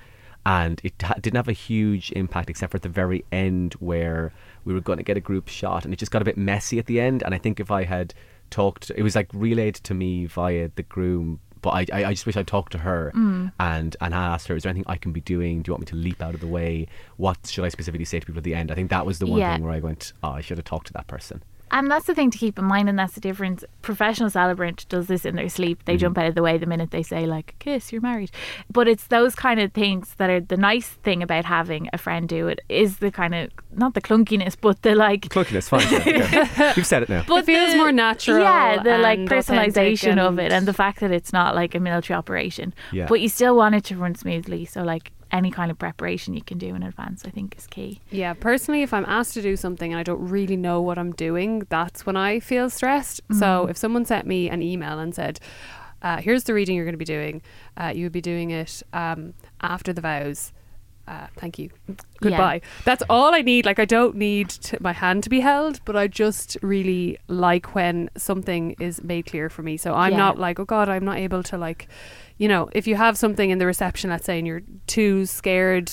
and 0.47 0.81
it 0.85 0.95
ha- 1.03 1.15
didn't 1.21 1.37
have 1.37 1.49
a 1.49 1.53
huge 1.69 2.13
impact 2.13 2.49
except 2.49 2.71
for 2.71 2.77
at 2.79 2.83
the 2.83 2.89
very 2.89 3.25
end 3.33 3.75
where 3.81 4.33
we 4.65 4.73
were 4.73 4.81
going 4.81 4.97
to 4.99 5.03
get 5.11 5.17
a 5.17 5.21
group 5.21 5.49
shot, 5.49 5.85
and 5.85 5.93
it 5.93 5.99
just 5.99 6.13
got 6.13 6.23
a 6.23 6.25
bit 6.25 6.39
messy 6.39 6.79
at 6.79 6.87
the 6.87 7.01
end. 7.01 7.23
And 7.25 7.35
I 7.35 7.39
think 7.39 7.59
if 7.61 7.71
I 7.71 7.83
had 7.85 8.15
talked, 8.51 8.91
it 8.97 9.03
was 9.03 9.15
like 9.17 9.29
relayed 9.35 9.75
to 9.89 9.93
me 9.93 10.27
via 10.27 10.71
the 10.77 10.85
groom. 10.85 11.41
But 11.63 11.71
I, 11.71 11.87
I, 11.99 12.05
I 12.05 12.13
just 12.13 12.27
wish 12.27 12.37
I'd 12.37 12.47
talked 12.47 12.73
to 12.73 12.79
her 12.79 13.11
Mm. 13.15 13.51
and 13.59 13.97
and 14.01 14.15
I 14.15 14.25
asked 14.35 14.47
her, 14.49 14.55
is 14.57 14.63
there 14.63 14.71
anything 14.71 14.87
I 14.87 14.99
can 14.99 15.11
be 15.13 15.21
doing? 15.21 15.63
Do 15.63 15.71
you 15.71 15.73
want 15.75 15.81
me 15.81 15.87
to 15.87 15.97
leap 15.97 16.23
out 16.23 16.35
of 16.35 16.41
the 16.41 16.47
way? 16.47 16.87
What 17.17 17.39
should 17.49 17.65
I 17.65 17.69
specifically 17.71 18.05
say 18.05 18.21
to 18.21 18.27
people 18.27 18.39
at 18.39 18.45
the 18.45 18.55
end? 18.55 18.71
I 18.71 18.75
think 18.77 18.91
that 18.91 19.05
was 19.05 19.19
the 19.19 19.27
one 19.27 19.41
Yeah. 19.41 19.53
thing 19.55 19.65
where 19.65 19.73
I 19.73 19.81
went, 19.81 20.13
oh, 20.23 20.31
I 20.31 20.43
should 20.43 20.59
have 20.59 20.65
talked 20.65 20.87
to 20.89 20.93
that 20.93 21.09
person. 21.09 21.43
And 21.71 21.91
that's 21.91 22.07
the 22.07 22.15
thing 22.15 22.31
to 22.31 22.39
keep 22.39 22.59
in 22.59 22.65
mind, 22.65 22.89
and 22.89 22.99
that's 22.99 23.15
the 23.15 23.21
difference. 23.21 23.65
Professional 23.83 24.31
celebrant 24.31 24.87
does 24.89 25.09
this 25.09 25.25
in 25.25 25.35
their 25.37 25.49
sleep. 25.49 25.85
They 25.85 25.95
mm-hmm. 25.95 26.01
jump 26.01 26.19
out 26.19 26.27
of 26.27 26.35
the 26.35 26.43
way 26.43 26.59
the 26.59 26.67
minute 26.67 26.91
they 26.91 27.03
say, 27.03 27.27
like, 27.27 27.57
kiss, 27.59 27.93
you're 27.93 28.01
married. 28.01 28.31
But 28.71 28.89
it's 28.89 29.09
those 29.09 29.35
kind 29.35 29.61
of 29.61 29.73
things 29.73 30.15
that 30.19 30.31
are 30.31 30.41
the 30.41 30.57
nice 30.57 30.89
thing 30.89 31.23
about 31.23 31.45
having 31.45 31.89
a 31.93 31.99
friend 31.99 32.29
do 32.29 32.49
it 32.49 32.61
is 32.69 32.99
the 32.99 33.11
kind 33.11 33.35
of, 33.35 33.51
not 33.73 33.95
the 33.95 34.01
clunkiness, 34.01 34.57
but 34.61 34.83
the 34.83 34.95
like, 34.95 35.23
Clunkiness, 35.23 35.69
fine. 35.69 35.87
yeah, 35.91 36.49
yeah. 36.59 36.73
You've 36.77 36.87
said 36.87 37.03
it 37.03 37.09
now. 37.09 37.25
But 37.27 37.41
it 37.41 37.47
feels 37.47 37.73
the- 37.73 37.79
more 37.79 37.93
natural 37.93 38.39
Yeah, 38.39 38.83
the 38.83 38.99
like 38.99 39.21
personalization 39.21 40.13
authentic 40.13 40.25
of 40.25 40.39
it, 40.39 40.45
and- 40.45 40.53
and 40.57 40.69
the 40.69 40.73
fact 40.73 41.01
that 41.01 41.11
it's 41.11 41.33
not 41.33 41.55
like 41.55 41.75
a 41.75 41.81
military 41.81 42.17
operation. 42.17 42.75
Yeah. 42.93 43.07
But 43.07 43.21
you 43.21 43.29
still 43.29 43.57
want 43.57 43.75
it 43.75 43.85
to 43.85 43.97
run 43.97 44.15
smoothly. 44.15 44.65
So, 44.65 44.83
like, 44.83 45.13
any 45.33 45.51
kind 45.51 45.71
of 45.71 45.79
preparation 45.79 46.35
you 46.35 46.43
can 46.43 46.59
do 46.59 46.75
in 46.75 46.83
advance, 46.83 47.25
I 47.25 47.31
think, 47.31 47.57
is 47.59 47.67
key. 47.67 48.01
Yeah, 48.11 48.33
personally, 48.35 48.83
if 48.83 48.93
I'm 48.95 49.05
asked 49.07 49.35
to 49.35 49.43
do 49.43 49.57
something 49.57 49.93
and 49.93 49.99
I 49.99 50.03
don't 50.03 50.27
really 50.29 50.57
know 50.57 50.81
what 50.81 50.99
I'm 50.99 51.13
doing, 51.13 51.67
that's 51.69 52.07
when 52.07 52.17
I 52.17 52.41
feel 52.41 52.71
stressed. 52.71 53.21
So 53.33 53.67
if 53.67 53.77
someone 53.77 54.05
sent 54.05 54.27
me 54.27 54.49
an 54.49 54.63
email 54.63 54.99
and 54.99 55.15
said, 55.15 55.41
uh, 56.03 56.19
"Here's 56.19 56.45
the 56.45 56.55
reading 56.55 56.77
you're 56.77 56.85
going 56.85 56.95
to 56.95 56.99
be 56.99 57.05
doing," 57.05 57.43
uh, 57.77 57.93
you 57.95 58.05
would 58.05 58.13
be 58.13 58.21
doing 58.21 58.51
it 58.51 58.83
um, 58.93 59.35
after 59.61 59.93
the 59.93 60.01
vows. 60.01 60.53
Uh, 61.09 61.29
thank 61.37 61.57
you. 61.59 61.71
Goodbye. 62.21 62.61
That's 62.85 63.03
all 63.09 63.33
I 63.33 63.41
need. 63.41 63.65
Like 63.65 63.79
I 63.79 63.85
don't 63.85 64.17
need 64.17 64.49
to, 64.49 64.77
my 64.83 64.93
hand 64.93 65.23
to 65.23 65.31
be 65.31 65.39
held, 65.41 65.81
but 65.85 65.95
I 65.95 66.09
just 66.09 66.57
really 66.63 67.17
like 67.29 67.75
when 67.77 68.11
something 68.17 68.75
is 68.81 69.03
made 69.05 69.27
clear 69.27 69.49
for 69.49 69.63
me. 69.63 69.77
So 69.77 69.95
I'm 69.95 70.13
Yeah. 70.13 70.19
not 70.19 70.39
like, 70.39 70.59
oh 70.59 70.65
God, 70.65 70.89
I'm 70.89 71.05
not 71.05 71.19
able 71.19 71.45
to 71.45 71.57
like, 71.57 71.87
you 72.39 72.49
know, 72.49 72.69
if 72.73 72.89
you 72.89 72.97
have 72.97 73.17
something 73.17 73.51
in 73.51 73.59
the 73.59 73.67
reception, 73.67 74.11
let's 74.11 74.25
say, 74.27 74.39
and 74.39 74.47
you're 74.49 74.63
too 74.89 75.27
scared 75.27 75.93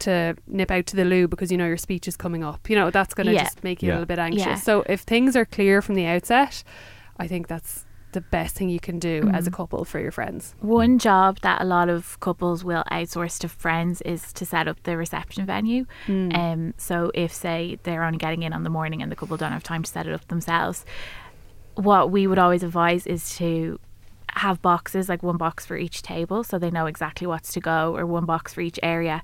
to 0.00 0.34
nip 0.46 0.70
out 0.70 0.86
to 0.86 0.96
the 0.96 1.04
loo 1.04 1.28
because 1.28 1.52
you 1.52 1.58
know 1.58 1.66
your 1.66 1.76
speech 1.76 2.08
is 2.08 2.16
coming 2.16 2.42
up, 2.42 2.70
you 2.70 2.74
know, 2.76 2.90
that's 2.90 3.12
going 3.14 3.26
to 3.26 3.34
Yeah. 3.34 3.44
just 3.44 3.62
make 3.62 3.82
you 3.82 3.88
Yeah. 3.88 3.92
a 3.92 3.96
little 3.96 4.06
bit 4.06 4.18
anxious. 4.18 4.46
Yeah. 4.46 4.54
So 4.56 4.82
if 4.88 5.00
things 5.02 5.36
are 5.36 5.44
clear 5.44 5.82
from 5.82 5.94
the 5.94 6.06
outset, 6.06 6.64
I 7.18 7.28
think 7.28 7.48
that's 7.48 7.84
the 8.14 8.22
best 8.22 8.56
thing 8.56 8.70
you 8.70 8.80
can 8.80 8.98
do 8.98 9.28
as 9.34 9.46
a 9.46 9.50
couple 9.50 9.84
for 9.84 10.00
your 10.00 10.10
friends. 10.10 10.54
One 10.60 10.98
job 10.98 11.40
that 11.42 11.60
a 11.60 11.64
lot 11.64 11.88
of 11.88 12.18
couples 12.20 12.64
will 12.64 12.84
outsource 12.90 13.38
to 13.40 13.48
friends 13.48 14.00
is 14.02 14.32
to 14.32 14.46
set 14.46 14.66
up 14.66 14.82
the 14.84 14.96
reception 14.96 15.44
venue. 15.44 15.84
Um, 16.34 16.74
so 16.78 17.12
if 17.14 17.32
say 17.34 17.78
they're 17.82 18.02
only 18.02 18.18
getting 18.18 18.42
in 18.42 18.52
on 18.52 18.62
the 18.64 18.70
morning 18.70 19.02
and 19.02 19.12
the 19.12 19.16
couple 19.16 19.36
don't 19.36 19.52
have 19.52 19.62
time 19.62 19.82
to 19.82 19.90
set 19.90 20.06
it 20.06 20.12
up 20.12 20.26
themselves, 20.28 20.86
what 21.74 22.10
we 22.10 22.26
would 22.26 22.38
always 22.38 22.62
advise 22.62 23.06
is 23.06 23.36
to 23.36 23.78
have 24.36 24.60
boxes, 24.62 25.08
like 25.08 25.22
one 25.22 25.36
box 25.36 25.64
for 25.66 25.76
each 25.76 26.02
table, 26.02 26.42
so 26.42 26.58
they 26.58 26.70
know 26.70 26.86
exactly 26.86 27.26
what's 27.26 27.52
to 27.52 27.60
go, 27.60 27.94
or 27.96 28.04
one 28.06 28.24
box 28.24 28.52
for 28.54 28.62
each 28.62 28.80
area. 28.82 29.22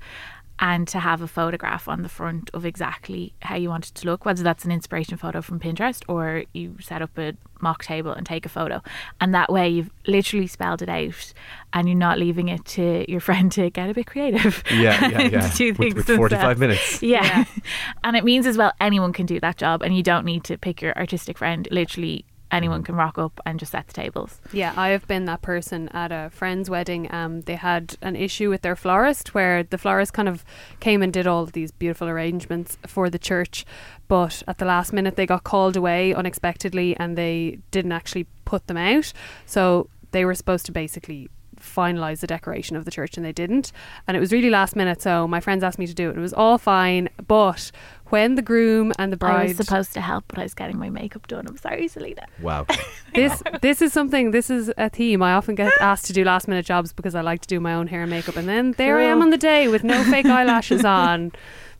And 0.62 0.86
to 0.88 0.98
have 1.00 1.22
a 1.22 1.26
photograph 1.26 1.88
on 1.88 2.02
the 2.02 2.08
front 2.10 2.50
of 2.52 2.66
exactly 2.66 3.32
how 3.40 3.56
you 3.56 3.70
want 3.70 3.88
it 3.88 3.94
to 3.94 4.06
look, 4.06 4.26
whether 4.26 4.42
that's 4.42 4.64
an 4.66 4.70
inspiration 4.70 5.16
photo 5.16 5.40
from 5.40 5.58
Pinterest 5.58 6.02
or 6.06 6.44
you 6.52 6.76
set 6.80 7.00
up 7.00 7.16
a 7.16 7.32
mock 7.62 7.82
table 7.82 8.12
and 8.12 8.26
take 8.26 8.44
a 8.44 8.48
photo. 8.50 8.82
And 9.22 9.34
that 9.34 9.50
way 9.50 9.70
you've 9.70 9.90
literally 10.06 10.46
spelled 10.46 10.82
it 10.82 10.88
out 10.90 11.32
and 11.72 11.88
you're 11.88 11.96
not 11.96 12.18
leaving 12.18 12.48
it 12.48 12.64
to 12.66 13.10
your 13.10 13.20
friend 13.28 13.50
to 13.52 13.70
get 13.70 13.88
a 13.88 13.94
bit 13.94 14.06
creative. 14.06 14.62
Yeah, 14.70 15.08
yeah, 15.08 15.20
yeah. 15.32 15.52
do 15.54 15.72
With- 15.78 15.94
with 15.94 16.06
45 16.06 16.28
themselves. 16.30 16.60
minutes. 16.60 17.02
Yeah. 17.02 17.44
and 18.04 18.14
it 18.16 18.24
means 18.24 18.46
as 18.46 18.58
well 18.58 18.72
anyone 18.80 19.14
can 19.14 19.24
do 19.24 19.40
that 19.40 19.56
job 19.56 19.80
and 19.82 19.96
you 19.96 20.02
don't 20.02 20.26
need 20.26 20.44
to 20.44 20.58
pick 20.58 20.82
your 20.82 20.94
artistic 20.98 21.38
friend. 21.38 21.66
Literally 21.70 22.26
anyone 22.50 22.82
can 22.82 22.94
rock 22.94 23.18
up 23.18 23.40
and 23.46 23.58
just 23.58 23.72
set 23.72 23.86
the 23.86 23.92
tables. 23.92 24.40
Yeah, 24.52 24.72
I 24.76 24.88
have 24.88 25.06
been 25.06 25.24
that 25.26 25.42
person 25.42 25.88
at 25.88 26.12
a 26.12 26.30
friend's 26.30 26.68
wedding. 26.68 27.12
Um, 27.12 27.42
they 27.42 27.56
had 27.56 27.96
an 28.02 28.16
issue 28.16 28.50
with 28.50 28.62
their 28.62 28.76
florist 28.76 29.34
where 29.34 29.62
the 29.62 29.78
florist 29.78 30.12
kind 30.12 30.28
of 30.28 30.44
came 30.80 31.02
and 31.02 31.12
did 31.12 31.26
all 31.26 31.46
these 31.46 31.70
beautiful 31.70 32.08
arrangements 32.08 32.78
for 32.86 33.10
the 33.10 33.18
church, 33.18 33.64
but 34.08 34.42
at 34.48 34.58
the 34.58 34.64
last 34.64 34.92
minute 34.92 35.16
they 35.16 35.26
got 35.26 35.44
called 35.44 35.76
away 35.76 36.14
unexpectedly 36.14 36.96
and 36.96 37.16
they 37.16 37.58
didn't 37.70 37.92
actually 37.92 38.26
put 38.44 38.66
them 38.66 38.76
out. 38.76 39.12
So 39.46 39.88
they 40.10 40.24
were 40.24 40.34
supposed 40.34 40.66
to 40.66 40.72
basically 40.72 41.28
finalize 41.60 42.20
the 42.20 42.26
decoration 42.26 42.76
of 42.76 42.84
the 42.84 42.90
church 42.90 43.16
and 43.16 43.24
they 43.24 43.32
didn't 43.32 43.70
and 44.08 44.16
it 44.16 44.20
was 44.20 44.32
really 44.32 44.50
last 44.50 44.74
minute 44.74 45.02
so 45.02 45.28
my 45.28 45.40
friends 45.40 45.62
asked 45.62 45.78
me 45.78 45.86
to 45.86 45.94
do 45.94 46.08
it 46.08 46.16
it 46.16 46.20
was 46.20 46.32
all 46.32 46.58
fine 46.58 47.08
but 47.26 47.70
when 48.10 48.34
the 48.34 48.42
groom 48.42 48.92
and 48.98 49.12
the 49.12 49.16
bride. 49.16 49.30
I 49.30 49.34
bride 49.34 49.58
was 49.58 49.66
supposed 49.66 49.92
to 49.94 50.00
help, 50.00 50.24
but 50.28 50.38
I 50.38 50.42
was 50.42 50.54
getting 50.54 50.78
my 50.78 50.90
makeup 50.90 51.26
done. 51.26 51.46
I'm 51.46 51.56
sorry, 51.56 51.88
Celina. 51.88 52.26
Wow. 52.40 52.66
this 53.14 53.42
this 53.60 53.82
is 53.82 53.92
something 53.92 54.30
this 54.30 54.50
is 54.50 54.72
a 54.78 54.88
theme 54.88 55.22
i 55.22 55.32
often 55.32 55.54
get 55.54 55.72
asked 55.80 56.06
to 56.06 56.12
do 56.12 56.24
last 56.24 56.46
minute 56.46 56.64
jobs 56.64 56.92
because 56.92 57.14
i 57.14 57.20
like 57.20 57.40
to 57.40 57.48
do 57.48 57.58
my 57.58 57.74
own 57.74 57.86
hair 57.86 58.02
and 58.02 58.10
makeup 58.10 58.36
and 58.36 58.48
then 58.48 58.72
there 58.72 58.98
i 58.98 59.02
am 59.02 59.20
on 59.20 59.30
the 59.30 59.36
day 59.36 59.68
with 59.68 59.82
no 59.82 60.02
fake 60.04 60.26
eyelashes 60.38 60.84
on 60.84 61.32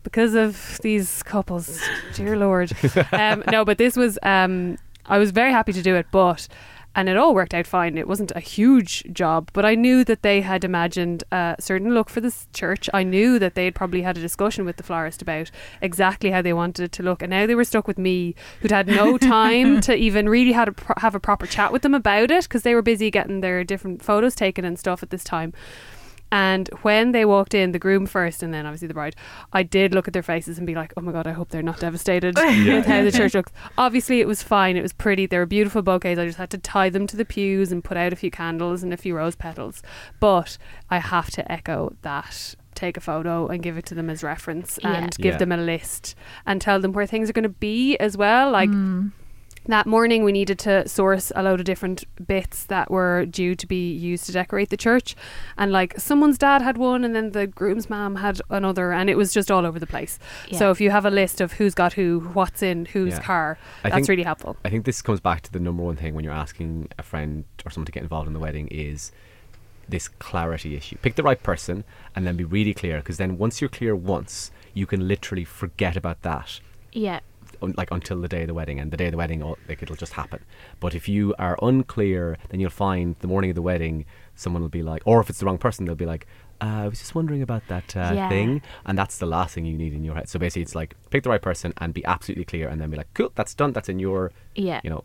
because 0.03 0.33
of 0.33 0.79
these 0.83 1.23
couples 1.23 1.81
dear 2.13 2.37
lord 2.37 2.71
um, 3.13 3.43
no 3.49 3.63
but 3.63 3.77
this 3.77 3.95
was 3.95 4.19
um, 4.23 4.77
i 5.05 5.17
was 5.17 5.31
very 5.31 5.51
happy 5.51 5.71
to 5.71 5.81
do 5.81 5.95
it 5.95 6.05
but 6.11 6.47
and 6.95 7.07
it 7.07 7.17
all 7.17 7.33
worked 7.33 7.53
out 7.53 7.67
fine. 7.67 7.97
It 7.97 8.07
wasn't 8.07 8.31
a 8.35 8.39
huge 8.39 9.03
job, 9.13 9.49
but 9.53 9.65
I 9.65 9.75
knew 9.75 10.03
that 10.03 10.23
they 10.23 10.41
had 10.41 10.63
imagined 10.63 11.23
a 11.31 11.55
certain 11.59 11.93
look 11.93 12.09
for 12.09 12.19
this 12.19 12.47
church. 12.53 12.89
I 12.93 13.03
knew 13.03 13.39
that 13.39 13.55
they 13.55 13.65
had 13.65 13.75
probably 13.75 14.01
had 14.01 14.17
a 14.17 14.21
discussion 14.21 14.65
with 14.65 14.77
the 14.77 14.83
florist 14.83 15.21
about 15.21 15.51
exactly 15.81 16.31
how 16.31 16.41
they 16.41 16.53
wanted 16.53 16.83
it 16.83 16.91
to 16.93 17.03
look, 17.03 17.21
and 17.21 17.29
now 17.29 17.45
they 17.45 17.55
were 17.55 17.63
stuck 17.63 17.87
with 17.87 17.97
me, 17.97 18.35
who'd 18.59 18.71
had 18.71 18.87
no 18.87 19.17
time 19.37 19.79
to 19.81 19.95
even 19.95 20.27
really 20.27 20.51
had 20.51 20.67
a 20.67 20.73
pro- 20.73 20.95
have 20.97 21.15
a 21.15 21.19
proper 21.19 21.47
chat 21.47 21.71
with 21.71 21.81
them 21.81 21.93
about 21.93 22.31
it 22.31 22.43
because 22.43 22.63
they 22.63 22.75
were 22.75 22.81
busy 22.81 23.09
getting 23.09 23.41
their 23.41 23.63
different 23.63 24.03
photos 24.03 24.35
taken 24.35 24.65
and 24.65 24.77
stuff 24.77 25.01
at 25.01 25.09
this 25.09 25.23
time. 25.23 25.53
And 26.31 26.69
when 26.81 27.11
they 27.11 27.25
walked 27.25 27.53
in, 27.53 27.71
the 27.73 27.79
groom 27.79 28.05
first, 28.05 28.41
and 28.41 28.53
then 28.53 28.65
obviously 28.65 28.87
the 28.87 28.93
bride, 28.93 29.15
I 29.51 29.63
did 29.63 29.93
look 29.93 30.07
at 30.07 30.13
their 30.13 30.23
faces 30.23 30.57
and 30.57 30.65
be 30.65 30.75
like, 30.75 30.93
"Oh 30.95 31.01
my 31.01 31.11
god, 31.11 31.27
I 31.27 31.31
hope 31.33 31.49
they're 31.49 31.61
not 31.61 31.79
devastated 31.81 32.35
with 32.37 32.85
how 32.85 33.03
the 33.03 33.11
church 33.11 33.33
looks." 33.33 33.51
Obviously, 33.77 34.21
it 34.21 34.27
was 34.27 34.41
fine. 34.41 34.77
It 34.77 34.81
was 34.81 34.93
pretty. 34.93 35.25
They 35.25 35.37
were 35.37 35.45
beautiful 35.45 35.81
bouquets. 35.81 36.19
I 36.19 36.25
just 36.25 36.37
had 36.37 36.49
to 36.51 36.57
tie 36.57 36.89
them 36.89 37.05
to 37.07 37.17
the 37.17 37.25
pews 37.25 37.71
and 37.71 37.83
put 37.83 37.97
out 37.97 38.13
a 38.13 38.15
few 38.15 38.31
candles 38.31 38.81
and 38.83 38.93
a 38.93 38.97
few 38.97 39.15
rose 39.15 39.35
petals. 39.35 39.83
But 40.19 40.57
I 40.89 40.99
have 40.99 41.29
to 41.31 41.51
echo 41.51 41.95
that. 42.03 42.55
Take 42.73 42.95
a 42.95 43.01
photo 43.01 43.47
and 43.47 43.61
give 43.61 43.77
it 43.77 43.85
to 43.87 43.95
them 43.95 44.09
as 44.09 44.23
reference, 44.23 44.79
Yeah. 44.81 44.93
and 44.93 45.15
give 45.17 45.33
Yeah. 45.33 45.37
them 45.39 45.51
a 45.51 45.57
list 45.57 46.15
and 46.45 46.61
tell 46.61 46.79
them 46.79 46.93
where 46.93 47.05
things 47.05 47.29
are 47.29 47.33
going 47.33 47.43
to 47.43 47.49
be 47.49 47.97
as 47.97 48.15
well. 48.17 48.49
Like 48.49 48.69
Mm. 48.69 49.11
That 49.67 49.85
morning 49.85 50.23
we 50.23 50.31
needed 50.31 50.57
to 50.59 50.87
source 50.87 51.31
a 51.35 51.43
load 51.43 51.59
of 51.59 51.65
different 51.65 52.03
bits 52.27 52.65
that 52.65 52.89
were 52.89 53.25
due 53.25 53.53
to 53.55 53.67
be 53.67 53.93
used 53.93 54.25
to 54.25 54.31
decorate 54.31 54.69
the 54.69 54.77
church 54.77 55.15
and 55.57 55.71
like 55.71 55.99
someone's 55.99 56.37
dad 56.37 56.61
had 56.61 56.77
one 56.77 57.03
and 57.03 57.15
then 57.15 57.31
the 57.31 57.45
groom's 57.47 57.89
mom 57.89 58.15
had 58.15 58.41
another 58.49 58.91
and 58.91 59.09
it 59.09 59.15
was 59.15 59.31
just 59.33 59.51
all 59.51 59.65
over 59.65 59.77
the 59.79 59.85
place 59.87 60.17
so 60.51 60.71
if 60.71 60.81
you 60.81 60.89
have 60.89 61.05
a 61.05 61.11
list 61.11 61.39
of 61.41 61.53
who's 61.53 61.75
got 61.75 61.93
who 61.93 62.19
what's 62.33 62.63
in 62.63 62.85
whose 62.87 63.13
Yeah. 63.13 63.21
car 63.21 63.57
I 63.83 63.89
that's 63.89 63.95
think- 63.99 64.09
really 64.09 64.23
helpful 64.23 64.57
I 64.65 64.69
think 64.69 64.85
this 64.85 65.01
comes 65.01 65.19
back 65.19 65.41
to 65.43 65.51
the 65.51 65.59
number 65.59 65.83
one 65.83 65.95
thing 65.95 66.15
when 66.15 66.23
you're 66.23 66.33
asking 66.33 66.89
a 66.97 67.03
friend 67.03 67.45
or 67.65 67.69
someone 67.71 67.85
to 67.85 67.91
get 67.91 68.03
involved 68.03 68.27
in 68.27 68.33
the 68.33 68.39
wedding 68.39 68.67
is 68.69 69.11
this 69.89 70.07
clarity 70.07 70.75
issue. 70.77 70.95
Pick 71.01 71.15
the 71.15 71.23
right 71.23 71.41
person 71.43 71.83
and 72.15 72.25
then 72.25 72.37
be 72.37 72.45
really 72.45 72.73
clear 72.73 72.97
because 72.99 73.17
then 73.17 73.37
once 73.37 73.59
you're 73.59 73.69
clear 73.69 73.93
once, 73.93 74.49
you 74.73 74.85
can 74.85 75.05
literally 75.05 75.43
forget 75.43 75.97
about 75.97 76.21
that 76.21 76.61
Yeah. 76.93 77.19
Like 77.77 77.91
until 77.91 78.19
the 78.21 78.27
day 78.27 78.41
of 78.41 78.47
the 78.47 78.53
wedding 78.53 78.79
and 78.79 78.91
the 78.91 78.97
day 78.97 79.05
of 79.07 79.11
the 79.11 79.17
wedding 79.17 79.41
like 79.67 79.81
it'll 79.83 79.95
just 79.95 80.13
happen 80.13 80.39
but 80.79 80.93
if 80.95 81.07
you 81.07 81.33
are 81.39 81.57
unclear 81.61 82.37
then 82.49 82.59
you'll 82.59 82.69
find 82.69 83.15
the 83.19 83.27
morning 83.27 83.49
of 83.51 83.55
the 83.55 83.61
wedding 83.61 84.05
someone 84.35 84.61
will 84.61 84.69
be 84.69 84.81
like 84.83 85.01
or 85.05 85.19
if 85.21 85.29
it's 85.29 85.39
the 85.39 85.45
wrong 85.45 85.57
person 85.57 85.85
they'll 85.85 85.95
be 85.95 86.05
like 86.05 86.25
uh, 86.61 86.83
I 86.83 86.87
was 86.87 86.99
just 86.99 87.15
wondering 87.15 87.41
about 87.41 87.63
that 87.69 87.95
uh, 87.95 88.11
Yeah. 88.13 88.29
thing 88.29 88.61
and 88.85 88.97
that's 88.97 89.17
the 89.17 89.25
last 89.25 89.55
thing 89.55 89.65
you 89.65 89.77
need 89.77 89.93
in 89.93 90.03
your 90.03 90.15
head 90.15 90.29
so 90.29 90.37
basically 90.39 90.61
it's 90.63 90.75
like 90.75 90.95
pick 91.09 91.23
the 91.23 91.29
right 91.29 91.41
person 91.41 91.73
and 91.77 91.93
be 91.93 92.03
absolutely 92.05 92.45
clear 92.45 92.67
and 92.67 92.79
then 92.79 92.89
be 92.89 92.97
like 92.97 93.13
cool 93.13 93.31
that's 93.35 93.53
done 93.55 93.71
that's 93.73 93.89
in 93.89 93.99
your 93.99 94.31
Yeah. 94.55 94.81
you 94.83 94.89
know 94.89 95.03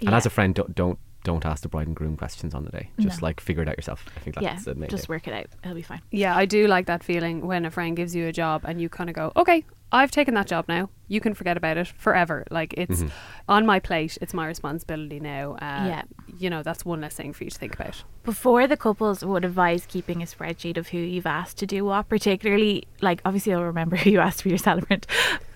and 0.00 0.10
Yeah. 0.10 0.16
as 0.16 0.26
a 0.26 0.30
friend 0.30 0.54
don't, 0.54 0.74
don't 0.74 0.98
don't 1.24 1.44
ask 1.44 1.62
the 1.62 1.68
bride 1.68 1.86
and 1.86 1.94
groom 1.96 2.16
questions 2.16 2.54
on 2.54 2.64
the 2.64 2.70
day. 2.70 2.90
Just 2.98 3.20
No. 3.20 3.26
like 3.26 3.40
figure 3.40 3.62
it 3.62 3.68
out 3.68 3.76
yourself. 3.76 4.04
I 4.16 4.20
think 4.20 4.36
yeah, 4.40 4.52
that's 4.54 4.64
the 4.64 4.74
main 4.74 4.88
just 4.88 5.06
thing. 5.06 5.14
work 5.14 5.28
it 5.28 5.34
out. 5.34 5.46
It'll 5.62 5.74
be 5.74 5.82
fine. 5.82 6.00
Yeah, 6.10 6.36
I 6.36 6.46
do 6.46 6.66
like 6.66 6.86
that 6.86 7.02
feeling 7.04 7.46
when 7.46 7.64
a 7.64 7.70
friend 7.70 7.96
gives 7.96 8.14
you 8.14 8.26
a 8.26 8.32
job 8.32 8.62
and 8.64 8.80
you 8.80 8.88
kind 8.88 9.10
of 9.10 9.16
go, 9.16 9.32
okay, 9.36 9.64
I've 9.92 10.12
taken 10.12 10.34
that 10.34 10.46
job 10.46 10.66
now. 10.68 10.88
You 11.08 11.20
can 11.20 11.34
forget 11.34 11.56
about 11.56 11.76
it 11.76 11.88
forever. 11.88 12.44
Like 12.50 12.74
it's 12.78 13.02
on 13.48 13.66
my 13.66 13.80
plate. 13.80 14.16
It's 14.22 14.32
my 14.32 14.46
responsibility 14.46 15.18
now. 15.18 15.54
Uh, 15.54 15.86
Yeah. 15.88 16.02
You 16.38 16.48
know, 16.48 16.62
that's 16.62 16.84
one 16.84 17.00
less 17.00 17.14
thing 17.14 17.32
for 17.32 17.42
you 17.44 17.50
to 17.50 17.58
think 17.58 17.74
about. 17.74 18.04
Before 18.22 18.66
the 18.68 18.76
couples 18.76 19.24
would 19.24 19.44
advise 19.44 19.86
keeping 19.86 20.22
a 20.22 20.26
spreadsheet 20.26 20.76
of 20.76 20.88
who 20.88 20.98
you've 20.98 21.26
asked 21.26 21.58
to 21.58 21.66
do 21.66 21.84
what, 21.84 22.08
particularly 22.08 22.84
like 23.00 23.20
obviously 23.24 23.50
you'll 23.52 23.64
remember 23.64 23.96
who 24.02 24.10
you 24.10 24.20
asked 24.20 24.42
for 24.42 24.48
your 24.48 24.58
celebrant, 24.58 25.06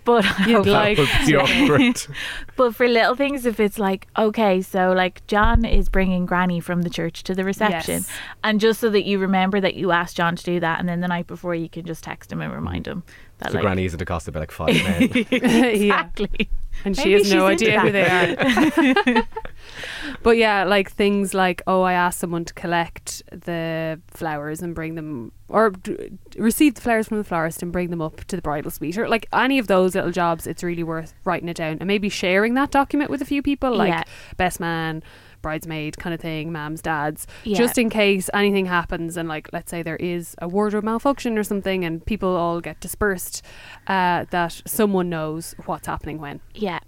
but 0.05 0.25
You'd 0.47 0.67
like- 0.67 0.97
That 0.99 1.09
would 1.21 1.27
be 1.27 1.37
awkward. 1.37 2.07
but 2.57 2.75
for 2.75 2.87
little 2.89 3.15
things, 3.15 3.47
if 3.47 3.59
it's 3.59 3.79
like 3.79 4.07
okay, 4.17 4.61
so 4.63 4.93
like 4.93 5.27
John 5.27 5.65
is 5.65 5.89
bringing 5.89 6.27
Granny 6.27 6.61
from 6.61 6.83
the 6.83 6.91
church 6.91 7.23
to 7.25 7.35
the 7.35 7.45
reception, 7.45 7.95
Yes. 8.01 8.11
and 8.43 8.61
just 8.61 8.81
so 8.81 8.91
that 8.91 9.05
you 9.05 9.19
remember 9.19 9.61
that 9.61 9.75
you 9.75 9.91
asked 9.91 10.17
John 10.17 10.37
to 10.37 10.45
do 10.45 10.61
that, 10.61 10.79
and 10.81 10.89
then 10.89 11.01
the 11.01 11.09
night 11.09 11.27
before 11.27 11.55
you 11.55 11.69
can 11.69 11.85
just 11.85 12.05
text 12.05 12.31
him 12.31 12.41
and 12.41 12.53
remind 12.53 12.87
him 12.87 13.03
that 13.34 13.34
so 13.51 13.55
like 13.55 13.63
granny 13.63 13.85
is 13.85 13.95
at 13.95 14.01
a 14.01 14.05
cost 14.05 14.29
of 14.29 14.35
about 14.37 14.41
like 14.41 14.51
five 14.51 14.75
men. 14.75 15.11
yeah. 15.31 15.67
exactly. 15.69 16.49
And 16.85 16.97
she 16.97 17.11
Maybe 17.11 17.23
has 17.23 17.33
no 17.33 17.47
idea 17.47 17.81
who 17.81 17.93
they 17.93 18.05
are. 18.05 19.23
but 20.23 20.37
yeah, 20.37 20.65
like 20.65 20.91
things 20.91 21.33
like, 21.33 21.63
oh, 21.67 21.83
I 21.83 21.93
asked 21.93 22.19
someone 22.19 22.45
to 22.45 22.55
collect 22.55 23.23
the 23.31 24.01
flowers 24.09 24.61
and 24.61 24.75
bring 24.75 24.95
them, 24.97 25.33
or 25.49 25.71
d- 25.71 26.19
receive 26.37 26.75
the 26.75 26.81
flowers 26.81 27.09
from 27.09 27.19
the 27.19 27.25
florist 27.25 27.63
and 27.63 27.73
bring 27.73 27.91
them 27.91 28.03
up 28.03 28.25
to 28.25 28.37
the 28.37 28.43
bridal 28.43 28.71
suite, 28.71 28.99
or 28.99 29.09
like 29.09 29.27
any 29.33 29.59
of 29.59 29.67
those 29.69 29.95
little 29.95 30.11
jobs, 30.11 30.47
it's 30.47 30.63
really 30.65 30.83
worth 30.83 31.15
writing 31.25 31.49
it 31.49 31.57
down 31.57 31.79
and 31.79 31.87
maybe 31.87 32.09
sharing 32.09 32.55
that 32.55 32.71
document 32.73 33.11
with 33.11 33.23
a 33.23 33.27
few 33.27 33.41
people, 33.43 33.75
like 33.75 33.89
Yeah. 33.91 34.03
best 34.37 34.59
man, 34.59 35.03
bridesmaid 35.45 35.93
kind 36.03 36.15
of 36.17 36.21
thing, 36.21 36.45
mums, 36.59 36.81
dads, 36.83 37.21
Yeah. 37.45 37.59
just 37.63 37.77
in 37.79 37.89
case 37.91 38.29
anything 38.43 38.67
happens 38.67 39.17
and 39.19 39.29
like 39.35 39.47
let's 39.53 39.71
say 39.71 39.81
there 39.91 40.01
is 40.15 40.35
a 40.41 40.49
wardrobe 40.49 40.85
malfunction 40.85 41.39
or 41.39 41.45
something 41.53 41.85
and 41.85 42.05
people 42.13 42.33
all 42.43 42.61
get 42.69 42.77
dispersed, 42.81 43.37
uh, 43.87 44.25
that 44.31 44.53
someone 44.67 45.09
knows 45.17 45.55
what's 45.67 45.87
happening 45.87 46.19
when. 46.25 46.41
Yeah. 46.55 46.81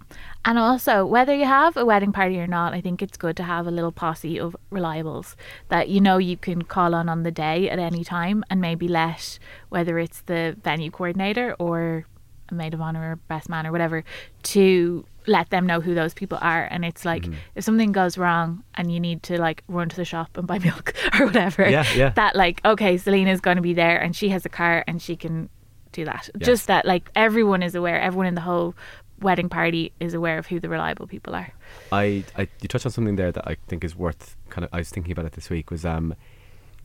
And 0.43 0.57
also, 0.57 1.05
whether 1.05 1.35
you 1.41 1.45
have 1.45 1.75
a 1.77 1.85
wedding 1.85 2.13
party 2.13 2.37
or 2.39 2.47
not, 2.47 2.73
I 2.73 2.81
think 2.81 3.01
it's 3.01 3.17
good 3.25 3.35
to 3.37 3.43
have 3.43 3.67
a 3.67 3.71
little 3.71 3.91
posse 3.91 4.39
of 4.39 4.55
reliables 4.71 5.35
that 5.69 5.89
you 5.89 5.99
know 6.01 6.17
you 6.17 6.37
can 6.37 6.59
call 6.75 6.95
on 6.95 7.07
on 7.09 7.23
the 7.23 7.31
day 7.31 7.69
at 7.69 7.79
any 7.79 8.03
time 8.03 8.43
and 8.49 8.59
maybe 8.61 8.87
let, 8.87 9.39
whether 9.69 9.99
it's 9.99 10.21
the 10.21 10.55
venue 10.63 10.89
coordinator 10.89 11.55
or 11.59 12.05
a 12.49 12.53
maid 12.53 12.73
of 12.73 12.81
honor 12.81 13.11
or 13.11 13.15
best 13.27 13.49
man 13.49 13.65
or 13.67 13.71
whatever, 13.71 14.03
to 14.43 15.05
let 15.25 15.49
them 15.49 15.65
know 15.65 15.81
who 15.81 15.93
those 15.93 16.13
people 16.13 16.37
are. 16.41 16.63
And 16.71 16.85
it's 16.85 17.03
like, 17.03 17.23
Mm-hmm. 17.23 17.33
if 17.55 17.63
something 17.63 17.91
goes 17.91 18.17
wrong 18.17 18.63
and 18.75 18.91
you 18.91 18.99
need 18.99 19.23
to 19.23 19.39
like 19.39 19.63
run 19.67 19.89
to 19.89 19.95
the 19.95 20.05
shop 20.05 20.37
and 20.37 20.47
buy 20.47 20.59
milk 20.69 20.93
or 21.19 21.25
whatever, 21.25 21.69
Yeah, 21.69 21.85
yeah. 21.95 22.09
that 22.11 22.35
like, 22.35 22.63
okay, 22.65 22.97
Celina's 22.97 23.41
going 23.41 23.57
to 23.57 23.61
be 23.61 23.73
there 23.73 23.97
and 24.01 24.15
she 24.15 24.29
has 24.29 24.45
a 24.45 24.49
car 24.49 24.83
and 24.87 25.01
she 25.01 25.15
can 25.15 25.49
do 25.91 26.05
that. 26.05 26.29
Yes. 26.37 26.45
Just 26.45 26.67
that, 26.67 26.85
like, 26.85 27.09
everyone 27.15 27.61
is 27.63 27.75
aware, 27.75 27.99
everyone 27.99 28.27
in 28.27 28.35
the 28.35 28.41
whole 28.41 28.75
wedding 29.19 29.49
party 29.49 29.91
is 29.99 30.13
aware 30.13 30.37
of 30.37 30.45
who 30.45 30.59
the 30.59 30.69
reliable 30.69 31.07
people 31.07 31.33
are. 31.35 31.51
I, 31.91 32.23
I 32.37 32.47
you 32.61 32.67
touched 32.67 32.85
on 32.85 32.91
something 32.91 33.15
there 33.15 33.31
that 33.31 33.47
I 33.47 33.57
think 33.67 33.83
is 33.83 33.95
worth 33.95 34.35
kind 34.49 34.63
of 34.63 34.69
I 34.71 34.77
was 34.77 34.89
thinking 34.89 35.11
about 35.11 35.25
it 35.25 35.31
this 35.33 35.49
week 35.49 35.71
was 35.71 35.83
um 35.85 36.13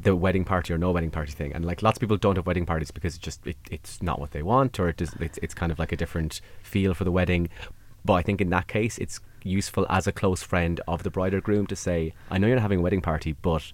the 0.02 0.14
wedding 0.16 0.44
party 0.44 0.72
or 0.72 0.78
no 0.78 0.90
wedding 0.90 1.10
party 1.10 1.32
thing 1.32 1.52
and 1.52 1.64
like 1.64 1.82
lots 1.82 1.96
of 1.96 2.00
people 2.00 2.16
don't 2.16 2.36
have 2.36 2.46
wedding 2.46 2.66
parties 2.66 2.90
because 2.90 3.14
it 3.16 3.20
just 3.22 3.46
it, 3.46 3.56
it's 3.70 4.02
not 4.02 4.18
what 4.18 4.30
they 4.32 4.42
want 4.42 4.78
or 4.80 4.88
it 4.88 4.96
does 4.96 5.14
it's, 5.20 5.38
it's 5.38 5.54
kind 5.54 5.70
of 5.70 5.78
like 5.78 5.92
a 5.92 5.96
different 5.96 6.40
feel 6.62 6.92
for 6.94 7.04
the 7.04 7.12
wedding 7.12 7.48
but 8.04 8.14
I 8.14 8.22
think 8.22 8.40
in 8.40 8.50
that 8.50 8.66
case 8.66 8.98
it's 8.98 9.20
useful 9.44 9.86
as 9.88 10.06
a 10.06 10.12
close 10.12 10.42
friend 10.42 10.80
of 10.88 11.02
the 11.04 11.10
bride 11.10 11.34
or 11.34 11.40
groom 11.40 11.66
to 11.68 11.76
say 11.76 12.14
I 12.30 12.38
know 12.38 12.46
you're 12.48 12.56
not 12.56 12.62
having 12.62 12.80
a 12.80 12.82
wedding 12.82 13.00
party 13.00 13.32
but 13.42 13.70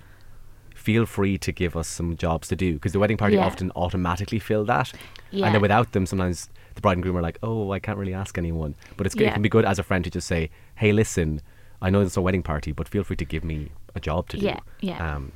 feel 0.75 1.07
free 1.07 1.38
to 1.38 1.51
give 1.51 1.77
us 1.77 1.88
some 1.88 2.17
jobs 2.17 2.49
to 2.49 2.57
do 2.57 2.75
because 2.75 2.93
the 2.93 2.99
wedding 2.99 3.17
party 3.17 3.37
Yeah. 3.37 3.47
often 3.47 3.73
automatically 3.75 4.38
fill 4.38 4.64
that 4.67 4.93
Yeah. 5.31 5.47
and 5.47 5.55
then 5.55 5.62
without 5.62 5.93
them 5.93 6.07
sometimes 6.07 6.49
the 6.75 6.81
bride 6.81 6.93
and 6.99 7.03
groom 7.03 7.17
are 7.17 7.23
like 7.23 7.38
oh 7.43 7.73
I 7.73 7.79
can't 7.79 7.99
really 7.99 8.14
ask 8.14 8.37
anyone 8.38 8.75
but 8.97 9.07
it's 9.07 9.14
good 9.14 9.25
Yeah. 9.25 9.31
it 9.31 9.35
can 9.35 9.43
be 9.43 9.49
good 9.49 9.64
as 9.64 9.79
a 9.79 9.83
friend 9.83 10.05
to 10.05 10.11
just 10.11 10.27
say 10.27 10.51
hey 10.77 10.93
listen 10.93 11.41
I 11.81 11.91
know 11.91 12.01
it's 12.01 12.17
a 12.17 12.23
wedding 12.23 12.43
party 12.43 12.73
but 12.73 12.88
feel 12.88 13.03
free 13.05 13.17
to 13.17 13.25
give 13.25 13.45
me 13.45 13.71
a 13.95 14.01
job 14.01 14.29
to 14.31 14.37
do 14.37 14.47
Yeah, 14.47 14.61
yeah. 14.81 15.17
um, 15.17 15.33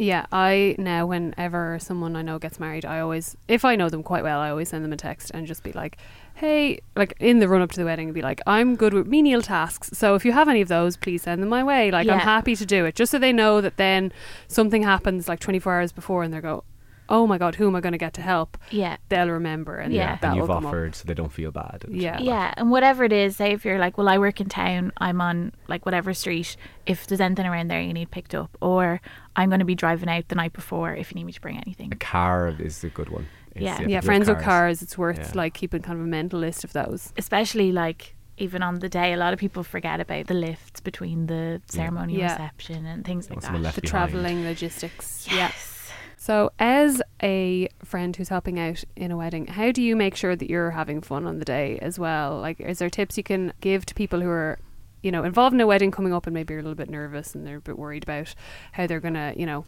Yeah, 0.00 0.24
I 0.32 0.76
now 0.78 1.04
whenever 1.04 1.78
someone 1.78 2.16
I 2.16 2.22
know 2.22 2.38
gets 2.38 2.58
married, 2.58 2.86
I 2.86 3.00
always 3.00 3.36
if 3.48 3.66
I 3.66 3.76
know 3.76 3.90
them 3.90 4.02
quite 4.02 4.22
well, 4.22 4.40
I 4.40 4.48
always 4.48 4.70
send 4.70 4.82
them 4.82 4.94
a 4.94 4.96
text 4.96 5.30
and 5.34 5.46
just 5.46 5.62
be 5.62 5.72
like, 5.72 5.98
"Hey," 6.32 6.80
like 6.96 7.12
in 7.20 7.38
the 7.38 7.48
run 7.48 7.60
up 7.60 7.70
to 7.72 7.78
the 7.78 7.84
wedding, 7.84 8.10
be 8.14 8.22
like, 8.22 8.40
"I'm 8.46 8.76
good 8.76 8.94
with 8.94 9.06
menial 9.06 9.42
tasks, 9.42 9.90
so 9.92 10.14
if 10.14 10.24
you 10.24 10.32
have 10.32 10.48
any 10.48 10.62
of 10.62 10.68
those, 10.68 10.96
please 10.96 11.20
send 11.22 11.42
them 11.42 11.50
my 11.50 11.62
way. 11.62 11.90
Like 11.90 12.08
I'm 12.08 12.18
happy 12.18 12.56
to 12.56 12.64
do 12.64 12.86
it, 12.86 12.94
just 12.94 13.10
so 13.12 13.18
they 13.18 13.30
know 13.32 13.60
that 13.60 13.76
then 13.76 14.10
something 14.48 14.82
happens 14.84 15.28
like 15.28 15.38
24 15.38 15.74
hours 15.74 15.92
before, 15.92 16.22
and 16.22 16.32
they 16.32 16.40
go, 16.40 16.64
"Oh 17.10 17.26
my 17.26 17.36
god, 17.36 17.56
who 17.56 17.66
am 17.66 17.76
I 17.76 17.80
going 17.82 17.92
to 17.92 17.98
get 17.98 18.14
to 18.14 18.22
help?" 18.22 18.56
Yeah. 18.70 18.96
They'll 19.10 19.28
remember, 19.28 19.76
and 19.76 19.92
Yeah. 19.92 20.16
that 20.16 20.24
and 20.28 20.36
you've 20.36 20.46
come 20.46 20.64
offered 20.64 20.94
so 20.94 21.04
they 21.06 21.12
don't 21.14 21.30
feel 21.32 21.50
bad 21.50 21.84
and 21.86 21.94
Yeah. 22.00 22.18
Yeah, 22.20 22.54
and 22.56 22.70
whatever 22.70 23.04
it 23.04 23.12
is, 23.12 23.36
say 23.36 23.52
if 23.52 23.66
you're 23.66 23.78
like, 23.78 23.98
well, 23.98 24.08
I 24.08 24.16
work 24.16 24.40
in 24.40 24.48
town, 24.48 24.92
I'm 24.96 25.20
on 25.20 25.52
like 25.68 25.84
whatever 25.84 26.14
street. 26.14 26.56
If 26.86 27.06
there's 27.06 27.20
anything 27.20 27.46
around 27.46 27.68
there 27.68 27.82
you 27.82 27.92
need 27.92 28.10
picked 28.10 28.34
up, 28.34 28.56
or 28.62 29.00
I'm 29.40 29.48
going 29.50 29.58
to 29.60 29.64
be 29.64 29.74
driving 29.74 30.08
out 30.08 30.28
the 30.28 30.34
night 30.34 30.52
before 30.52 30.94
if 30.94 31.10
you 31.10 31.14
need 31.16 31.24
me 31.24 31.32
to 31.32 31.40
bring 31.40 31.56
anything. 31.56 31.92
a 31.92 31.96
car 31.96 32.48
is 32.58 32.84
a 32.84 32.88
good 32.88 33.08
one 33.08 33.26
It's- 33.54 33.62
Yeah. 33.64 33.74
up. 33.74 33.80
if 33.80 33.82
Yeah, 33.82 33.88
you 33.88 33.94
have 33.96 34.04
friends 34.04 34.28
with 34.28 34.40
cars, 34.40 34.82
it's 34.82 34.96
worth 34.98 35.18
Yeah. 35.18 35.32
like 35.42 35.54
keeping 35.54 35.82
kind 35.82 35.98
of 35.98 36.04
a 36.04 36.08
mental 36.08 36.38
list 36.40 36.64
of 36.64 36.72
those. 36.72 37.12
Especially 37.16 37.72
like 37.72 38.14
even 38.38 38.62
on 38.62 38.78
the 38.78 38.88
day, 38.88 39.12
a 39.12 39.16
lot 39.18 39.32
of 39.34 39.38
people 39.38 39.62
forget 39.62 40.00
about 40.00 40.26
the 40.26 40.34
lifts 40.34 40.80
between 40.80 41.26
the 41.26 41.60
ceremony 41.66 42.16
Yeah. 42.18 42.32
reception 42.32 42.86
and 42.86 43.04
things 43.04 43.28
like 43.28 43.40
that. 43.42 43.52
The 43.52 43.58
behind. 43.58 43.84
traveling 43.84 44.44
logistics. 44.44 45.26
Yeah. 45.28 45.36
Yes. 45.36 45.92
So, 46.16 46.50
as 46.58 47.02
a 47.22 47.68
friend 47.84 48.14
who's 48.14 48.28
helping 48.28 48.58
out 48.60 48.84
in 48.94 49.10
a 49.10 49.16
wedding, 49.16 49.46
how 49.46 49.72
do 49.72 49.82
you 49.82 49.96
make 49.96 50.14
sure 50.16 50.36
that 50.36 50.48
you're 50.50 50.70
having 50.72 51.00
fun 51.00 51.26
on 51.26 51.38
the 51.38 51.44
day 51.46 51.78
as 51.80 51.98
well? 51.98 52.38
Like, 52.38 52.60
is 52.60 52.78
there 52.78 52.90
tips 52.90 53.16
you 53.16 53.22
can 53.22 53.52
give 53.62 53.84
to 53.86 53.94
people 53.94 54.20
who 54.20 54.28
are, 54.28 54.58
you 55.02 55.10
know, 55.10 55.24
involved 55.24 55.54
in 55.54 55.60
a 55.60 55.66
wedding 55.66 55.90
coming 55.90 56.12
up 56.12 56.26
and 56.26 56.34
maybe 56.34 56.52
you're 56.54 56.60
a 56.60 56.62
little 56.62 56.76
bit 56.76 56.90
nervous 56.90 57.34
and 57.34 57.46
they're 57.46 57.56
a 57.56 57.60
bit 57.60 57.78
worried 57.78 58.02
about 58.02 58.34
how 58.72 58.86
they're 58.86 59.00
going 59.00 59.14
to, 59.14 59.34
you 59.36 59.46
know, 59.46 59.64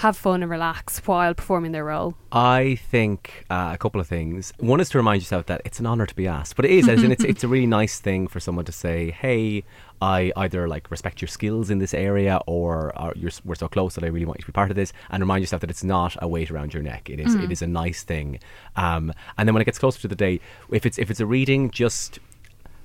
have 0.00 0.16
fun 0.16 0.42
and 0.42 0.50
relax 0.50 0.98
while 1.06 1.34
performing 1.34 1.72
their 1.72 1.84
role? 1.84 2.14
I 2.32 2.76
think 2.76 3.44
uh, 3.50 3.70
a 3.74 3.78
couple 3.78 4.00
of 4.00 4.06
things. 4.06 4.50
One 4.58 4.80
is 4.80 4.88
to 4.90 4.98
remind 4.98 5.20
yourself 5.20 5.44
that 5.46 5.60
it's 5.66 5.78
an 5.78 5.84
honor 5.84 6.06
to 6.06 6.14
be 6.14 6.26
asked, 6.26 6.56
but 6.56 6.64
it 6.64 6.70
is, 6.70 6.88
as 6.88 7.02
in 7.02 7.12
it's 7.12 7.22
it's 7.32 7.44
a 7.44 7.48
really 7.48 7.66
nice 7.66 8.00
thing 8.00 8.26
for 8.26 8.40
someone 8.40 8.64
to 8.64 8.72
say, 8.72 9.10
"Hey, 9.10 9.62
I 10.00 10.32
either 10.36 10.66
like 10.68 10.90
respect 10.90 11.20
your 11.20 11.28
skills 11.28 11.68
in 11.68 11.80
this 11.80 11.92
area, 11.92 12.40
or, 12.46 12.98
or 12.98 13.12
you're, 13.14 13.32
we're 13.44 13.56
so 13.56 13.68
close 13.68 13.94
that 13.96 14.04
I 14.04 14.06
really 14.06 14.24
want 14.24 14.38
you 14.38 14.44
to 14.44 14.46
be 14.46 14.52
part 14.52 14.70
of 14.70 14.76
this." 14.76 14.92
And 15.10 15.22
remind 15.22 15.42
yourself 15.42 15.60
that 15.60 15.70
it's 15.70 15.84
not 15.84 16.16
a 16.22 16.26
weight 16.26 16.50
around 16.50 16.72
your 16.72 16.82
neck. 16.82 17.10
It 17.10 17.20
is 17.20 17.34
it 17.34 17.52
is 17.52 17.60
a 17.60 17.66
nice 17.66 18.02
thing. 18.02 18.40
Um, 18.76 19.12
and 19.36 19.46
then 19.46 19.54
when 19.54 19.60
it 19.60 19.66
gets 19.66 19.78
closer 19.78 20.00
to 20.00 20.08
the 20.08 20.16
day, 20.16 20.40
if 20.70 20.86
it's 20.86 20.98
if 20.98 21.10
it's 21.10 21.20
a 21.20 21.26
reading, 21.26 21.70
just 21.70 22.20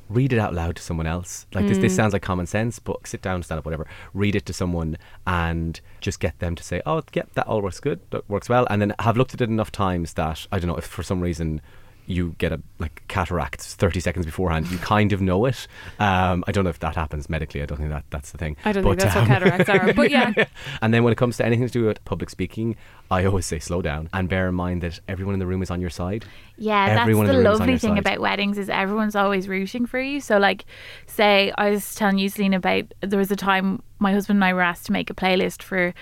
read 0.10 0.34
it 0.34 0.40
out 0.40 0.54
loud 0.54 0.76
to 0.76 0.82
someone 0.82 1.08
else. 1.08 1.46
Like 1.54 1.68
this, 1.68 1.78
this 1.78 1.94
mm. 1.94 1.96
sounds 1.96 2.14
like 2.14 2.22
common 2.22 2.46
sense, 2.46 2.80
but 2.80 3.08
sit 3.08 3.22
down, 3.22 3.44
stand 3.44 3.60
up, 3.60 3.66
whatever. 3.66 3.88
Read 4.14 4.36
it 4.36 4.46
to 4.48 4.54
someone 4.54 4.98
and 5.26 5.80
just 6.02 6.20
get 6.20 6.40
them 6.40 6.56
to 6.56 6.64
say, 6.64 6.82
"Oh, 6.86 7.04
yep, 7.14 7.34
that 7.34 7.48
all 7.48 7.62
works 7.62 7.80
good, 7.80 8.00
that 8.12 8.30
works 8.30 8.50
well," 8.50 8.68
and 8.70 8.82
then 8.82 8.94
have 9.00 9.18
looked 9.18 9.34
at 9.34 9.42
it 9.42 9.50
enough 9.50 9.72
times 9.72 10.14
that 10.14 10.48
I 10.52 10.60
don't 10.60 10.68
know 10.68 10.78
if 10.78 10.86
for 10.86 11.04
some 11.04 11.22
reason 11.22 11.62
you 12.08 12.36
get 12.38 12.52
a 12.52 12.62
like 12.80 13.04
cataract 13.08 13.62
30 13.62 14.00
seconds 14.00 14.26
beforehand 14.26 14.70
you 14.70 14.78
kind 14.78 15.12
of 15.14 15.22
know 15.22 15.46
it 15.46 15.68
um, 16.00 16.44
I 16.48 16.52
don't 16.52 16.64
know 16.64 16.70
if 16.70 16.80
that 16.80 16.96
happens 16.96 17.30
medically 17.30 17.62
I 17.62 17.66
don't 17.66 17.78
think 17.78 17.90
that 17.90 18.04
that's 18.10 18.32
the 18.32 18.38
thing 18.38 18.58
I 18.64 18.72
don't 18.72 18.84
But, 18.84 19.00
think 19.00 19.02
that's 19.02 19.16
um, 19.16 19.22
what 19.22 19.28
cataracts 19.28 19.70
are, 19.70 19.94
but 19.94 20.10
yeah. 20.12 20.34
and 20.82 20.94
then 20.94 21.04
when 21.04 21.12
it 21.12 21.16
comes 21.18 21.38
to 21.38 21.46
anything 21.46 21.66
to 21.68 21.72
do 21.74 21.86
with 21.86 22.04
public 22.06 22.30
speaking 22.30 22.76
I 23.10 23.26
always 23.26 23.46
say 23.46 23.60
slow 23.60 23.82
down 23.82 24.10
and 24.14 24.28
bear 24.30 24.48
in 24.50 24.56
mind 24.56 24.82
that 24.84 25.00
everyone 25.08 25.34
in 25.34 25.40
the 25.40 25.48
room 25.48 25.62
is 25.62 25.72
on 25.72 25.82
your 25.82 25.90
side 25.90 26.26
Yeah, 26.58 27.02
Everyone 27.02 27.26
that's 27.28 27.36
in 27.38 27.44
the 27.44 27.44
the 27.44 27.50
room 27.50 27.56
is 27.56 27.60
on 27.60 27.60
lovely 27.60 27.74
your 27.74 27.80
thing 27.80 27.90
side. 27.92 28.00
about 28.00 28.20
weddings 28.20 28.58
is 28.58 28.70
everyone's 28.70 29.16
always 29.16 29.48
rooting 29.48 29.86
for 29.86 30.00
you. 30.00 30.20
So 30.20 30.38
like 30.38 30.66
say 31.06 31.52
I 31.58 31.70
was 31.70 31.96
telling 31.96 32.18
you 32.18 32.30
Celine 32.30 32.54
about 32.54 32.86
there 33.02 33.20
was 33.20 33.32
a 33.32 33.36
time 33.36 33.82
my 34.00 34.12
husband 34.12 34.38
and 34.38 34.46
I 34.46 34.54
were 34.54 34.62
asked 34.62 34.86
to 34.88 34.92
make 34.92 35.10
a 35.10 35.14
playlist 35.14 35.62
for 35.64 35.94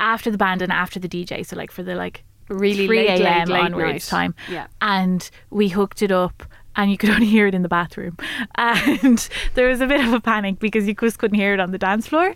after 0.00 0.30
the 0.30 0.38
band 0.38 0.62
and 0.62 0.72
after 0.72 0.98
the 1.00 1.08
DJ. 1.08 1.44
So 1.44 1.56
like 1.56 1.70
for 1.70 1.82
the 1.82 1.94
like 1.94 2.24
Really 2.48 2.86
3 2.86 2.96
late, 2.96 3.08
late, 3.08 3.20
a.m. 3.22 3.48
late 3.48 3.60
onwards 3.64 4.12
night. 4.12 4.18
time. 4.18 4.34
Yeah. 4.50 4.66
And 4.80 5.28
we 5.50 5.68
hooked 5.68 6.02
it 6.02 6.12
up 6.12 6.42
and 6.76 6.90
you 6.92 6.96
could 6.96 7.10
only 7.16 7.26
hear 7.26 7.46
it 7.46 7.54
in 7.54 7.62
the 7.62 7.68
bathroom. 7.68 8.16
And 8.54 9.28
there 9.54 9.68
was 9.68 9.80
a 9.80 9.86
bit 9.86 10.00
of 10.00 10.12
a 10.12 10.20
panic 10.20 10.58
because 10.60 10.86
you 10.86 10.94
just 10.94 11.18
couldn't 11.18 11.36
hear 11.36 11.52
it 11.52 11.60
on 11.60 11.72
the 11.72 11.78
dance 11.78 12.06
floor. 12.06 12.34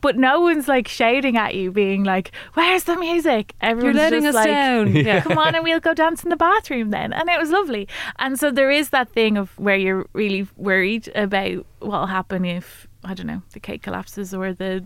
But 0.00 0.16
no 0.16 0.40
one's 0.40 0.66
like 0.68 0.88
shouting 0.88 1.36
at 1.36 1.54
you, 1.54 1.70
being 1.70 2.02
like, 2.04 2.32
Where's 2.54 2.84
the 2.84 2.96
music? 2.96 3.54
You're 3.62 3.70
Everyone's 3.70 3.96
letting 3.96 4.26
us 4.26 4.34
just 4.34 4.36
like, 4.36 4.46
down. 4.48 4.94
Yeah. 4.96 5.20
come 5.20 5.38
on 5.38 5.54
and 5.54 5.62
we'll 5.64 5.80
go 5.80 5.94
dance 5.94 6.22
in 6.24 6.28
the 6.30 6.36
bathroom 6.36 6.90
then 6.90 7.12
and 7.12 7.28
it 7.28 7.38
was 7.38 7.50
lovely 7.50 7.86
and 8.18 8.38
so 8.38 8.50
there 8.50 8.70
is 8.70 8.90
that 8.90 9.08
thing 9.10 9.36
of 9.38 9.56
where 9.58 9.76
you're 9.76 10.06
really 10.12 10.46
worried 10.56 11.10
about 11.14 11.64
what'll 11.80 12.06
happen 12.06 12.44
if 12.44 12.86
i 13.04 13.12
don't 13.14 13.26
know 13.26 13.42
the 13.52 13.60
cake 13.60 13.82
collapses 13.82 14.32
or 14.34 14.52
the 14.52 14.84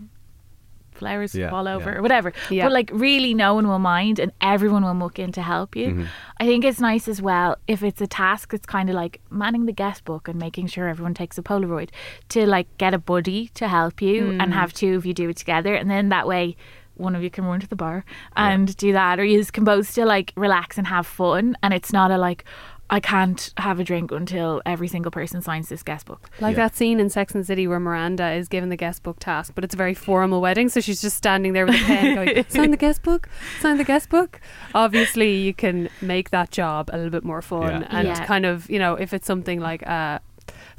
flowers 0.99 1.33
Yeah, 1.33 1.49
fall 1.49 1.67
over 1.67 1.89
yeah. 1.91 1.97
or 1.97 2.01
whatever. 2.01 2.29
Yeah. 2.49 2.65
But 2.65 2.73
like 2.73 2.89
really 2.93 3.33
no 3.33 3.49
one 3.55 3.67
will 3.67 3.79
mind 3.79 4.19
and 4.19 4.31
everyone 4.41 4.83
will 4.83 4.93
muck 5.03 5.17
in 5.19 5.31
to 5.33 5.41
help 5.41 5.75
you. 5.75 5.87
Mm-hmm. 5.89 6.05
I 6.41 6.45
think 6.45 6.63
it's 6.65 6.79
nice 6.91 7.07
as 7.07 7.19
well 7.21 7.55
if 7.67 7.79
it's 7.83 8.01
a 8.01 8.07
task 8.07 8.53
it's 8.53 8.65
kind 8.65 8.89
of 8.89 8.95
like 8.95 9.19
manning 9.29 9.65
the 9.65 9.77
guest 9.83 10.05
book 10.05 10.27
and 10.27 10.37
making 10.47 10.67
sure 10.67 10.87
everyone 10.87 11.13
takes 11.13 11.37
a 11.37 11.43
Polaroid 11.43 11.89
to 12.29 12.45
like 12.55 12.67
get 12.77 12.93
a 12.93 12.99
buddy 13.13 13.41
to 13.59 13.67
help 13.67 14.01
you 14.01 14.09
Mm. 14.19 14.41
and 14.41 14.53
have 14.53 14.71
two 14.73 14.95
of 14.97 15.05
you 15.05 15.13
do 15.13 15.29
it 15.29 15.37
together 15.37 15.73
and 15.75 15.89
then 15.89 16.09
that 16.09 16.27
way 16.27 16.55
one 16.95 17.15
of 17.15 17.23
you 17.23 17.29
can 17.29 17.45
run 17.45 17.59
to 17.61 17.67
the 17.67 17.75
bar 17.77 18.03
and 18.35 18.75
do 18.75 18.91
that 18.91 19.19
or 19.19 19.23
you 19.23 19.43
can 19.45 19.63
both 19.63 19.87
still 19.87 20.07
like 20.07 20.33
relax 20.35 20.77
and 20.77 20.87
have 20.87 21.07
fun 21.07 21.55
and 21.63 21.73
it's 21.73 21.93
not 21.93 22.11
a 22.11 22.17
like 22.17 22.43
I 22.91 22.99
can't 22.99 23.53
have 23.57 23.79
a 23.79 23.83
drink 23.83 24.11
until 24.11 24.61
every 24.65 24.87
single 24.87 25.11
person 25.11 25.41
signs 25.41 25.69
this 25.69 25.83
guest 25.83 26.05
book. 26.07 26.29
Like 26.41 26.55
Yeah. 26.57 26.63
that 26.63 26.75
scene 26.75 26.99
in 26.99 27.09
Sex 27.09 27.35
and 27.35 27.43
the 27.43 27.45
City 27.45 27.67
where 27.67 27.79
Miranda 27.79 28.31
is 28.31 28.47
given 28.47 28.69
the 28.69 28.75
guest 28.75 29.03
book 29.03 29.17
task, 29.19 29.53
but 29.55 29.63
it's 29.63 29.75
a 29.75 29.77
very 29.77 29.93
formal 29.93 30.41
wedding, 30.41 30.69
so 30.69 30.79
she's 30.79 30.99
just 31.01 31.15
standing 31.17 31.53
there 31.53 31.65
with 31.65 31.75
a 31.75 31.83
pen 31.85 32.15
going, 32.15 32.45
sign 32.49 32.71
the 32.71 32.77
guest 32.77 33.03
book, 33.03 33.29
sign 33.59 33.77
the 33.77 33.83
guest 33.83 34.09
book. 34.09 34.41
Obviously, 34.73 35.35
you 35.37 35.53
can 35.53 35.89
make 36.01 36.31
that 36.31 36.51
job 36.51 36.89
a 36.91 36.97
little 36.97 37.11
bit 37.11 37.23
more 37.23 37.41
fun 37.41 37.81
Yeah. 37.81 37.87
and 37.91 38.07
Yeah. 38.07 38.25
kind 38.25 38.45
of, 38.45 38.69
you 38.69 38.79
know, 38.79 38.95
if 38.95 39.13
it's 39.13 39.27
something 39.27 39.59
like 39.59 39.81
a 39.83 40.19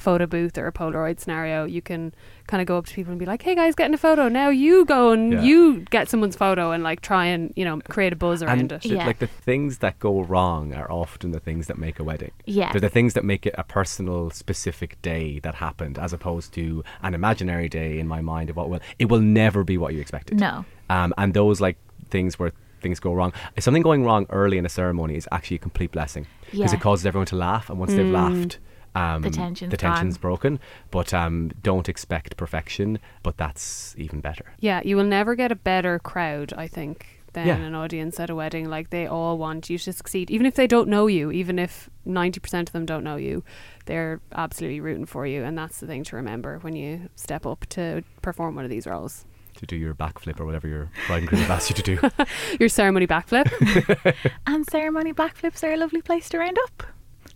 photo 0.01 0.27
booth 0.27 0.57
or 0.59 0.67
a 0.67 0.73
Polaroid 0.73 1.21
scenario, 1.21 1.65
you 1.65 1.81
can 1.83 2.13
kind 2.47 2.61
of 2.61 2.67
go 2.67 2.77
up 2.79 2.87
to 2.87 2.95
people 2.95 3.13
and 3.13 3.19
be 3.21 3.27
like, 3.27 3.43
hey 3.43 3.55
guys, 3.55 3.75
getting 3.75 3.95
a 3.95 3.99
photo. 3.99 4.29
Now 4.29 4.49
you 4.49 4.85
go 4.85 5.11
and 5.13 5.33
Yeah. 5.33 5.43
you 5.43 5.81
get 5.91 6.09
someone's 6.09 6.35
photo 6.37 6.73
and 6.73 6.83
like 6.83 7.01
try 7.01 7.27
and, 7.27 7.53
you 7.57 7.65
know, 7.65 7.81
create 7.89 8.13
a 8.13 8.17
buzz 8.17 8.43
around 8.43 8.59
and 8.61 8.73
it. 8.73 8.85
Yeah. 8.87 9.07
like 9.07 9.19
the 9.21 9.27
things 9.29 9.79
that 9.79 9.99
go 10.01 10.21
wrong 10.23 10.75
are 10.75 10.91
often 10.91 11.31
the 11.31 11.39
things 11.41 11.69
that 11.69 11.79
make 11.79 11.99
a 12.01 12.05
wedding. 12.05 12.33
Yeah. 12.47 12.73
They're 12.73 12.81
the 12.81 12.89
things 12.89 13.15
that 13.15 13.25
make 13.25 13.47
it 13.47 13.55
a 13.57 13.63
personal, 13.65 14.31
specific 14.31 15.01
day 15.03 15.39
that 15.41 15.55
happened, 15.57 15.99
as 15.99 16.13
opposed 16.13 16.53
to 16.55 16.83
an 17.03 17.15
imaginary 17.15 17.69
day 17.69 17.99
in 17.99 18.09
my 18.09 18.21
mind 18.21 18.51
of 18.51 18.57
what 18.57 18.69
will. 18.69 18.81
It 18.99 19.09
will 19.09 19.21
never 19.21 19.63
be 19.65 19.79
what 19.79 19.95
you 19.95 20.01
expected. 20.01 20.41
No. 20.41 20.65
Um, 20.89 21.15
and 21.19 21.35
those 21.35 21.61
like 21.61 21.77
things 22.09 22.39
where 22.39 22.53
things 22.81 22.99
go 22.99 23.13
wrong. 23.13 23.33
Something 23.59 23.83
going 23.83 24.05
wrong 24.05 24.27
early 24.31 24.57
in 24.57 24.65
a 24.65 24.69
ceremony 24.71 25.15
is 25.15 25.29
actually 25.31 25.57
a 25.57 25.61
complete 25.61 25.93
blessing 25.93 26.27
because 26.47 26.73
Yeah. 26.73 26.75
it 26.75 26.81
causes 26.81 27.05
everyone 27.07 27.27
to 27.27 27.37
laugh, 27.37 27.69
and 27.71 27.79
once 27.79 27.93
they've 27.95 28.07
laughed. 28.07 28.59
Um, 28.95 29.23
The 29.23 29.31
tension's 29.31 29.71
the 29.71 29.77
tension's 29.77 30.17
gone. 30.17 30.21
broken, 30.23 30.61
but 30.91 31.15
um, 31.15 31.53
don't 31.63 31.89
expect 31.89 32.37
perfection. 32.37 32.99
But 33.23 33.37
that's 33.37 33.95
even 33.99 34.21
better. 34.21 34.47
Yeah, 34.59 34.81
you 34.85 34.97
will 34.97 35.05
never 35.05 35.35
get 35.35 35.53
a 35.53 35.57
better 35.57 35.99
crowd, 36.01 36.53
I 36.57 36.67
think, 36.67 37.07
than 37.33 37.47
Yeah. 37.47 37.57
an 37.59 37.75
audience 37.77 38.19
at 38.19 38.31
a 38.31 38.35
wedding. 38.35 38.69
Like 38.69 38.91
they 38.91 39.07
all 39.07 39.39
want 39.39 39.71
you 39.71 39.79
to 39.79 39.93
succeed, 39.93 40.31
even 40.31 40.45
if 40.47 40.55
they 40.57 40.67
don't 40.67 40.89
know 40.89 41.07
you, 41.07 41.31
even 41.31 41.59
if 41.59 41.89
ninety 42.05 42.41
percent 42.41 42.69
of 42.69 42.73
them 42.73 42.85
don't 42.85 43.05
know 43.05 43.15
you, 43.17 43.45
they're 43.87 44.21
absolutely 44.35 44.81
rooting 44.81 45.07
for 45.07 45.25
you, 45.27 45.45
and 45.45 45.57
that's 45.57 45.79
the 45.79 45.87
thing 45.87 46.03
to 46.05 46.17
remember 46.17 46.59
when 46.59 46.75
you 46.75 47.09
step 47.15 47.47
up 47.47 47.67
to 47.71 48.03
perform 48.23 48.57
one 48.57 48.65
of 48.65 48.71
these 48.71 48.87
roles. 48.89 49.25
To 49.57 49.67
do 49.67 49.77
your 49.77 49.95
backflip 49.95 50.41
or 50.41 50.47
whatever 50.47 50.67
your 50.69 50.91
bride 51.07 51.19
and 51.19 51.29
groom 51.29 51.43
have 51.43 51.51
asked 51.51 51.69
you 51.71 51.77
to 51.77 51.83
do. 51.83 51.99
Your 52.61 52.69
ceremony 52.71 53.07
backflip. 53.07 53.47
And 54.47 54.65
ceremony 54.71 55.13
backflips 55.13 55.63
are 55.65 55.73
a 55.73 55.77
lovely 55.77 56.01
place 56.03 56.29
to 56.31 56.39
round 56.39 56.57
up. 56.65 56.85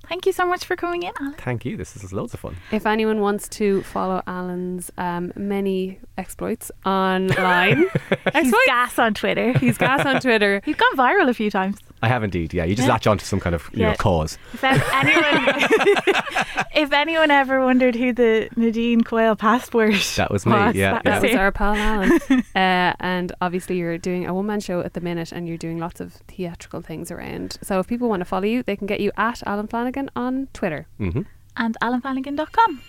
Thank 0.09 0.27
you 0.27 0.33
so 0.33 0.47
much 0.47 0.65
for 0.65 0.77
coming 0.77 1.03
in, 1.03 1.13
Alan. 1.21 1.35
Thank 1.35 1.65
you. 1.65 1.77
This 1.77 1.97
is 1.97 2.13
loads 2.13 2.35
of 2.35 2.41
fun. 2.41 2.57
if 2.73 2.87
anyone 2.87 3.21
wants 3.21 3.49
to 3.51 3.83
follow 3.83 4.23
Alan's 4.27 4.91
um, 4.99 5.33
many 5.37 5.99
exploits 6.19 6.71
online, 6.87 7.79
He's 8.09 8.19
exploits. 8.27 8.67
gas 8.67 8.99
on 8.99 9.15
Twitter. 9.15 9.57
He's 9.59 9.79
gas 9.79 10.05
on 10.07 10.21
Twitter. 10.21 10.61
He's 10.65 10.77
gone 10.77 10.97
viral 10.97 11.29
a 11.29 11.35
few 11.35 11.51
times. 11.51 11.79
I 12.03 12.09
have 12.09 12.23
indeed. 12.23 12.53
Yeah, 12.53 12.65
you 12.65 12.75
just 12.75 12.87
Yeah. 12.87 12.93
latch 12.93 13.07
on 13.07 13.17
to 13.19 13.25
some 13.25 13.41
kind 13.41 13.55
of 13.55 13.71
you 13.73 13.81
know 13.85 13.95
cause. 13.95 14.37
If 14.53 14.63
anyone, 14.65 15.25
if 16.75 16.93
anyone 16.93 17.31
ever 17.31 17.65
wondered 17.65 17.95
who 17.97 18.13
the 18.13 18.49
Nadine 18.57 19.03
Coyle 19.03 19.37
passport 19.37 19.95
That 20.17 20.31
was 20.31 20.45
me, 20.45 20.53
was, 20.53 20.75
yeah, 20.75 20.95
that 20.95 21.03
yeah. 21.05 21.15
Was 21.15 21.23
was 21.23 21.33
her. 21.33 21.39
our 21.39 21.53
pal 21.53 21.75
Alan. 21.75 22.13
uh, 22.55 22.93
and 23.01 23.33
obviously, 23.41 23.79
you're 23.79 23.97
doing 23.97 24.27
a 24.27 24.35
one 24.35 24.47
man 24.47 24.61
show 24.61 24.81
at 24.81 24.93
the 24.93 25.01
minute 25.01 25.33
and 25.33 25.49
you're 25.49 25.57
doing 25.57 25.79
lots 25.79 26.01
of 26.01 26.13
theatrical 26.29 26.83
things 26.83 27.11
around. 27.11 27.57
So, 27.63 27.79
if 27.79 27.87
people 27.87 28.09
want 28.09 28.21
to 28.21 28.27
follow 28.27 28.45
you, 28.45 28.63
they 28.63 28.77
can 28.77 28.87
get 28.87 29.01
you 29.01 29.11
at 29.17 29.43
Alan 29.47 29.67
Flanagan 29.67 30.11
on 30.15 30.49
Twitter. 30.53 30.87
hmm 30.99 31.23
and 31.57 31.77
alanflanagan.com. 31.81 32.83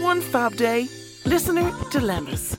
One 0.00 0.20
Fab 0.20 0.54
Day. 0.56 0.86
Listener 1.24 1.72
Dilemmas. 1.90 2.56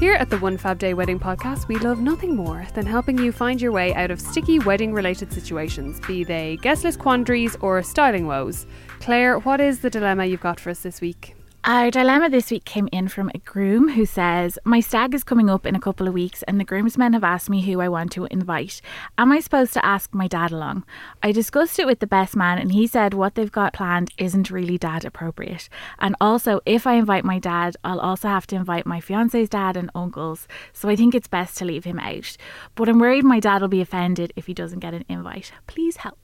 Here 0.00 0.14
at 0.14 0.30
the 0.30 0.38
One 0.38 0.56
Fab 0.56 0.78
Day 0.78 0.94
Wedding 0.94 1.20
Podcast, 1.20 1.68
we 1.68 1.76
love 1.76 2.00
nothing 2.00 2.34
more 2.34 2.66
than 2.72 2.86
helping 2.86 3.18
you 3.18 3.32
find 3.32 3.60
your 3.60 3.70
way 3.70 3.92
out 3.92 4.10
of 4.10 4.18
sticky 4.18 4.58
wedding 4.58 4.94
related 4.94 5.30
situations, 5.30 6.00
be 6.06 6.24
they 6.24 6.56
guest 6.62 6.84
list 6.84 6.98
quandaries 6.98 7.54
or 7.60 7.82
styling 7.82 8.26
woes. 8.26 8.66
Claire, 9.00 9.40
what 9.40 9.60
is 9.60 9.80
the 9.80 9.90
dilemma 9.90 10.24
you've 10.24 10.40
got 10.40 10.58
for 10.58 10.70
us 10.70 10.80
this 10.80 11.02
week? 11.02 11.34
Our 11.64 11.90
dilemma 11.90 12.30
this 12.30 12.50
week 12.50 12.64
came 12.64 12.88
in 12.90 13.08
from 13.08 13.30
a 13.34 13.38
groom 13.38 13.90
who 13.90 14.06
says, 14.06 14.58
My 14.64 14.80
stag 14.80 15.14
is 15.14 15.22
coming 15.22 15.50
up 15.50 15.66
in 15.66 15.76
a 15.76 15.80
couple 15.80 16.08
of 16.08 16.14
weeks, 16.14 16.42
and 16.44 16.58
the 16.58 16.64
groomsmen 16.64 17.12
have 17.12 17.22
asked 17.22 17.50
me 17.50 17.60
who 17.60 17.82
I 17.82 17.88
want 17.88 18.12
to 18.12 18.24
invite. 18.30 18.80
Am 19.18 19.30
I 19.30 19.40
supposed 19.40 19.74
to 19.74 19.84
ask 19.84 20.14
my 20.14 20.26
dad 20.26 20.52
along? 20.52 20.84
I 21.22 21.32
discussed 21.32 21.78
it 21.78 21.86
with 21.86 21.98
the 21.98 22.06
best 22.06 22.34
man, 22.34 22.56
and 22.56 22.72
he 22.72 22.86
said 22.86 23.12
what 23.12 23.34
they've 23.34 23.52
got 23.52 23.74
planned 23.74 24.10
isn't 24.16 24.50
really 24.50 24.78
dad 24.78 25.04
appropriate. 25.04 25.68
And 25.98 26.16
also, 26.18 26.60
if 26.64 26.86
I 26.86 26.94
invite 26.94 27.26
my 27.26 27.38
dad, 27.38 27.76
I'll 27.84 28.00
also 28.00 28.28
have 28.28 28.46
to 28.48 28.56
invite 28.56 28.86
my 28.86 29.00
fiance's 29.00 29.50
dad 29.50 29.76
and 29.76 29.90
uncles, 29.94 30.48
so 30.72 30.88
I 30.88 30.96
think 30.96 31.14
it's 31.14 31.28
best 31.28 31.58
to 31.58 31.66
leave 31.66 31.84
him 31.84 31.98
out. 31.98 32.38
But 32.74 32.88
I'm 32.88 32.98
worried 32.98 33.24
my 33.24 33.38
dad 33.38 33.60
will 33.60 33.68
be 33.68 33.82
offended 33.82 34.32
if 34.34 34.46
he 34.46 34.54
doesn't 34.54 34.80
get 34.80 34.94
an 34.94 35.04
invite. 35.10 35.52
Please 35.66 35.98
help. 35.98 36.19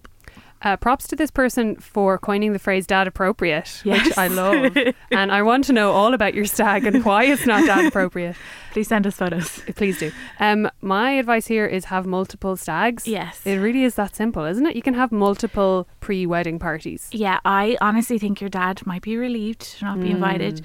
Uh, 0.62 0.76
props 0.76 1.06
to 1.08 1.16
this 1.16 1.30
person 1.30 1.76
for 1.76 2.18
coining 2.18 2.52
the 2.52 2.58
phrase 2.58 2.86
dad 2.86 3.06
appropriate, 3.06 3.82
which 3.84 4.16
I 4.16 4.28
love. 4.28 4.76
and 5.10 5.30
I 5.30 5.42
want 5.42 5.64
to 5.64 5.72
know 5.72 5.92
all 5.92 6.14
about 6.14 6.34
your 6.34 6.46
stag 6.46 6.86
and 6.86 7.04
why 7.04 7.24
it's 7.24 7.46
not 7.46 7.66
dad 7.66 7.84
appropriate. 7.88 8.36
Please 8.72 8.88
send 8.88 9.06
us 9.06 9.16
photos. 9.16 9.60
Please 9.74 9.98
do. 9.98 10.10
Um, 10.40 10.70
my 10.80 11.12
advice 11.12 11.46
here 11.46 11.66
is 11.66 11.86
have 11.86 12.06
multiple 12.06 12.56
stags. 12.56 13.06
Yes. 13.06 13.40
It 13.44 13.56
really 13.56 13.84
is 13.84 13.94
that 13.96 14.16
simple, 14.16 14.44
isn't 14.44 14.66
it? 14.66 14.76
You 14.76 14.82
can 14.82 14.94
have 14.94 15.12
multiple 15.12 15.88
pre 16.00 16.26
wedding 16.26 16.58
parties. 16.58 17.08
Yeah, 17.12 17.38
I 17.44 17.76
honestly 17.80 18.18
think 18.18 18.40
your 18.40 18.50
dad 18.50 18.84
might 18.86 19.02
be 19.02 19.16
relieved 19.16 19.60
to 19.78 19.84
not 19.84 20.00
be 20.00 20.10
invited. 20.10 20.62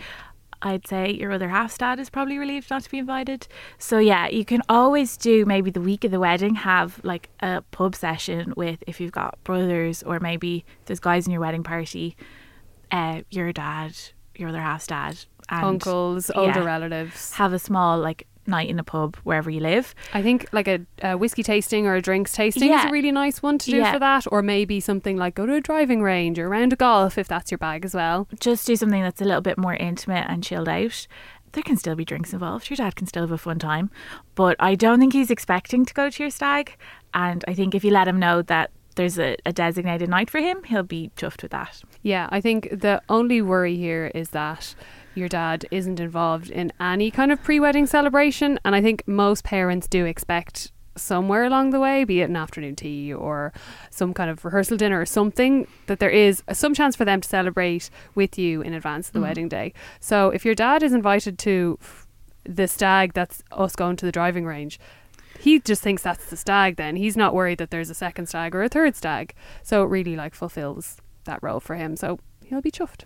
I'd 0.62 0.88
say 0.88 1.12
your 1.12 1.32
other 1.32 1.50
half's 1.50 1.78
dad 1.78 2.00
is 2.00 2.10
probably 2.10 2.38
relieved 2.38 2.70
not 2.70 2.84
to 2.84 2.90
be 2.90 3.00
invited. 3.00 3.48
So 3.78 4.00
yeah, 4.00 4.28
you 4.28 4.46
can 4.46 4.62
always 4.70 5.18
do 5.18 5.46
maybe 5.46 5.72
the 5.72 5.82
week 5.82 6.04
of 6.04 6.12
the 6.12 6.20
wedding 6.20 6.56
have 6.56 7.00
like 7.04 7.30
a 7.40 7.62
pub 7.72 7.96
session 7.96 8.54
with 8.56 8.84
if 8.88 9.00
you've 9.00 9.12
got 9.12 9.44
brothers 9.44 10.04
or 10.04 10.20
maybe 10.20 10.66
there's 10.86 11.00
guys 11.00 11.26
in 11.26 11.32
your 11.32 11.42
wedding 11.42 11.64
party, 11.64 12.16
uh, 12.92 13.22
your 13.30 13.52
dad, 13.52 13.98
your 14.36 14.50
other 14.50 14.62
half's 14.62 14.88
dad, 14.88 15.18
and 15.50 15.66
Uncles, 15.66 16.30
older 16.36 16.60
yeah, 16.60 16.66
relatives. 16.66 17.34
have 17.34 17.54
a 17.54 17.60
small 17.60 18.00
like 18.00 18.28
night 18.48 18.70
in 18.70 18.80
a 18.80 18.84
pub 18.84 19.16
wherever 19.24 19.50
you 19.50 19.60
live. 19.60 19.94
I 20.14 20.22
think 20.22 20.48
like 20.52 20.68
a, 20.68 20.80
a 21.02 21.18
whiskey 21.18 21.44
tasting 21.44 21.88
or 21.88 21.96
a 21.96 22.02
drinks 22.02 22.34
tasting 22.34 22.72
is 22.74 22.86
a 22.86 22.90
really 22.90 23.12
nice 23.12 23.42
one 23.44 23.58
to 23.60 23.72
do 23.72 23.78
Yeah. 23.78 23.94
for 23.94 24.00
that. 24.00 24.26
Or 24.32 24.42
maybe 24.42 24.80
something 24.80 25.18
like 25.18 25.36
go 25.36 25.46
to 25.46 25.54
a 25.56 25.62
driving 25.62 26.02
range 26.02 26.40
or 26.40 26.50
round 26.50 26.74
a 26.74 26.76
golf 26.76 27.18
if 27.18 27.28
that's 27.28 27.52
your 27.52 27.58
bag 27.58 27.86
as 27.86 27.94
well. 27.94 28.28
just 28.40 28.66
do 28.68 28.76
something 28.76 29.02
that's 29.02 29.22
a 29.22 29.26
little 29.26 29.42
bit 29.42 29.58
more 29.58 29.76
intimate 29.76 30.26
and 30.30 30.44
chilled 30.44 30.70
out. 30.70 31.08
There 31.54 31.64
can 31.64 31.76
still 31.78 31.96
be 31.96 32.06
drinks 32.06 32.32
involved. 32.34 32.70
Your 32.70 32.78
dad 32.78 32.96
can 32.96 33.08
still 33.08 33.24
have 33.24 33.32
a 33.32 33.38
fun 33.38 33.60
time. 33.60 33.92
But 34.36 34.56
I 34.60 34.76
don't 34.76 35.00
think 35.00 35.12
he's 35.14 35.30
expecting 35.30 35.86
to 35.86 35.94
go 35.94 36.10
to 36.10 36.24
your 36.24 36.30
stag. 36.30 36.78
And 37.14 37.44
I 37.48 37.54
think 37.54 37.76
if 37.76 37.84
you 37.84 37.92
let 37.92 38.08
him 38.08 38.20
know 38.20 38.42
that 38.44 38.72
there's 38.96 39.20
a, 39.20 39.36
a 39.46 39.52
designated 39.54 40.10
night 40.10 40.30
for 40.30 40.40
him, 40.40 40.64
he'll 40.64 40.84
be 40.84 41.12
chuffed 41.18 41.42
with 41.42 41.52
that. 41.52 41.82
Yeah, 42.02 42.28
I 42.32 42.40
think 42.42 42.70
the 42.72 43.02
only 43.10 43.42
worry 43.42 43.76
here 43.76 44.12
is 44.16 44.30
that 44.30 44.76
your 45.16 45.28
dad 45.28 45.66
isn't 45.72 46.00
involved 46.00 46.50
in 46.50 46.72
any 46.80 47.12
kind 47.12 47.32
of 47.32 47.42
pre 47.44 47.60
wedding 47.60 47.86
celebration. 47.86 48.60
And 48.64 48.76
I 48.76 48.82
think 48.82 49.08
most 49.08 49.44
parents 49.44 49.88
do 49.88 50.06
expect 50.06 50.72
somewhere 50.96 51.46
along 51.46 51.72
the 51.72 51.80
way, 51.80 52.04
be 52.04 52.22
it 52.22 52.30
an 52.30 52.36
afternoon 52.36 52.76
tea 52.76 53.14
or 53.14 53.54
some 53.90 54.14
kind 54.14 54.30
of 54.30 54.44
rehearsal 54.44 54.78
dinner 54.78 55.00
or 55.00 55.06
something, 55.06 55.68
that 55.88 56.00
there 56.00 56.10
is 56.10 56.44
some 56.52 56.74
chance 56.74 56.96
for 56.96 57.06
them 57.06 57.22
to 57.22 57.28
celebrate 57.28 57.90
with 58.16 58.38
you 58.38 58.62
in 58.62 58.74
advance 58.74 59.08
of 59.08 59.14
the 59.14 59.20
mm. 59.20 59.24
wedding 59.24 59.50
day. 59.50 59.74
So 60.00 60.30
if 60.30 60.46
your 60.46 60.56
dad 60.56 60.84
is 60.84 60.94
invited 60.94 61.38
to 61.40 61.80
the 62.44 62.68
stag 62.68 63.14
that's 63.14 63.44
us 63.52 63.76
going 63.76 63.96
to 63.98 64.06
the 64.06 64.12
driving 64.12 64.46
range, 64.46 64.80
he 65.40 65.60
just 65.60 65.82
thinks 65.82 66.04
that's 66.04 66.30
the 66.30 66.38
stag 66.38 66.76
then. 66.76 66.96
He's 66.96 67.18
not 67.18 67.34
worried 67.34 67.58
that 67.60 67.72
there's 67.72 67.90
a 67.90 67.96
second 67.96 68.28
stag 68.28 68.54
or 68.54 68.64
a 68.64 68.70
third 68.70 68.96
stag. 68.96 69.34
So 69.64 69.84
it 69.84 69.88
really 69.88 70.16
like 70.16 70.36
fulfills 70.36 70.98
that 71.24 71.42
role 71.42 71.60
for 71.60 71.76
him. 71.76 71.96
So 71.96 72.20
he'll 72.46 72.62
be 72.62 72.72
chuffed. 72.72 73.06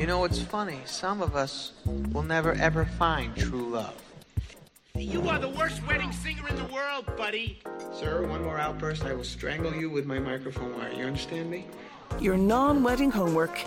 You 0.00 0.06
know, 0.06 0.24
it's 0.24 0.40
funny. 0.40 0.78
Some 0.86 1.20
of 1.20 1.36
us 1.36 1.72
will 1.84 2.22
never 2.22 2.52
ever 2.52 2.86
find 2.86 3.36
true 3.36 3.68
love. 3.68 4.00
You 4.94 5.28
are 5.28 5.38
the 5.38 5.50
worst 5.50 5.86
wedding 5.86 6.10
singer 6.10 6.48
in 6.48 6.56
the 6.56 6.64
world, 6.72 7.04
buddy. 7.18 7.60
Sir, 7.92 8.26
one 8.26 8.42
more 8.42 8.58
outburst, 8.58 9.04
I 9.04 9.12
will 9.12 9.24
strangle 9.24 9.74
you 9.74 9.90
with 9.90 10.06
my 10.06 10.18
microphone 10.18 10.74
wire. 10.74 10.90
You 10.90 11.04
understand 11.04 11.50
me? 11.50 11.66
Your 12.18 12.38
non 12.38 12.82
wedding 12.82 13.10
homework 13.10 13.60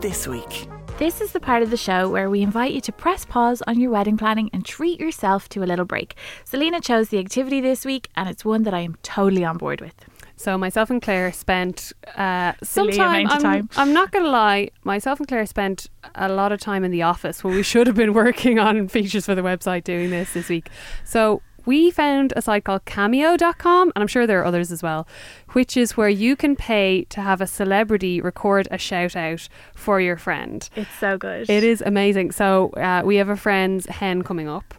this 0.00 0.26
week. 0.26 0.66
This 0.96 1.20
is 1.20 1.32
the 1.32 1.40
part 1.40 1.62
of 1.62 1.68
the 1.68 1.76
show 1.76 2.08
where 2.08 2.30
we 2.30 2.40
invite 2.40 2.72
you 2.72 2.80
to 2.80 2.90
press 2.92 3.26
pause 3.26 3.60
on 3.66 3.78
your 3.78 3.90
wedding 3.90 4.16
planning 4.16 4.48
and 4.54 4.64
treat 4.64 4.98
yourself 4.98 5.50
to 5.50 5.62
a 5.62 5.66
little 5.66 5.84
break. 5.84 6.14
Celina 6.44 6.80
chose 6.80 7.10
the 7.10 7.18
activity 7.18 7.60
this 7.60 7.84
week, 7.84 8.08
and 8.16 8.26
it's 8.26 8.42
one 8.42 8.62
that 8.62 8.72
I 8.72 8.80
am 8.80 8.96
totally 9.02 9.44
on 9.44 9.58
board 9.58 9.82
with. 9.82 10.07
So 10.38 10.56
myself 10.56 10.88
and 10.90 11.02
Claire 11.02 11.32
spent 11.32 11.92
uh, 12.16 12.52
some 12.62 12.90
time. 12.90 13.26
I'm, 13.28 13.42
time. 13.42 13.68
I'm 13.76 13.92
not 13.92 14.12
gonna 14.12 14.28
lie. 14.28 14.70
Myself 14.84 15.18
and 15.18 15.28
Claire 15.28 15.46
spent 15.46 15.88
a 16.14 16.28
lot 16.28 16.52
of 16.52 16.60
time 16.60 16.84
in 16.84 16.90
the 16.90 17.02
office 17.02 17.42
when 17.42 17.54
we 17.54 17.62
should 17.62 17.86
have 17.86 17.96
been 17.96 18.14
working 18.24 18.58
on 18.58 18.88
features 18.88 19.26
for 19.26 19.34
the 19.34 19.42
website 19.42 19.84
doing 19.84 20.10
this 20.10 20.32
this 20.34 20.48
week. 20.48 20.70
So 21.04 21.42
we 21.66 21.90
found 21.90 22.32
a 22.34 22.40
site 22.40 22.64
called 22.64 22.86
Cameo.com, 22.86 23.92
and 23.94 24.02
I'm 24.02 24.06
sure 24.06 24.26
there 24.26 24.40
are 24.40 24.44
others 24.46 24.72
as 24.72 24.82
well, 24.82 25.06
which 25.52 25.76
is 25.76 25.98
where 25.98 26.08
you 26.08 26.34
can 26.34 26.56
pay 26.56 27.04
to 27.10 27.20
have 27.20 27.42
a 27.42 27.46
celebrity 27.46 28.22
record 28.22 28.68
a 28.70 28.78
shout 28.78 29.14
out 29.14 29.48
for 29.74 30.00
your 30.00 30.16
friend. 30.16 30.66
It's 30.76 30.94
so 30.98 31.18
good. 31.18 31.50
It 31.50 31.64
is 31.64 31.82
amazing. 31.82 32.30
So 32.30 32.70
uh, 32.70 33.02
we 33.04 33.16
have 33.16 33.28
a 33.28 33.36
friend's 33.36 33.84
hen 33.84 34.22
coming 34.22 34.48
up. 34.48 34.72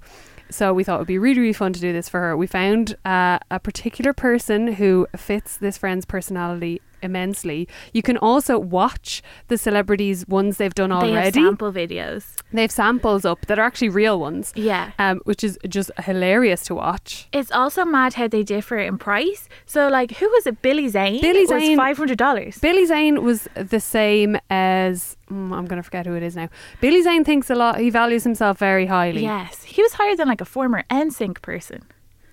So 0.51 0.73
we 0.73 0.83
thought 0.83 0.95
it 0.95 0.99
would 0.99 1.07
be 1.07 1.19
really, 1.19 1.39
really 1.39 1.53
fun 1.53 1.73
to 1.73 1.79
do 1.79 1.93
this 1.93 2.09
for 2.09 2.19
her. 2.19 2.35
We 2.35 2.47
found 2.47 2.95
uh, 3.05 3.39
a 3.51 3.59
particular 3.59 4.13
person 4.13 4.73
who 4.73 5.07
fits 5.15 5.57
this 5.57 5.77
friend's 5.77 6.05
personality 6.05 6.81
immensely. 7.01 7.67
You 7.93 8.01
can 8.01 8.17
also 8.17 8.57
watch 8.57 9.21
the 9.47 9.57
celebrities' 9.57 10.27
ones 10.27 10.57
they've 10.57 10.73
done 10.73 10.91
already. 10.91 11.11
They 11.13 11.23
have 11.25 11.33
sample 11.33 11.71
videos. 11.71 12.35
They 12.51 12.61
have 12.61 12.71
samples 12.71 13.25
up 13.25 13.45
that 13.47 13.59
are 13.59 13.65
actually 13.65 13.89
real 13.89 14.19
ones. 14.19 14.51
Yeah. 14.55 14.91
Um, 14.99 15.19
which 15.25 15.43
is 15.43 15.57
just 15.67 15.91
hilarious 16.03 16.63
to 16.63 16.75
watch. 16.75 17.27
It's 17.31 17.51
also 17.51 17.85
mad 17.85 18.13
how 18.15 18.27
they 18.27 18.43
differ 18.43 18.77
in 18.77 18.97
price. 18.97 19.47
So, 19.65 19.87
like, 19.87 20.11
who 20.17 20.29
was 20.29 20.47
it? 20.47 20.61
Billy 20.61 20.87
Zane. 20.87 21.21
Billy 21.21 21.45
Zane 21.45 21.71
was 21.71 21.77
five 21.77 21.97
hundred 21.97 22.17
dollars. 22.17 22.57
Billy 22.59 22.85
Zane 22.85 23.23
was 23.23 23.47
the 23.55 23.79
same 23.79 24.37
as 24.49 25.15
mm, 25.31 25.51
I'm 25.51 25.65
going 25.65 25.77
to 25.77 25.83
forget 25.83 26.05
who 26.05 26.13
it 26.15 26.23
is 26.23 26.35
now. 26.35 26.49
Billy 26.81 27.01
Zane 27.01 27.23
thinks 27.23 27.49
a 27.49 27.55
lot. 27.55 27.79
He 27.79 27.89
values 27.89 28.23
himself 28.23 28.57
very 28.57 28.85
highly. 28.85 29.21
Yes, 29.21 29.63
he 29.63 29.81
was 29.81 29.93
higher 29.93 30.15
than 30.15 30.27
like 30.27 30.41
a 30.41 30.45
former 30.45 30.83
NSYNC 30.89 31.41
person. 31.41 31.83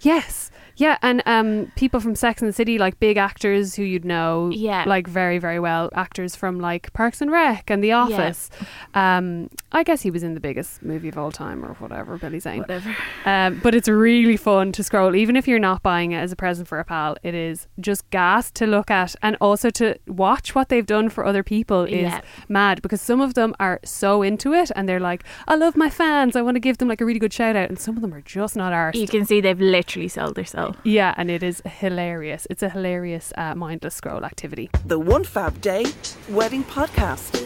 Yes. 0.01 0.51
Yeah, 0.77 0.99
and 1.03 1.23
um, 1.27 1.73
people 1.77 2.01
from 2.01 2.15
Sex 2.15 2.43
and 2.43 2.49
the 2.49 2.53
City, 2.53 2.79
like 2.79 3.01
big 3.01 3.17
actors 3.17 3.75
who 3.77 3.83
you'd 3.83 4.05
know, 4.05 4.51
Yeah. 4.53 4.85
like 4.87 5.07
very, 5.07 5.39
very 5.39 5.59
well. 5.59 5.89
Actors 5.95 6.37
from 6.37 6.61
like 6.61 6.93
Parks 6.93 7.21
and 7.21 7.31
Rec 7.31 7.71
and 7.71 7.83
The 7.83 7.93
Office. 7.93 8.51
Um, 8.95 9.51
I 9.73 9.83
guess 9.83 10.03
he 10.03 10.11
was 10.11 10.23
in 10.23 10.35
the 10.35 10.41
biggest 10.41 10.83
movie 10.83 11.09
of 11.09 11.19
all 11.19 11.31
time 11.33 11.65
or 11.65 11.75
whatever, 11.75 12.19
Billy 12.19 12.41
Zane. 12.41 12.61
Whatever. 12.61 12.95
Um, 13.25 13.59
but 13.61 13.75
it's 13.75 13.89
really 13.89 14.37
fun 14.37 14.71
to 14.73 14.85
scroll, 14.85 15.17
even 15.17 15.35
if 15.37 15.49
you're 15.49 15.59
not 15.59 15.83
buying 15.83 16.13
it 16.13 16.19
as 16.19 16.31
a 16.31 16.37
present 16.37 16.69
for 16.69 16.79
a 16.79 16.85
pal. 16.85 17.17
It 17.25 17.35
is 17.35 17.67
just 17.81 18.09
gas 18.11 18.53
to 18.53 18.67
look 18.67 18.89
at, 18.89 19.17
and 19.21 19.37
also 19.41 19.69
to 19.71 19.99
watch 20.07 20.55
what 20.55 20.69
they've 20.69 20.87
done 20.87 21.09
for 21.09 21.25
other 21.27 21.43
people 21.43 21.83
is 21.85 22.03
Yeah. 22.03 22.21
mad 22.49 22.83
because 22.83 23.01
some 23.01 23.21
of 23.21 23.35
them 23.35 23.53
are 23.59 23.81
so 23.85 24.23
into 24.23 24.53
it, 24.53 24.71
and 24.77 24.89
they're 24.89 25.01
like, 25.01 25.25
"I 25.49 25.57
love 25.57 25.77
my 25.77 25.91
fans. 25.91 26.37
I 26.37 26.43
want 26.43 26.55
to 26.55 26.61
give 26.61 26.79
them 26.79 26.87
like 26.87 27.01
a 27.01 27.05
really 27.05 27.19
good 27.19 27.33
shout 27.33 27.57
out," 27.57 27.69
and 27.69 27.79
some 27.81 27.97
of 27.97 28.03
them 28.03 28.15
are 28.15 28.21
just 28.21 28.55
not 28.55 28.73
arsed. 28.73 28.95
You 29.01 29.09
can 29.09 29.25
see 29.25 29.41
they've 29.41 29.61
literally 29.61 30.09
sold 30.09 30.37
their 30.37 30.45
soul. 30.67 30.77
Yeah, 30.85 31.15
and 31.17 31.31
it 31.31 31.43
is 31.43 31.63
hilarious. 31.65 32.47
It's 32.51 32.63
a 32.63 32.71
hilarious 32.71 33.33
uh, 33.37 33.55
mindless 33.55 33.95
scroll 33.95 34.25
activity. 34.25 34.71
The 34.85 34.99
One 34.99 35.25
Fab 35.25 35.61
Day 35.61 35.85
Wedding 36.29 36.65
Podcast. 36.65 37.43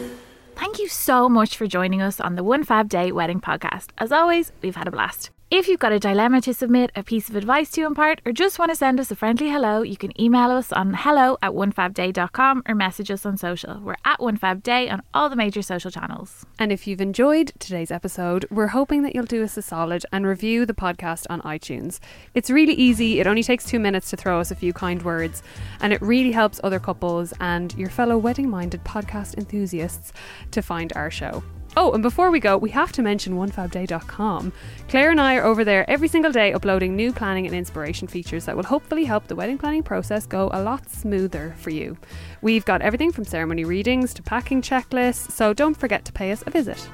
Thank 0.55 0.79
you 0.79 0.87
so 0.87 1.27
much 1.27 1.57
for 1.57 1.67
joining 1.67 2.01
us 2.01 2.19
on 2.19 2.35
the 2.35 2.43
One 2.43 2.63
Fab 2.63 2.89
Day 2.89 3.11
Wedding 3.11 3.41
Podcast. 3.41 3.87
As 3.97 4.11
always, 4.11 4.51
we've 4.61 4.75
had 4.75 4.87
a 4.87 4.91
blast. 4.91 5.31
If 5.51 5.67
you've 5.67 5.81
got 5.81 5.91
a 5.91 5.99
dilemma 5.99 6.39
to 6.43 6.53
submit, 6.53 6.91
a 6.95 7.03
piece 7.03 7.27
of 7.27 7.35
advice 7.35 7.69
to 7.71 7.85
impart, 7.85 8.21
or 8.25 8.31
just 8.31 8.57
want 8.57 8.71
to 8.71 8.75
send 8.75 9.01
us 9.01 9.11
a 9.11 9.17
friendly 9.17 9.49
hello, 9.49 9.81
you 9.81 9.97
can 9.97 10.17
email 10.19 10.49
us 10.49 10.71
on 10.71 10.93
hello 10.93 11.37
at 11.41 11.51
onefabday.com 11.51 12.63
or 12.69 12.73
message 12.73 13.11
us 13.11 13.25
on 13.25 13.35
social. 13.35 13.77
We're 13.81 13.97
at 14.05 14.19
onefabday 14.19 14.89
on 14.89 15.01
all 15.13 15.29
the 15.29 15.35
major 15.35 15.61
social 15.61 15.91
channels. 15.91 16.45
And 16.57 16.71
if 16.71 16.87
you've 16.87 17.01
enjoyed 17.01 17.51
today's 17.59 17.91
episode, 17.91 18.45
we're 18.49 18.67
hoping 18.67 19.03
that 19.03 19.13
you'll 19.13 19.25
do 19.25 19.43
us 19.43 19.57
a 19.57 19.61
solid 19.61 20.05
and 20.13 20.25
review 20.25 20.65
the 20.65 20.73
podcast 20.73 21.27
on 21.29 21.41
iTunes. 21.41 21.99
It's 22.33 22.49
really 22.49 22.75
easy, 22.75 23.19
it 23.19 23.27
only 23.27 23.43
takes 23.43 23.65
two 23.65 23.79
minutes 23.81 24.09
to 24.11 24.15
throw 24.15 24.39
us 24.39 24.51
a 24.51 24.55
few 24.55 24.71
kind 24.71 25.03
words, 25.03 25.43
and 25.81 25.91
it 25.91 26.01
really 26.01 26.31
helps 26.31 26.61
other 26.63 26.79
couples 26.79 27.33
and 27.41 27.75
your 27.77 27.89
fellow 27.89 28.17
wedding 28.17 28.49
minded 28.49 28.85
podcast 28.85 29.37
enthusiasts 29.37 30.13
to 30.51 30.61
find 30.61 30.93
our 30.95 31.11
show. 31.11 31.43
Oh, 31.77 31.93
and 31.93 32.03
before 32.03 32.31
we 32.31 32.41
go, 32.41 32.57
we 32.57 32.69
have 32.71 32.91
to 32.93 33.01
mention 33.01 33.33
onefabday.com. 33.33 34.51
Claire 34.89 35.11
and 35.11 35.21
I 35.21 35.35
are 35.37 35.45
over 35.45 35.63
there 35.63 35.89
every 35.89 36.09
single 36.09 36.31
day 36.31 36.51
uploading 36.51 36.95
new 36.95 37.13
planning 37.13 37.45
and 37.47 37.55
inspiration 37.55 38.09
features 38.09 38.45
that 38.45 38.57
will 38.57 38.63
hopefully 38.65 39.05
help 39.05 39.27
the 39.27 39.35
wedding 39.35 39.57
planning 39.57 39.81
process 39.81 40.25
go 40.25 40.49
a 40.51 40.61
lot 40.61 40.89
smoother 40.89 41.55
for 41.57 41.69
you. 41.69 41.97
We've 42.41 42.65
got 42.65 42.81
everything 42.81 43.13
from 43.13 43.23
ceremony 43.23 43.63
readings 43.63 44.13
to 44.15 44.23
packing 44.23 44.61
checklists, 44.61 45.31
so 45.31 45.53
don't 45.53 45.75
forget 45.77 46.03
to 46.05 46.11
pay 46.11 46.31
us 46.33 46.43
a 46.45 46.51
visit. 46.51 46.89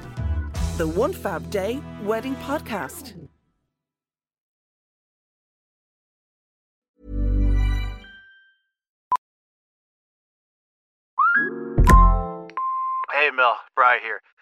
The 0.76 0.86
One 0.86 1.12
Fab 1.12 1.50
Day 1.50 1.80
Wedding 2.04 2.36
Podcast. 2.36 3.14
Hey, 13.12 13.30
Mel, 13.34 13.56
Bry 13.74 13.98
here. 14.00 14.20